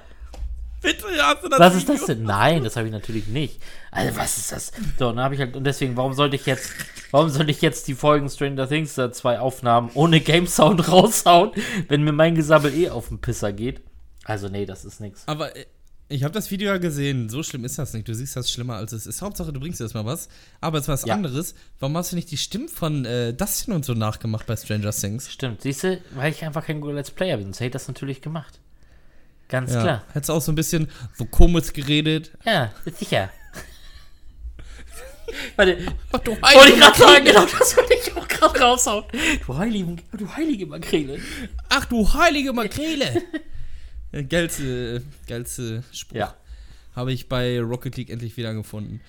[0.86, 2.24] Bitte, hast du das Was ist das denn?
[2.24, 3.60] Nein, das habe ich natürlich nicht.
[3.90, 4.72] Also, was ist das?
[5.00, 6.70] So, und dann habe ich halt, und deswegen, warum sollte ich jetzt,
[7.10, 11.52] warum sollte ich jetzt die Folgen Stranger Things, da zwei Aufnahmen ohne Game Sound raushauen,
[11.88, 13.82] wenn mir mein Gesabbel eh auf den Pisser geht?
[14.26, 15.24] Also, nee, das ist nix.
[15.26, 15.66] Aber äh,
[16.08, 17.30] ich habe das Video ja gesehen.
[17.30, 18.08] So schlimm ist das nicht.
[18.08, 19.22] Du siehst das schlimmer, als es ist.
[19.22, 20.30] Hauptsache, du bringst erstmal was.
[20.62, 21.16] Aber jetzt was Ja.
[21.16, 21.56] anderes.
[21.80, 25.32] Warum hast du nicht die Stimmen von äh, Dustin und so nachgemacht bei Stranger Things?
[25.32, 27.88] Stimmt, siehst du, weil ich einfach kein guter Let's Player bin, sonst hätte ich das
[27.88, 28.60] natürlich gemacht.
[29.50, 29.82] Ganz Ja.
[29.82, 30.04] klar.
[30.14, 30.88] Hättest du auch so ein bisschen
[31.18, 32.32] so komisch geredet.
[32.46, 33.30] Ja, sicher.
[35.56, 35.78] Warte,
[36.12, 39.06] Ach, du wollte ich gerade sagen, genau das wollte ich auch gerade raushauen.
[39.46, 41.20] Du heilige, du heilige Makrele.
[41.70, 43.24] Ach du heilige Makrele!
[44.16, 46.16] Äh, geilste, geilste Spruch.
[46.18, 46.34] Ja.
[46.96, 49.02] Habe ich bei Rocket League endlich wieder gefunden.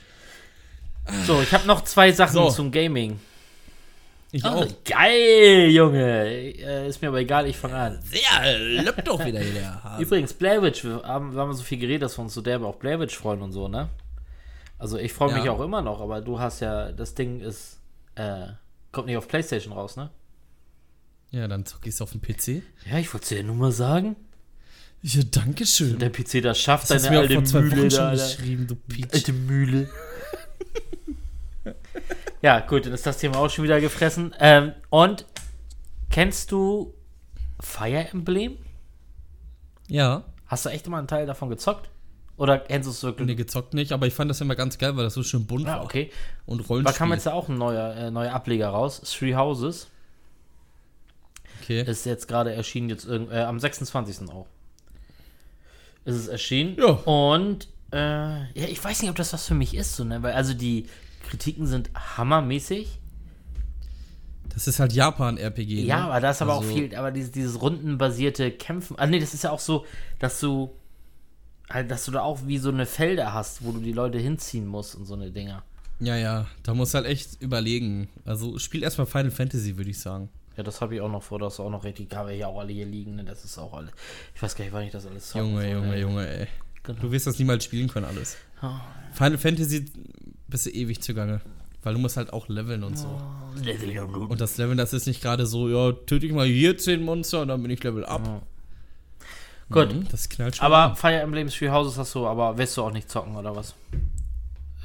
[1.27, 2.51] So, ich habe noch zwei Sachen So.
[2.51, 3.21] zum Gaming.
[4.33, 4.67] Ich Oh, auch.
[4.85, 6.27] geil, Junge.
[6.29, 8.01] Äh, ist mir aber egal, ich fange an.
[8.03, 9.81] Sehr, löppt doch wieder hier.
[10.01, 12.67] Übrigens, Blair Witch, wir haben, wir haben so viel geredet, dass wir uns so derbe
[12.67, 13.89] auch Blair Witch freuen und so, ne?
[14.79, 15.53] Also ich freue mich Ja.
[15.53, 17.79] auch immer noch, aber du hast ja, das Ding ist,
[18.17, 18.49] äh,
[18.91, 20.11] kommt nicht auf Playstation raus, ne?
[21.31, 22.63] Ja, dann zock ich's auf dem PC.
[22.91, 24.17] Ja, ich wollte dir nur mal sagen.
[25.03, 25.99] Ja, danke schön.
[25.99, 28.13] Der PC das schafft, Das deine alte Mühle da.
[28.13, 29.13] Geschrieben, du Peach.
[29.13, 29.89] Alte Mühle.
[32.43, 34.35] ja, gut, dann ist das Thema auch schon wieder gefressen.
[34.41, 35.25] Ähm, und
[36.11, 36.95] kennst du
[37.61, 38.57] Fire Emblem?
[39.89, 41.91] Ja, Hast du echt mal einen Teil davon gezockt?
[42.37, 43.27] Oder kennst du es wirklich?
[43.27, 45.67] nee, gezockt nicht, aber ich fand das immer ganz geil, weil das so schön bunt
[45.67, 45.85] Ah, war.
[45.85, 46.11] okay.
[46.45, 46.97] Und Da Rollenspiel.
[46.99, 49.01] kam jetzt ja auch ein neuer, äh, neuer Ableger raus.
[49.01, 49.89] Three Houses.
[51.63, 51.83] okay.
[51.83, 54.29] Ist jetzt gerade erschienen, jetzt äh, am 26.
[54.31, 54.47] auch.
[56.07, 56.77] Ist es erschienen.
[56.79, 56.87] Ja.
[56.87, 60.23] Und äh, ja, ich weiß nicht, ob das was für mich ist, so, ne?
[60.23, 60.87] Weil also die
[61.29, 62.99] Kritiken sind hammermäßig.
[64.49, 65.83] Das ist halt Japan-RPG.
[65.85, 66.05] Ja, ne?
[66.05, 68.95] aber da ist aber Also- auch viel, aber dieses, dieses rundenbasierte Kämpfen.
[68.99, 69.85] Ah, nee, das ist ja auch so,
[70.19, 70.71] dass du
[71.69, 74.67] halt, dass du da auch wie so eine Felder hast, wo du die Leute hinziehen
[74.67, 75.63] musst und so eine Dinger.
[75.99, 78.09] Ja, ja, da musst du halt echt überlegen.
[78.25, 80.29] Also spiel erstmal Final Fantasy, würde ich sagen.
[80.57, 82.49] Ja, das habe ich auch noch vor, das ist auch noch richtig, haben wir hier
[82.49, 83.25] auch alle hier liegen, ne?
[83.25, 83.91] Das ist auch alle.
[84.35, 86.01] Ich weiß gar nicht, wann ich das alles zocken Junge, soll, Junge, ey.
[86.01, 86.47] Junge, ey.
[86.83, 87.01] Genau.
[87.01, 88.37] Du wirst das niemals spielen können, alles.
[88.63, 88.71] Oh.
[89.13, 89.87] Final Fantasy
[90.49, 91.41] bist du ewig zugange.
[91.83, 93.07] Weil du musst halt auch leveln und so.
[93.63, 97.01] Level und das Leveln, das ist nicht gerade so, ja, töte ich mal hier 10
[97.01, 98.27] Monster und dann bin ich Level up.
[98.27, 98.43] Ja.
[99.71, 99.95] Gut.
[99.95, 100.67] Mhm, das knallt schon.
[100.67, 103.75] Aber Fire Emblem Three Houses hast du, aber wirst du auch nicht zocken, oder was?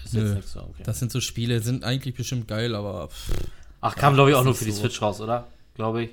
[0.06, 0.40] Ist Nö.
[0.46, 0.84] so, okay.
[0.84, 3.32] Das sind so Spiele, sind eigentlich bestimmt geil, aber pff.
[3.82, 4.82] Ach, kam glaube ich auch nur für die so.
[4.82, 5.48] Switch raus, oder?
[5.82, 6.10] Glaube ich.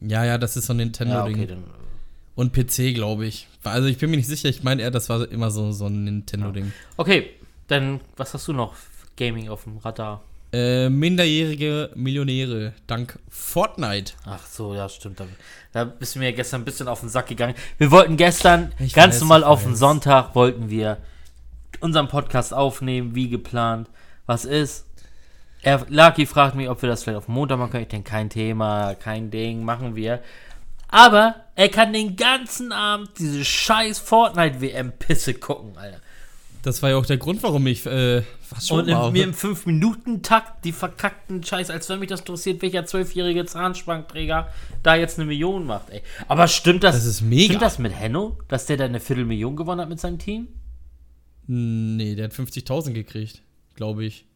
[0.00, 1.34] ja, ja, das ist so ein Ja, Nintendo-Ding.
[1.36, 1.62] okay, dann.
[2.34, 3.46] Und PC, glaube ich.
[3.62, 6.02] Also ich bin mir nicht sicher, ich meine eher, das war immer so, so ein
[6.04, 6.72] Nintendo-Ding.
[6.96, 7.30] Okay,
[7.68, 8.74] dann was hast du noch?
[9.16, 10.22] Gaming auf dem Radar.
[10.52, 14.14] Äh, minderjährige Millionäre dank Fortnite.
[14.24, 15.20] Ach so, ja, stimmt.
[15.20, 15.26] Da,
[15.72, 17.54] da bist du mir gestern ein bisschen auf den Sack gegangen.
[17.78, 19.76] Wir wollten gestern, Ich ganz weiß, normal auf den.
[19.76, 20.98] Sonntag, wollten wir
[21.80, 23.88] unseren Podcast aufnehmen, wie geplant.
[24.26, 24.86] Was ist?
[25.62, 27.84] Er, Lucky fragt mich, ob wir das vielleicht auf Montag machen können.
[27.84, 30.20] Ich denke, kein Thema, kein Ding, machen wir.
[30.88, 36.00] Aber er kann den ganzen Abend diese scheiß Fortnite-WM-Pisse gucken, Alter.
[36.62, 39.34] Das war ja auch der Grund, warum ich äh, was schon Und in, mir im
[39.34, 44.48] 5-Minuten-Takt die verkackten Scheiß, als wenn mich das interessiert, welcher zwölfjährige Zahnspannträger
[44.82, 46.02] da jetzt eine Million macht, ey.
[46.28, 46.94] Aber stimmt das?
[46.94, 47.44] Das ist mega.
[47.44, 50.48] Stimmt das mit Henno, dass der da eine Viertelmillion gewonnen hat mit seinem Team?
[51.46, 53.42] Nee, der hat 50.000 gekriegt,
[53.74, 54.26] glaube ich.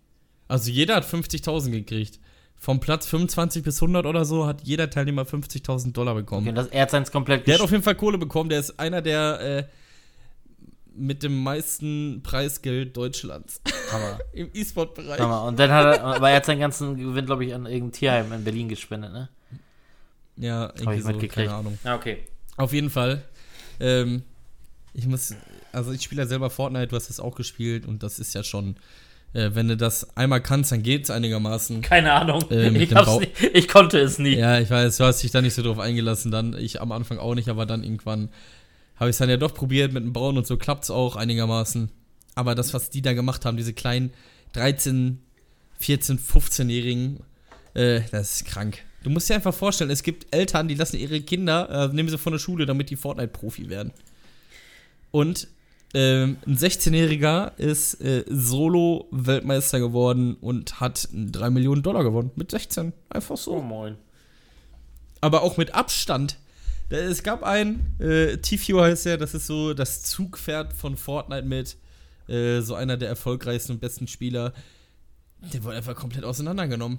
[0.49, 2.21] Also jeder hat 50.000 gekriegt.
[2.59, 6.49] Vom Platz 25 bis 100 oder so hat jeder Teilnehmer 50.000 Dollar bekommen.
[6.49, 8.49] Okay, das, er hat seins komplett Der hat auf jeden Fall Kohle bekommen.
[8.49, 9.65] Der ist einer der äh,
[10.97, 13.61] mit dem meisten Preisgeld Deutschlands
[13.93, 15.21] Hammer, im E-Sport-Bereich.
[15.21, 15.45] Hammer.
[15.45, 18.33] Und dann hat er, aber er hat seinen ganzen Gewinn, glaube ich, an irgendein Tierheim
[18.33, 19.29] in Berlin gespendet, ne?
[20.37, 21.35] Ja, irgendwie ich so, mitgekriegt.
[21.35, 21.79] keine Ahnung.
[21.85, 22.25] Ja, okay.
[22.57, 23.23] Auf jeden Fall.
[23.81, 24.23] Ähm,
[24.95, 25.35] ich muss,
[25.73, 28.43] also ich spiele ja selber Fortnite, du hast das auch gespielt und das ist ja
[28.43, 28.77] schon,
[29.33, 31.83] äh, wenn du das einmal kannst, dann geht's einigermaßen.
[31.83, 32.45] Keine Ahnung.
[32.51, 34.37] Äh, ich, nie, ich konnte es nie.
[34.37, 37.19] Ja, ich weiß, du hast dich da nicht so drauf eingelassen, dann ich am Anfang
[37.19, 38.31] auch nicht, aber dann irgendwann
[38.97, 41.91] habe ich es dann ja doch probiert mit dem Bauen und so klappt's auch einigermaßen.
[42.35, 44.13] Aber das, was die da gemacht haben, diese kleinen
[44.53, 45.21] 13,
[45.81, 47.21] 14, 15-Jährigen,
[47.75, 48.79] äh, das ist krank.
[49.03, 52.19] Du musst dir einfach vorstellen, es gibt Eltern, die lassen ihre Kinder, äh, nehmen sie
[52.19, 53.93] von der Schule, damit die Fortnite-Profi werden.
[55.11, 55.49] Und
[55.95, 62.31] ähm, ein 16-Jähriger ist äh, Solo-Weltmeister geworden und hat 3 Millionen Dollar gewonnen.
[62.37, 62.93] Mit 16.
[63.09, 63.97] Einfach so Oh, moin.
[65.21, 66.39] aber auch mit Abstand.
[66.89, 71.77] Es gab einen, äh, Tifio heißt er, das ist so das Zugpferd von Fortnite mit,
[72.29, 74.53] äh, so einer der erfolgreichsten und besten Spieler.
[75.53, 76.99] Der wurde einfach komplett auseinandergenommen.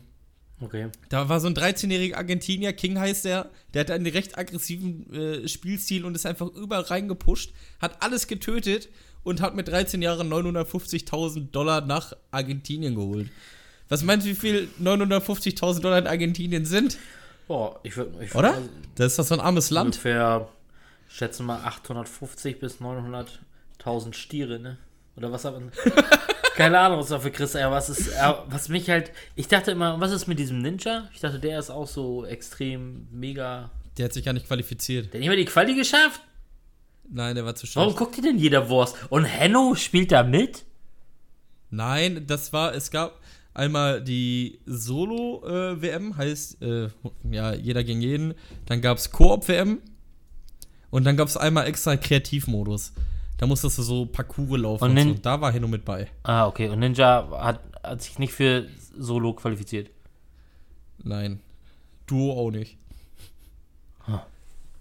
[0.60, 0.90] Okay.
[1.10, 5.48] Da war so ein 13-jähriger Argentinier, King heißt der, der hatte einen recht aggressiven äh,
[5.48, 8.90] Spielstil und ist einfach überall reingepusht, hat alles getötet
[9.24, 13.30] und hat mit 13 Jahren 950.000 Dollar nach Argentinien geholt.
[13.90, 16.98] Was meinst du, wie viel 950.000 Dollar in Argentinien sind?
[17.48, 18.20] Boah, ich würde.
[18.20, 18.52] Würd Oder?
[18.54, 19.96] mal Das ist doch so ein armes Land.
[19.96, 20.50] Ungefähr,
[21.08, 24.78] schätzen mal 850 bis 900.000 Stiere, ne?
[25.16, 25.62] Oder was aber.
[26.58, 29.12] Keine Ahnung, was dafür Chris, ja, was ist, ja, was mich halt.
[29.36, 31.08] Ich dachte immer, was ist mit diesem Ninja?
[31.14, 33.70] Ich dachte, der ist auch so extrem mega.
[33.96, 35.14] Der hat sich gar nicht qualifiziert.
[35.14, 36.20] Der hat nicht mal die Quali geschafft?
[37.10, 38.00] Nein, der war zu Warum schlecht.
[38.00, 38.96] guckt ihr denn jeder Wurst?
[39.10, 40.66] Und Henno spielt da mit?
[41.70, 43.22] Nein, das war, es gab
[43.54, 46.90] einmal die Solo-WM, heißt, äh,
[47.30, 48.34] ja, jeder gegen jeden.
[48.66, 49.80] Dann gab es Koop-WM.
[50.90, 52.94] Und dann gab es einmal extra Kreativmodus.
[53.38, 55.22] Da musstest du so Parcours laufen Und und, so.
[55.22, 56.08] Da war Henno mit bei.
[56.24, 56.70] Ah, okay.
[56.70, 58.68] Und Ninja hat, hat sich nicht für
[58.98, 59.92] Solo qualifiziert.
[61.04, 61.40] Nein.
[62.08, 62.78] Duo auch nicht.
[64.08, 64.22] Ah.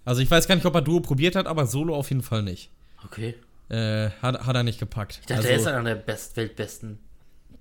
[0.05, 2.41] Also ich weiß gar nicht, ob er Duo probiert hat, aber Solo auf jeden Fall
[2.41, 2.71] nicht.
[3.05, 3.35] Okay.
[3.69, 5.19] Äh, hat, hat er nicht gepackt.
[5.21, 6.99] Ich dachte, also, der ist einer der Best Weltbesten.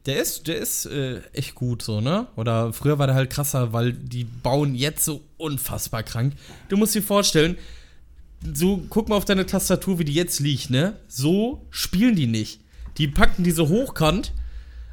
[0.06, 2.28] Der ist, der ist äh, echt gut so, ne?
[2.36, 6.34] Oder früher war der halt krasser, weil die bauen jetzt so unfassbar krank.
[6.68, 7.58] Du musst dir vorstellen,
[8.54, 10.96] so, guck mal auf deine Tastatur, wie die jetzt liegt, ne?
[11.08, 12.60] So spielen die nicht.
[12.98, 14.32] Die packen diese hochkant,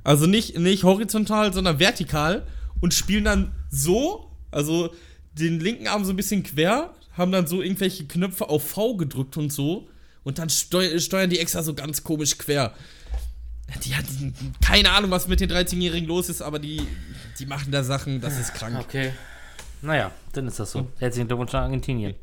[0.03, 2.45] also nicht, nicht horizontal, sondern vertikal
[2.81, 4.93] und spielen dann so, also
[5.33, 9.37] den linken Arm so ein bisschen quer, haben dann so irgendwelche Knöpfe auf V gedrückt
[9.37, 9.87] und so
[10.23, 12.73] und dann steu steuern die extra so ganz komisch quer.
[13.85, 16.81] Die hatten keine Ahnung, was mit den 13-Jährigen los ist, aber die,
[17.39, 18.77] die machen da Sachen, das ist krank.
[18.79, 19.13] Okay.
[19.81, 20.87] Naja, dann ist das so.
[20.99, 22.15] Herzlichen Glückwunsch nach Argentinien.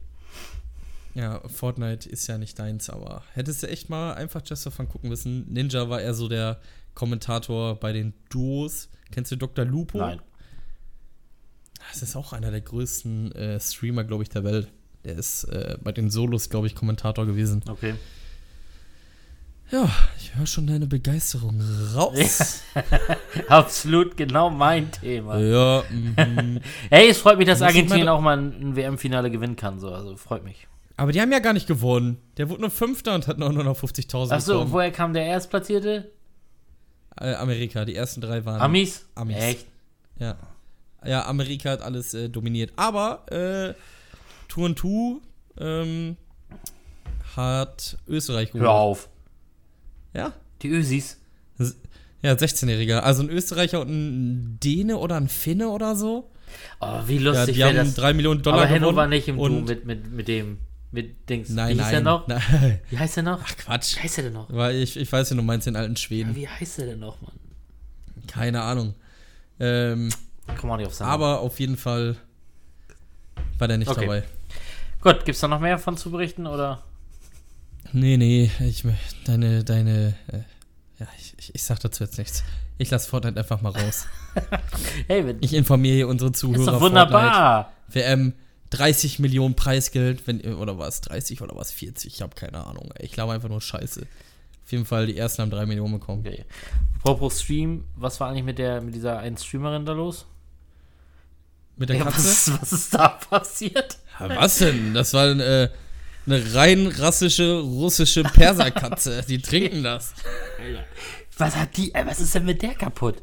[1.14, 4.88] Ja, Fortnite ist ja nicht deins, aber hättest du echt mal einfach Just for Fun
[4.88, 5.52] gucken müssen.
[5.52, 6.60] Ninja war eher so der
[6.94, 8.88] Kommentator bei den Duos.
[9.10, 9.64] Kennst du Dr.
[9.64, 9.98] Lupo?
[9.98, 10.20] Nein.
[11.90, 14.70] Das ist auch einer der größten äh, Streamer, glaube ich, der Welt.
[15.04, 17.62] Der ist äh, bei den Solos, glaube ich, Kommentator gewesen.
[17.68, 17.94] Okay.
[19.70, 19.88] Ja,
[20.18, 21.60] ich höre schon deine Begeisterung
[21.94, 22.62] raus.
[23.48, 25.38] Absolut genau mein Thema.
[25.38, 26.60] Ja, mhm.
[26.90, 29.78] Hey, es freut mich, dass Argentinien auch mal ein, ein WM-Finale gewinnen kann.
[29.78, 29.94] So.
[29.94, 30.66] Also freut mich.
[31.00, 32.18] Aber die haben ja gar nicht gewonnen.
[32.36, 36.10] Der wurde nur Fünfter und hat nur noch 50.000 Achso, woher kam der Erstplatzierte?
[37.18, 38.60] Äh, Amerika, die ersten drei waren.
[38.60, 39.06] Amis?
[39.14, 39.36] Amis.
[39.38, 39.66] Echt?
[40.18, 40.36] Ja.
[41.04, 42.72] Ja, Amerika hat alles äh, dominiert.
[42.76, 43.74] Aber äh,
[44.48, 45.20] Tour und Two
[45.58, 46.16] ähm,
[47.36, 49.08] hat Österreich Hör auf.
[50.12, 50.32] Ja.
[50.62, 51.18] Die Ösis.
[52.22, 53.00] Ja, 16-Jähriger.
[53.00, 56.30] Also ein Österreicher und ein Däne oder ein Finne oder so.
[56.80, 57.94] Oh, wie Ja, lustig die wäre haben das.
[57.94, 58.96] 3 Millionen Dollar Aber Henno gewonnen.
[58.96, 60.58] war nicht im Duo mit, mit, mit dem,
[60.92, 61.48] mit Dings.
[61.50, 61.94] Nein, wie hieß nein.
[61.94, 62.26] er noch?
[62.28, 62.80] Nein.
[62.90, 63.40] Wie heißt er noch?
[63.44, 63.96] Ach Quatsch.
[63.96, 64.52] Wie heißt er denn noch?
[64.52, 66.34] Weil ich, ich weiß ja, du meinst den alten Schweden.
[66.34, 67.32] Wie heißt er denn noch, Mann?
[68.26, 68.94] Keine Ahnung.
[69.58, 70.10] Ähm,
[70.58, 72.16] Komm auch nicht auf seinen aber auf jeden Fall
[73.58, 74.00] war der nicht Okay.
[74.00, 74.22] dabei.
[75.00, 76.82] Gut, gibt's da noch mehr von zu berichten oder?
[77.92, 78.84] Nee, nee, ich
[79.24, 80.38] deine, deine, äh,
[80.98, 82.44] ja, ich, ich, ich sag dazu jetzt nichts.
[82.78, 84.06] Ich lasse Fortnite einfach mal raus.
[85.08, 86.60] Hey, Ich informiere hier unsere Zuhörer.
[86.60, 87.72] ist doch Fortnite, wunderbar.
[87.88, 88.32] WM,
[88.70, 92.92] 30 Millionen Preisgeld, wenn, oder was, 30 oder was, 40, ich habe keine Ahnung.
[92.98, 94.02] Ich glaube einfach nur Scheiße.
[94.64, 96.20] Auf jeden Fall, die ersten haben 3 Millionen bekommen.
[96.24, 96.44] Okay.
[96.98, 100.26] Apropos Stream, was war eigentlich mit der mit dieser einen Streamerin da los?
[101.76, 102.18] Mit der Ja, Katze?
[102.18, 103.98] was, was ist da passiert?
[104.20, 104.94] Ja, was denn?
[104.94, 105.68] Das war äh,
[106.26, 109.24] eine rein rassische russische Perserkatze.
[109.26, 110.12] Die trinken das.
[111.38, 113.22] Was hat die, was ist denn mit der kaputt?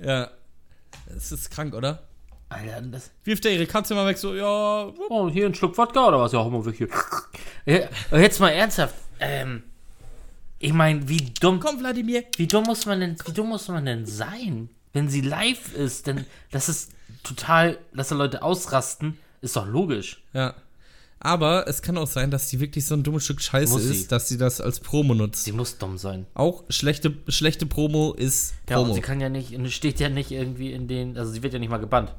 [0.00, 0.30] Ja.
[1.06, 2.06] Das ist krank, oder?
[2.52, 4.92] Alter, das, Wirft er ihre Katze mal weg, so, ja.
[5.08, 6.32] oh, hier ein Schluck Wodka oder was?
[6.32, 6.88] Ja, mal hier.
[7.66, 9.62] Ja, aber jetzt mal ernsthaft, ähm,
[10.58, 12.24] ich meine, wie dumm, Komm, Wladimir.
[12.36, 16.06] wie dumm muss man denn, wie dumm muss man denn sein, wenn sie live ist?
[16.06, 16.92] Denn das ist
[17.22, 20.22] total, dass da Leute ausrasten, ist doch logisch.
[20.32, 20.54] Ja.
[21.24, 23.92] Aber es kann auch sein, dass die wirklich so ein dummes Stück Scheiße Muss sie.
[23.92, 25.44] ist, dass sie das als Promo nutzt.
[25.44, 26.26] Sie muss dumm sein.
[26.34, 28.94] Auch schlechte, schlechte Promo ist Ja, und Promo.
[28.94, 31.68] sie kann ja nicht, steht ja nicht irgendwie in den, also sie wird ja nicht
[31.68, 32.12] mal gebannt.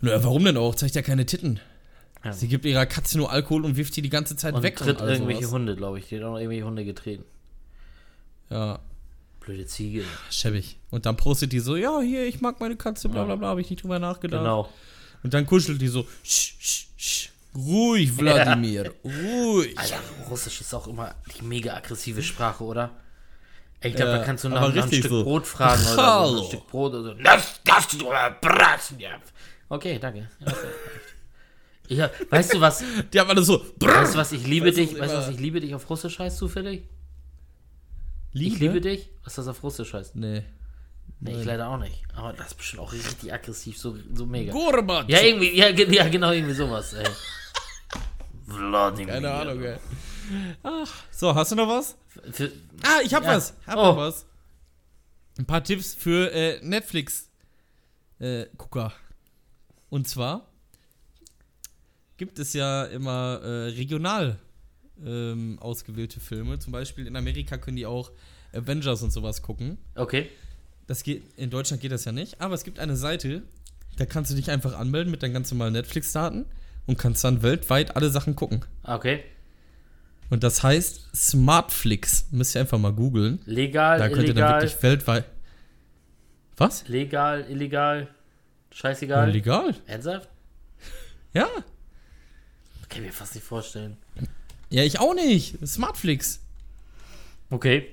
[0.00, 0.74] Nö, warum denn auch?
[0.74, 1.60] Zeigt ja keine Titten.
[2.24, 2.32] Ja.
[2.32, 4.76] Sie gibt ihrer Katze nur Alkohol und wirft die die ganze Zeit Und weg.
[4.76, 5.52] tritt all irgendwelche sowas.
[5.54, 6.08] Hunde, glaube ich.
[6.08, 7.24] Die hat auch noch irgendwelche Hunde getreten.
[8.50, 8.80] Ja,
[9.40, 10.04] Blöde Ziege.
[10.30, 10.76] schäbig.
[10.90, 13.60] Und dann postet die so, ja, hier, ich mag meine Katze, bla bla bla, habe
[13.60, 14.42] ich nicht drüber nachgedacht.
[14.42, 14.68] Genau.
[15.22, 17.28] Und dann kuschelt die so, sch, sch, sch.
[17.56, 19.76] Ruhig, Wladimir, ruhig.
[19.78, 19.98] Alter,
[20.28, 22.90] Russisch ist auch immer die mega aggressive Sprache, oder?
[23.82, 25.24] Ich glaube, Ja, da kannst du nach, nach ein Stück so.
[25.24, 26.38] Brot fragen oder so.
[26.42, 27.22] Ein Stück Brot oder so.
[27.22, 29.10] Das, das du braten, ja.
[29.70, 30.28] Okay, danke.
[31.88, 32.84] Ja, weißt du was?
[33.12, 34.32] Die haben alle so, Weißt du was?
[34.32, 34.98] Ich liebe Weißt dich.
[34.98, 35.28] Weißt du was?
[35.28, 36.82] Ich liebe dich auf Russisch heißt zufällig?
[38.32, 38.54] Liebe?
[38.54, 39.08] Ich liebe dich.
[39.24, 40.16] Was das auf Russisch heißt?
[40.16, 40.42] Nee.
[41.20, 42.02] Nee, ich leider auch nicht.
[42.14, 44.52] Aber das ist bestimmt auch richtig aggressiv, so, so mega.
[44.52, 45.08] Gorbat.
[45.10, 47.06] Ja, irgendwie, ja, ja, genau, irgendwie sowas, ey.
[48.46, 49.14] Wladimir.
[49.14, 49.76] Keine Ahnung, ey.
[50.62, 51.96] Ach, so, hast du noch was?
[52.32, 52.50] Für,
[52.82, 53.36] Ah, ich hab Ja.
[53.36, 53.54] was.
[53.66, 53.82] Hab Oh.
[53.86, 54.26] noch was.
[55.38, 58.92] Ein paar Tipps für äh, Netflix-Gucker.
[59.90, 60.46] Und zwar
[62.16, 64.38] gibt es ja immer äh, regional
[65.04, 66.58] ähm, ausgewählte Filme.
[66.58, 68.12] Zum Beispiel in Amerika können die auch
[68.52, 69.78] Avengers und sowas gucken.
[69.94, 70.28] okay.
[70.86, 73.44] Das geht, in Deutschland geht das ja nicht, aber es gibt eine Seite,
[73.96, 76.46] da kannst du dich einfach anmelden mit deinen ganz normalen Netflix-Daten
[76.86, 78.64] und kannst dann weltweit alle Sachen gucken.
[78.82, 79.22] Okay.
[80.30, 82.26] Und das heißt Smartflix.
[82.32, 83.40] Müsst ihr einfach mal googeln.
[83.44, 85.24] Legal, Da könnt ihr dann illegal, wirklich weltweit.
[86.56, 86.88] Was?
[86.88, 88.08] legal, illegal,
[88.72, 89.30] scheißegal.
[89.30, 89.74] Legal?
[89.86, 90.28] Ernsthaft?
[91.32, 91.46] Ja.
[92.88, 93.96] Kann ich mir fast nicht vorstellen.
[94.68, 95.64] Ja, ich auch nicht.
[95.64, 96.40] Smartflix.
[97.50, 97.86] Okay.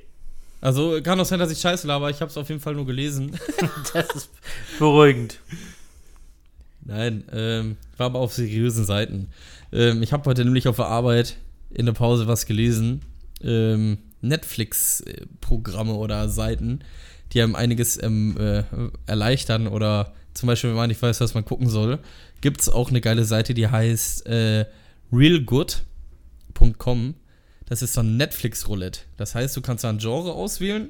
[0.59, 2.09] Also kann auch sein, dass ich scheiße laber.
[2.09, 3.39] Ich habe es auf jeden Fall nur gelesen.
[3.93, 4.29] Das ist
[4.79, 5.39] beruhigend.
[6.83, 9.29] Nein, ähm, war aber auf seriösen Seiten.
[9.71, 11.37] Ähm, ich habe heute nämlich auf der Arbeit
[11.69, 13.01] in der Pause was gelesen.
[13.41, 16.79] Ähm, Netflix-Programme oder Seiten,
[17.33, 18.63] die einem einiges ähm, äh,
[19.05, 21.99] erleichtern oder zum Beispiel, wenn man nicht weiß, was man gucken soll,
[22.41, 24.65] gibt es auch eine geile Seite, die heißt äh,
[25.11, 27.15] realgood.com.
[27.65, 29.01] Das ist so ein Netflix-Roulette.
[29.17, 30.89] Das heißt, du kannst da ein Genre auswählen,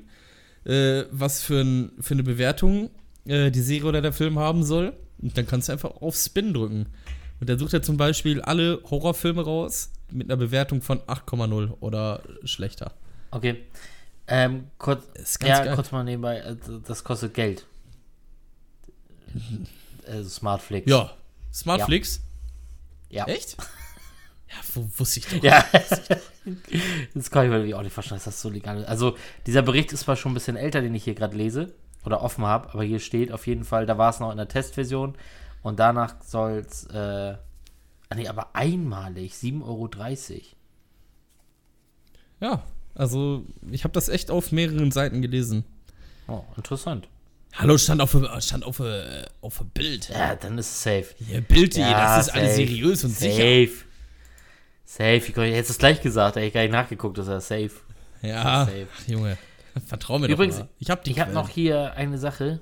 [0.65, 2.91] äh, was für, ein, für eine Bewertung
[3.25, 4.93] äh, die Serie oder der Film haben soll.
[5.19, 6.87] Und dann kannst du einfach auf Spin drücken.
[7.39, 12.21] Und der sucht ja zum Beispiel alle Horrorfilme raus mit einer Bewertung von 8,0 oder
[12.43, 12.93] schlechter.
[13.31, 13.63] Okay.
[14.27, 15.03] Ähm, kurz,
[15.41, 15.75] ja, geil.
[15.75, 17.65] kurz mal nebenbei, äh, das kostet Geld.
[20.07, 20.89] Also Smartflix.
[20.89, 21.11] Ja.
[21.53, 22.21] Smartflix?
[23.09, 23.25] Ja.
[23.25, 23.57] Echt?
[24.49, 25.43] Ja, wo, wusste ich doch.
[25.43, 25.65] Ja.
[27.13, 28.87] das kann ich mir irgendwie auch nicht verstehen, dass das so legal ist.
[28.87, 31.73] Also, dieser Bericht ist zwar schon ein bisschen älter, den ich hier gerade lese
[32.05, 34.47] oder offen habe, aber hier steht auf jeden Fall, da war es noch in der
[34.47, 35.15] Testversion
[35.63, 37.35] und danach soll es, äh,
[38.09, 39.89] ah nee, aber einmalig, 7,30 Euro.
[42.39, 42.63] Ja,
[42.95, 45.65] also ich habe das echt auf mehreren Seiten gelesen.
[46.29, 47.09] Oh, interessant.
[47.57, 50.09] Hallo, stand auf, stand auf, äh, auf Bild.
[50.09, 51.07] Ja, dann ist es safe.
[51.31, 52.67] Ja, Bild.de, Ja, das ist alles safe.
[52.67, 53.35] seriös und sicher.
[53.35, 53.71] Safe.
[54.85, 55.15] Safe.
[55.17, 57.71] Ich hätte es gleich gesagt, hätte ich gar nicht nachgeguckt, das ist ja safe.
[58.21, 58.87] Ja, Safe.
[59.07, 59.37] Junge,
[59.85, 60.69] vertrau mir Übrigens, doch mal.
[60.79, 61.33] Ich hab habe Quellen.
[61.33, 62.61] noch hier eine Sache.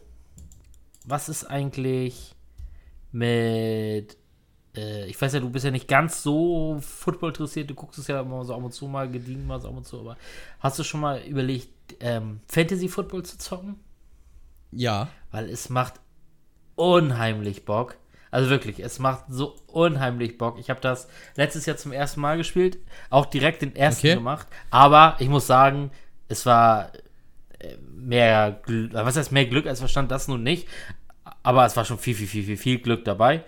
[1.06, 2.34] Was ist eigentlich
[3.12, 4.18] mit.
[4.76, 7.70] Äh, ich weiß ja, du bist ja nicht ganz so Football interessiert.
[7.70, 9.86] Du guckst es ja immer so ab und zu mal, gediegen mal so ab und
[9.86, 10.00] zu.
[10.00, 10.18] Aber
[10.60, 11.70] hast du schon mal überlegt,
[12.00, 13.76] ähm, Fantasy Football zu zocken?
[14.76, 15.96] Ja, Weil es macht
[16.76, 17.98] unheimlich Bock.
[18.32, 20.60] Also wirklich, es macht so unheimlich Bock.
[20.60, 22.78] Ich habe das letztes Jahr zum ersten Mal gespielt,
[23.10, 24.16] auch direkt den ersten Okay.
[24.16, 24.48] gemacht.
[24.72, 25.92] Aber ich muss sagen,
[26.28, 26.92] es war
[27.60, 30.68] äh, mehr, Gl- was heißt mehr Glück als Verstand, das nun nicht.
[31.44, 33.44] Aber es war schon viel, viel, viel, viel, viel Glück dabei.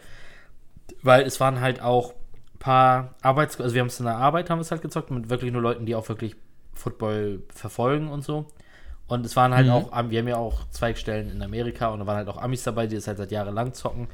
[1.02, 2.12] Weil es waren halt auch
[2.54, 3.60] ein paar Arbeits...
[3.60, 5.86] Also wir haben es in der Arbeit, haben es halt gezockt, mit wirklich nur Leuten,
[5.86, 6.36] die auch wirklich
[6.74, 8.48] Football verfolgen und so.
[9.08, 9.72] Und es waren halt Mhm.
[9.74, 12.88] auch, wir haben ja auch Zweigstellen in Amerika und da waren halt auch Amis dabei,
[12.88, 14.08] die das halt seit Jahren lang zocken.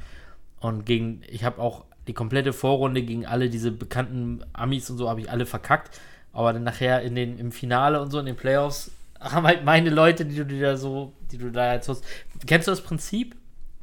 [0.60, 5.08] Und gegen, ich habe auch die komplette Vorrunde gegen alle diese bekannten Amis und so
[5.08, 6.00] habe ich alle verkackt.
[6.32, 8.90] Aber dann nachher in den, im Finale und so, in den Playoffs,
[9.20, 12.04] haben halt meine Leute, die du dir da so, die du da jetzt hast.
[12.46, 13.34] Kennst du das Prinzip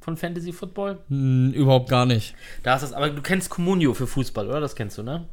[0.02, 1.00] von Fantasy Football?
[1.10, 2.36] hm, überhaupt gar nicht.
[2.64, 4.60] Da ist das, aber du kennst Comunio für Fußball, oder?
[4.60, 5.26] Das kennst du, ne?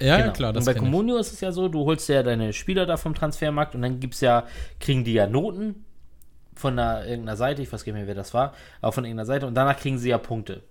[0.00, 0.32] Ja, Genau.
[0.32, 0.78] klar, das Und bei.
[0.78, 4.00] Comunio ist es ja so, du holst ja deine Spieler da vom Transfermarkt und dann
[4.00, 4.46] gibt's ja,
[4.78, 5.84] kriegen die ja Noten
[6.54, 9.26] von einer, irgendeiner Seite, ich weiß gar nicht mehr, wer das war, aber von irgendeiner
[9.26, 10.62] Seite und danach kriegen sie ja Punkte.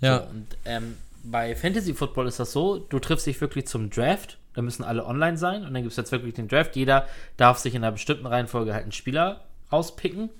[0.00, 3.90] Ja, So, und ähm, bei Fantasy Football ist das so, du triffst dich wirklich zum
[3.90, 6.76] Draft, da müssen alle online sein und dann gibt es jetzt wirklich den Draft.
[6.76, 7.06] Jeder
[7.36, 10.30] darf sich in einer bestimmten Reihenfolge halt einen Spieler rauspicken.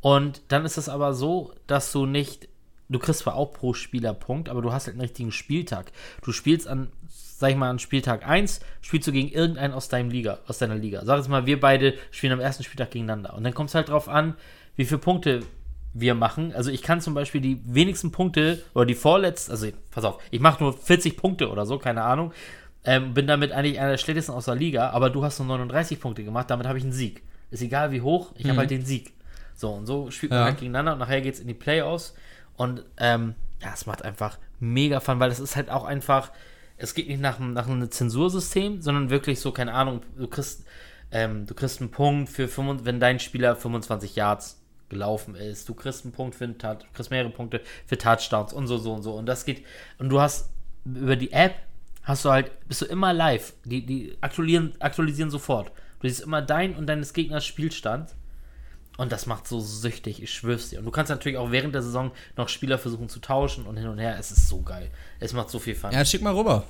[0.00, 2.48] Und dann ist es aber so, dass du nicht,
[2.88, 5.92] du kriegst zwar auch pro Spieler Punkt, aber du hast halt einen richtigen Spieltag.
[6.22, 10.10] Du spielst an, sag ich mal, an Spieltag 1, spielst du gegen irgendeinen aus deinem
[10.10, 11.04] Liga, aus deiner Liga.
[11.04, 13.34] Sag jetzt mal, wir beide spielen am ersten Spieltag gegeneinander.
[13.34, 14.34] Und dann kommt es halt drauf an,
[14.76, 15.40] wie viele Punkte
[15.94, 16.52] wir machen.
[16.54, 20.40] Also ich kann zum Beispiel die wenigsten Punkte oder die vorletzten, also pass auf, ich
[20.40, 22.32] mache nur 40 Punkte oder so, keine Ahnung.
[22.84, 25.98] Ähm, bin damit eigentlich einer der schlechtesten aus der Liga, aber du hast nur 39
[25.98, 27.22] Punkte gemacht, damit habe ich einen Sieg.
[27.50, 29.12] Ist egal wie hoch, ich habe halt den Sieg.
[29.56, 30.44] So, und so spielt man Ja.
[30.46, 32.14] halt gegeneinander und nachher geht es in die Playoffs.
[32.56, 36.32] Und ähm, ja, es macht einfach mega Fun, weil es ist halt auch einfach,
[36.76, 40.64] es geht nicht nach, nach einem Zensursystem, sondern wirklich so, keine Ahnung, du kriegst,
[41.10, 45.68] ähm, du kriegst einen Punkt für 25, wenn dein Spieler 25 Yards gelaufen ist.
[45.68, 48.78] Du kriegst einen Punkt für einen Touch, du kriegst mehrere Punkte für Touchdowns und so,
[48.78, 49.14] so und so.
[49.14, 49.64] Und das geht,
[49.98, 50.50] und du hast
[50.84, 51.56] über die App
[52.06, 53.52] hast du halt, bist du immer live.
[53.64, 55.72] Die, die aktualisieren, aktualisieren sofort.
[56.00, 58.14] Du siehst immer dein und deines Gegners Spielstand.
[58.96, 60.78] Und das macht so süchtig, ich schwör's dir.
[60.78, 63.88] Und du kannst natürlich auch während der Saison noch Spieler versuchen zu tauschen und hin
[63.88, 64.16] und her.
[64.18, 64.90] Es ist so geil.
[65.20, 65.90] Es macht so viel Fun.
[65.92, 66.64] ja, schick mal rüber.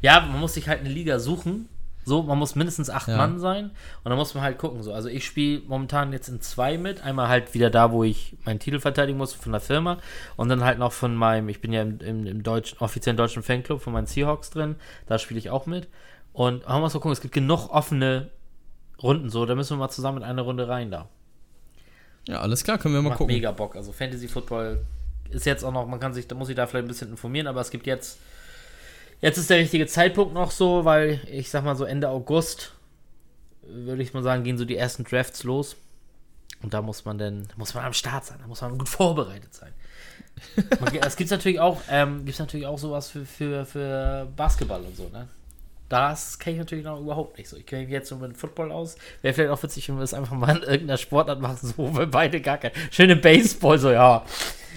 [0.00, 1.68] Ja, man muss sich halt eine Liga suchen.
[2.06, 3.16] So, man muss mindestens acht Ja.
[3.16, 3.66] Mann sein.
[4.04, 4.82] Und dann muss man halt gucken.
[4.82, 4.92] So.
[4.92, 7.02] Also ich spiele momentan jetzt in zwei mit.
[7.02, 9.98] Einmal halt wieder da, wo ich meinen Titel verteidigen muss von der Firma.
[10.36, 13.42] Und dann halt noch von meinem, ich bin ja im, im, im deutschen, offiziellen deutschen
[13.42, 14.76] Fanclub von meinen Seahawks drin.
[15.06, 15.88] Da spiele ich auch mit.
[16.34, 18.30] Und man muss mal gucken, es gibt genug offene
[19.02, 19.46] Runden so.
[19.46, 21.08] Da müssen wir mal zusammen in eine Runde rein da.
[22.26, 23.34] Ja, alles klar, können wir mal Macht gucken.
[23.34, 23.76] mega Bock.
[23.76, 24.84] Also Fantasy Football
[25.30, 27.46] ist jetzt auch noch, man kann sich, da muss ich da vielleicht ein bisschen informieren,
[27.46, 28.18] aber es gibt jetzt,
[29.20, 32.72] jetzt ist der richtige Zeitpunkt noch so, weil ich sag mal so Ende August,
[33.62, 35.76] würde ich mal sagen, gehen so die ersten Drafts los.
[36.62, 38.88] Und da muss man dann, da muss man am Start sein, da muss man gut
[38.88, 39.72] vorbereitet sein.
[41.02, 45.08] Es gibt natürlich auch, ähm, gibt's natürlich auch sowas für, für, für Basketball und so,
[45.10, 45.28] ne?
[45.88, 47.56] Das kenne ich natürlich noch überhaupt nicht so.
[47.56, 48.96] Ich kenne mich jetzt so mit Football aus.
[49.22, 51.96] Wäre vielleicht auch witzig, wenn wir das einfach mal in irgendeiner Sportart machen, so wo
[51.96, 52.72] wir beide gar kein.
[52.90, 54.24] Schöne Baseball, so ja.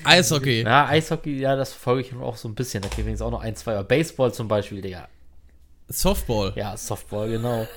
[0.03, 0.63] Eishockey.
[0.63, 2.81] Ja, Eishockey, ja, das verfolge ich auch so ein bisschen.
[2.81, 3.73] Da kriegen wir jetzt auch noch ein, zwei.
[3.73, 5.07] Aber Baseball zum Beispiel, Digga.
[5.89, 6.53] Softball.
[6.55, 7.67] Ja, Softball, genau.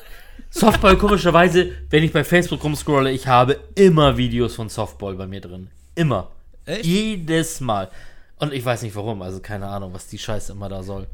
[0.51, 5.41] Softball, komischerweise, wenn ich bei Facebook rumscrolle, ich habe immer Videos von Softball bei mir
[5.41, 5.71] drin.
[5.95, 6.31] Immer.
[6.65, 6.85] Echt?
[6.85, 7.91] Jedes Mal.
[8.39, 11.07] Und ich weiß nicht warum, also keine Ahnung, was die Scheiße immer da soll.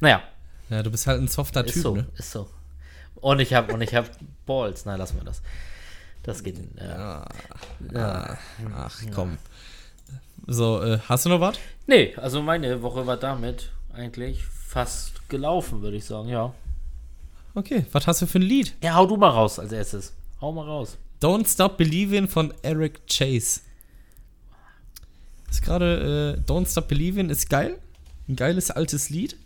[0.00, 0.22] Naja,
[0.70, 2.06] Ja, du bist halt ein softer ist Typ, so, ne?
[2.16, 2.48] ist so.
[3.16, 4.08] Und ich habe und ich habe
[4.46, 4.84] Balls.
[4.84, 5.42] Nein, lassen wir das.
[6.22, 6.56] Das geht.
[6.78, 7.28] Äh, Ah,
[7.92, 8.38] ja.
[8.74, 9.38] ach, komm.
[10.46, 11.56] So, äh, hast du noch was?
[11.86, 16.52] Nee, also meine Woche war damit eigentlich fast gelaufen, würde ich sagen, ja.
[17.54, 18.74] Okay, was hast du für ein Lied?
[18.82, 20.12] Ja, hau du mal raus als erstes.
[20.40, 20.96] Hau mal raus.
[21.22, 23.60] Don't Stop Believing von Eric Chase.
[25.50, 27.78] Ist gerade, äh, Don't Stop Believing ist geil.
[28.28, 29.36] Ein geiles altes Lied.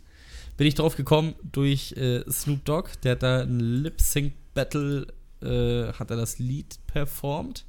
[0.59, 2.91] Bin ich drauf gekommen durch äh, Snoop Dogg.
[3.05, 5.07] Der hat da ein Lip-Sync-Battle,
[5.41, 7.65] äh, hat er das Lied performt.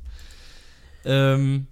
[1.06, 1.68] Ähm,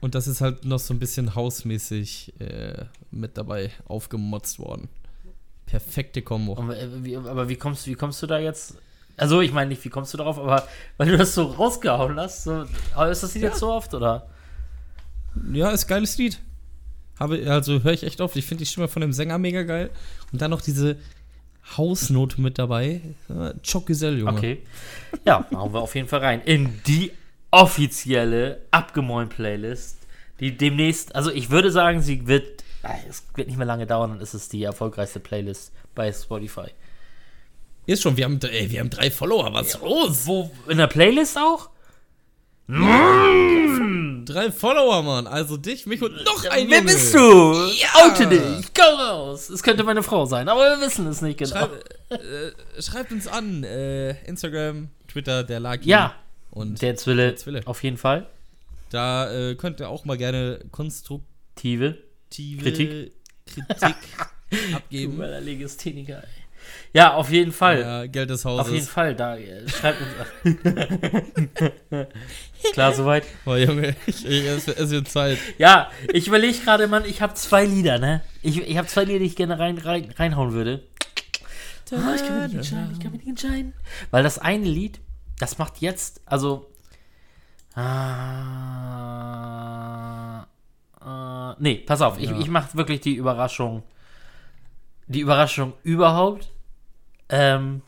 [0.00, 4.88] und das ist halt noch so ein bisschen hausmäßig äh, mit dabei aufgemotzt worden.
[5.66, 6.54] Perfekte Kombo.
[6.54, 8.78] Und, äh, wie, aber wie kommst, wie kommst du da jetzt?
[9.18, 12.44] Also, ich meine nicht, wie kommst du darauf, aber weil du das so rausgehauen hast,
[12.44, 12.64] so,
[12.94, 14.26] aber ist das Lied jetzt so oft, oder?
[15.52, 16.40] Ja, ist geiles Lied.
[17.18, 18.36] Habe, also höre ich echt oft.
[18.36, 19.90] Ich finde die Stimme von dem Sänger mega geil.
[20.32, 20.96] Und dann noch diese
[21.76, 23.00] Hausnote mit dabei.
[23.28, 24.32] Ja, Choc-Gesell, Junge.
[24.32, 24.62] Okay.
[25.24, 26.42] Ja, machen wir auf jeden Fall rein.
[26.44, 27.12] In die
[27.50, 29.98] offizielle Abgemoin-Playlist,
[30.40, 34.10] die demnächst, also ich würde sagen, sie wird, ah, es wird nicht mehr lange dauern,
[34.10, 36.66] dann ist es die erfolgreichste Playlist bei Spotify.
[37.86, 39.52] Ist schon, wir haben, ey, wir haben drei Follower.
[39.52, 40.26] Was ist los?
[40.26, 41.70] Wo, in der Playlist auch?
[44.24, 45.26] Drei Follower, Mann.
[45.26, 46.92] Also dich, mich und noch ein Wer Junge.
[46.92, 47.18] bist du?
[47.18, 47.88] Ja.
[48.06, 49.48] Oute dich, komm raus.
[49.50, 51.50] Es könnte meine Frau sein, aber wir wissen es nicht genau.
[51.56, 53.64] Schreib, äh, schreibt uns an.
[53.64, 55.88] Äh, Instagram, Twitter, der Lucky.
[55.88, 56.14] Ja.
[56.50, 57.62] Und Der Zwille, Der Zwille.
[57.66, 58.26] auf jeden Fall.
[58.90, 61.98] da äh, könnt ihr auch mal gerne konstruktive
[62.30, 62.62] Tive.
[62.62, 63.12] Kritik.
[63.46, 63.96] Kritik
[64.74, 65.20] abgeben.
[65.20, 66.28] Er Legastheniker, ey.
[66.92, 67.80] Ja, auf jeden Fall.
[67.80, 68.88] Ja, Geld des Auf jeden Hauses.
[68.88, 69.36] Fall, da
[69.66, 70.10] schreibt uns.
[72.72, 73.24] Klar, soweit.
[73.46, 75.38] Oh, Junge, ich, ich, es, es wird Zeit.
[75.58, 78.22] Ja, ich überlege gerade, Mann, ich habe zwei Lieder, ne?
[78.42, 80.82] Ich, ich habe zwei Lieder, die ich gerne rein, rein, reinhauen würde.
[81.92, 83.72] Ah, ich kann mich nicht entscheiden, ich kann mich nicht entscheiden.
[84.10, 85.00] Weil das eine Lied,
[85.38, 86.70] das macht jetzt, also.
[89.04, 90.46] Ah,
[91.04, 92.38] äh, nee, pass auf, ich, Ja.
[92.38, 93.82] ich mache wirklich die Überraschung.
[95.06, 96.50] Die Überraschung überhaupt.
[97.28, 97.82] Ähm,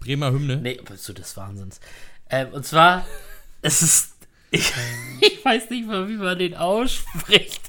[0.00, 0.56] Bremer Hymne.
[0.56, 1.80] Nee, bist du des Wahnsinns.
[2.30, 3.04] Ähm, und zwar,
[3.62, 4.12] es ist.
[4.50, 4.72] Ich,
[5.20, 7.60] ich weiß nicht mal, wie man den ausspricht.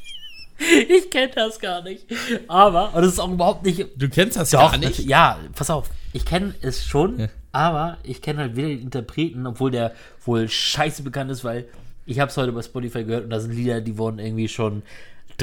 [0.89, 2.05] Ich kenne das gar nicht.
[2.47, 3.85] Aber, und es ist auch überhaupt nicht.
[3.95, 4.99] Du kennst das Doch, gar nicht.
[4.99, 5.89] ja, pass auf.
[6.13, 7.27] Ich kenne es schon, Ja.
[7.51, 11.65] aber ich kenne halt weder den Interpreten, obwohl der wohl scheiße bekannt ist, weil
[12.05, 14.83] ich habe es heute bei Spotify gehört und da sind Lieder, die wurden irgendwie schon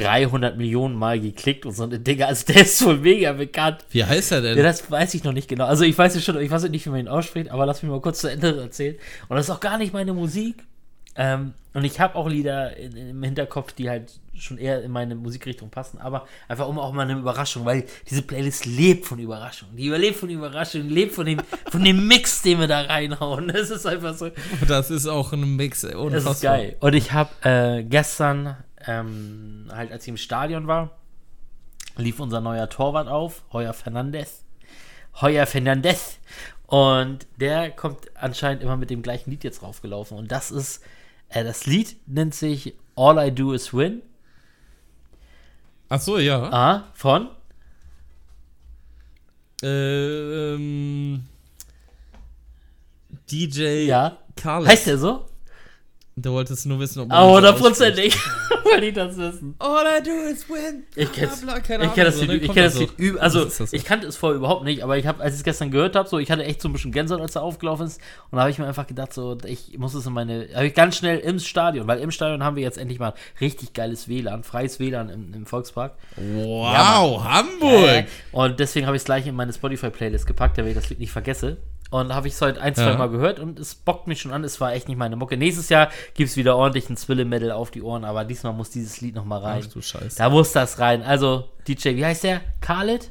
[0.03, 2.27] 300 Millionen Mal geklickt und so eine Dinge.
[2.27, 3.85] Also der ist wohl mega bekannt.
[3.91, 4.57] Wie heißt er denn?
[4.57, 5.66] Ja, das weiß ich noch nicht genau.
[5.66, 7.91] Also ich weiß es schon, ich weiß nicht, wie man ihn ausspricht, aber lass mich
[7.91, 8.97] mal kurz zu Ende erzählen.
[9.29, 10.57] Und das ist auch gar nicht meine Musik.
[11.16, 15.16] Ähm, und ich habe auch Lieder in, im Hinterkopf, die halt schon eher in meine
[15.16, 19.77] Musikrichtung passen, aber einfach um auch mal eine Überraschung, weil diese Playlist lebt von Überraschungen.
[19.77, 23.49] Die überlebt von Überraschungen, lebt von dem, von dem Mix, den wir da reinhauen.
[23.49, 24.31] Das ist einfach so.
[24.69, 25.83] Das ist auch ein Mix.
[25.83, 26.33] ey, Das Unfassbar.
[26.35, 26.77] ist geil.
[26.79, 28.57] Und ich habe äh, gestern,
[28.89, 30.98] ähm, halt als ich im Stadion war,
[31.97, 34.44] lief unser neuer Torwart auf, Heuer Fernandez.
[35.20, 36.19] Heuer Fernandez.
[36.66, 40.16] Und der kommt anscheinend immer mit dem gleichen Lied jetzt raufgelaufen.
[40.16, 40.82] Und das ist,
[41.28, 44.02] äh, das Lied nennt sich All I Do Is Win.
[45.89, 46.51] Ach so, ja.
[46.52, 47.28] Ah, von?
[49.62, 51.24] Ähm,
[53.31, 54.19] DJ Ja.
[54.36, 54.69] Khaled.
[54.69, 55.28] Heißt der so?
[56.20, 58.16] Du wolltest nur wissen, ob Ah, das hundertprozentig.
[58.65, 59.55] Wollte ich das wissen.
[59.61, 60.82] All I do is win.
[60.97, 61.55] Ich Ich kenne das Ahnung,
[61.97, 62.55] Lied, so, ich ne?
[62.55, 63.77] kenn das Lied üb- Also, Das das so.
[63.77, 66.09] ich kannte es vorher überhaupt nicht, aber ich habe, als ich es gestern gehört habe,
[66.09, 68.01] so, ich hatte echt so ein bisschen Gänsehaut, als er aufgelaufen ist.
[68.31, 70.74] Und da habe ich mir einfach gedacht, so, ich muss es in meine, habe ich
[70.74, 74.43] ganz schnell im Stadion, weil im Stadion haben wir jetzt endlich mal richtig geiles WLAN,
[74.43, 75.95] freies WLAN im, im Volkspark.
[76.16, 77.85] Wow, Hamburg.
[77.89, 80.99] Äh, und deswegen habe ich es gleich in meine Spotify-Playlist gepackt, damit ich das Lied
[81.01, 81.59] nicht vergesse.
[81.90, 82.97] Und habe ich es heute ein, zwei Ja.
[82.98, 84.44] Mal gehört und es bockt mich schon an.
[84.44, 85.39] Es war echt nicht meine Mucke.
[85.39, 89.01] Nächstes Jahr gibt es wieder ordentlich ein Zwille-Metal auf die Ohren, aber diesmal muss dieses
[89.01, 89.62] Lied nochmal rein.
[89.66, 90.19] Ach du Scheiße.
[90.19, 91.02] Da muss das rein.
[91.02, 92.43] Also, DJ, wie heißt der?
[92.60, 93.10] Khaled?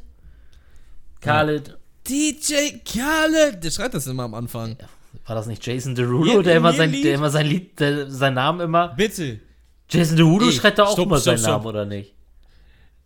[1.22, 1.78] Khaled.
[2.08, 3.64] DJ Khaled.
[3.64, 4.78] Der schreit das immer am Anfang.
[5.26, 7.04] War das nicht Jason Derulo, Hier- der immer sein, Lied.
[7.04, 8.90] der immer sein Lied, der, sein Namen immer.
[8.90, 9.40] Bitte.
[9.90, 11.52] Jason Derulo Ey, schreit da auch stopp, immer stopp, seinen stopp.
[11.52, 12.14] Namen, oder nicht?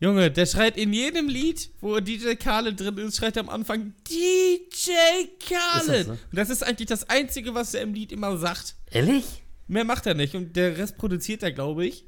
[0.02, 3.94] Junge, der schreit in jedem Lied, wo DJ Khaled drin ist, schreit er am Anfang
[4.10, 4.90] DJ
[5.48, 6.06] Khaled.
[6.08, 6.12] So?
[6.14, 8.76] Und das ist eigentlich das Einzige, was er im Lied immer sagt.
[8.90, 9.44] Ehrlich?
[9.68, 12.04] Mehr macht er nicht und der Rest produziert er, glaube ich.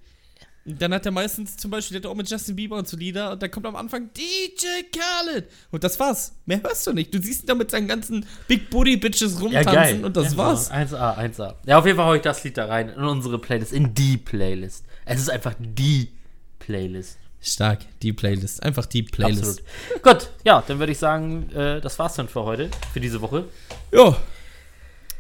[0.66, 2.98] Und dann hat er meistens zum Beispiel, der hat auch mit Justin Bieber und so
[2.98, 5.48] Lieder und dann kommt am Anfang DJ Khaled.
[5.70, 6.34] Und das war's.
[6.48, 7.14] Mehr hörst du nicht.
[7.14, 10.72] Du siehst ihn da mit seinen ganzen Big Booty Bitches rumtanzen und das Ja, war's.
[10.72, 11.56] 1A, 1A.
[11.68, 14.18] Ja, auf jeden Fall hau ich das Lied da rein in unsere Playlist, in die
[14.18, 14.84] Playlist.
[15.06, 16.10] Es ist einfach die
[16.58, 17.20] Playlist.
[17.44, 18.64] Stark, die Playlist.
[18.64, 19.62] Einfach die Playlist.
[19.62, 20.04] Absolut.
[20.04, 23.46] Gut, ja, dann würde ich sagen, äh, das war's dann für heute, für diese Woche.
[23.92, 24.18] Ja.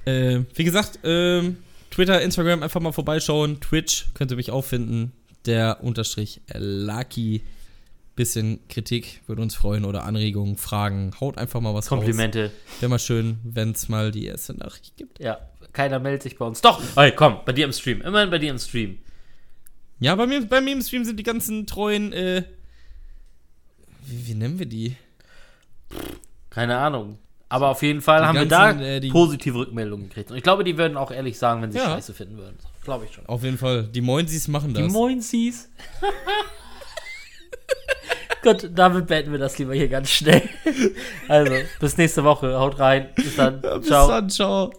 [0.05, 1.57] Äh, wie gesagt, ähm,
[1.91, 3.59] Twitter, Instagram einfach mal vorbeischauen.
[3.61, 5.11] Twitch könnt ihr mich auch finden.
[5.45, 7.41] Der Unterstrich Lucky.
[8.15, 11.11] Bisschen Kritik würde uns freuen oder Anregungen, Fragen.
[11.19, 12.45] Haut einfach mal was Komplimente.
[12.45, 12.51] raus.
[12.79, 15.19] Wäre mal schön, wenn es mal die erste Nachricht gibt.
[15.19, 15.39] Ja,
[15.73, 16.61] keiner meldet sich bei uns.
[16.61, 18.01] Doch, hey, komm, bei dir im Stream.
[18.01, 18.99] Immerhin bei dir im Stream.
[19.99, 22.43] Ja, bei mir, bei mir im Stream sind die ganzen treuen, äh,
[24.05, 24.95] wie, wie nennen wir die?
[26.49, 27.17] Keine Ahnung.
[27.49, 30.31] Aber auf jeden Fall Die haben ganzen, wir da äh, die- positive Rückmeldungen gekriegt.
[30.31, 31.85] Und ich glaube, die würden auch ehrlich sagen, wenn sie Ja.
[31.85, 32.57] scheiße finden würden.
[32.83, 33.25] Glaube ich schon.
[33.27, 33.83] Auf jeden Fall.
[33.83, 34.91] Die Moinsis machen Die das.
[34.91, 35.69] Moinsies.
[38.41, 40.41] Gut, damit beenden wir das lieber hier ganz schnell.
[41.29, 42.59] Also, bis nächste Woche.
[42.59, 43.07] Haut rein.
[43.15, 43.61] Bis dann.
[43.61, 44.07] Bis Ciao.
[44.09, 44.71] dann, ciao.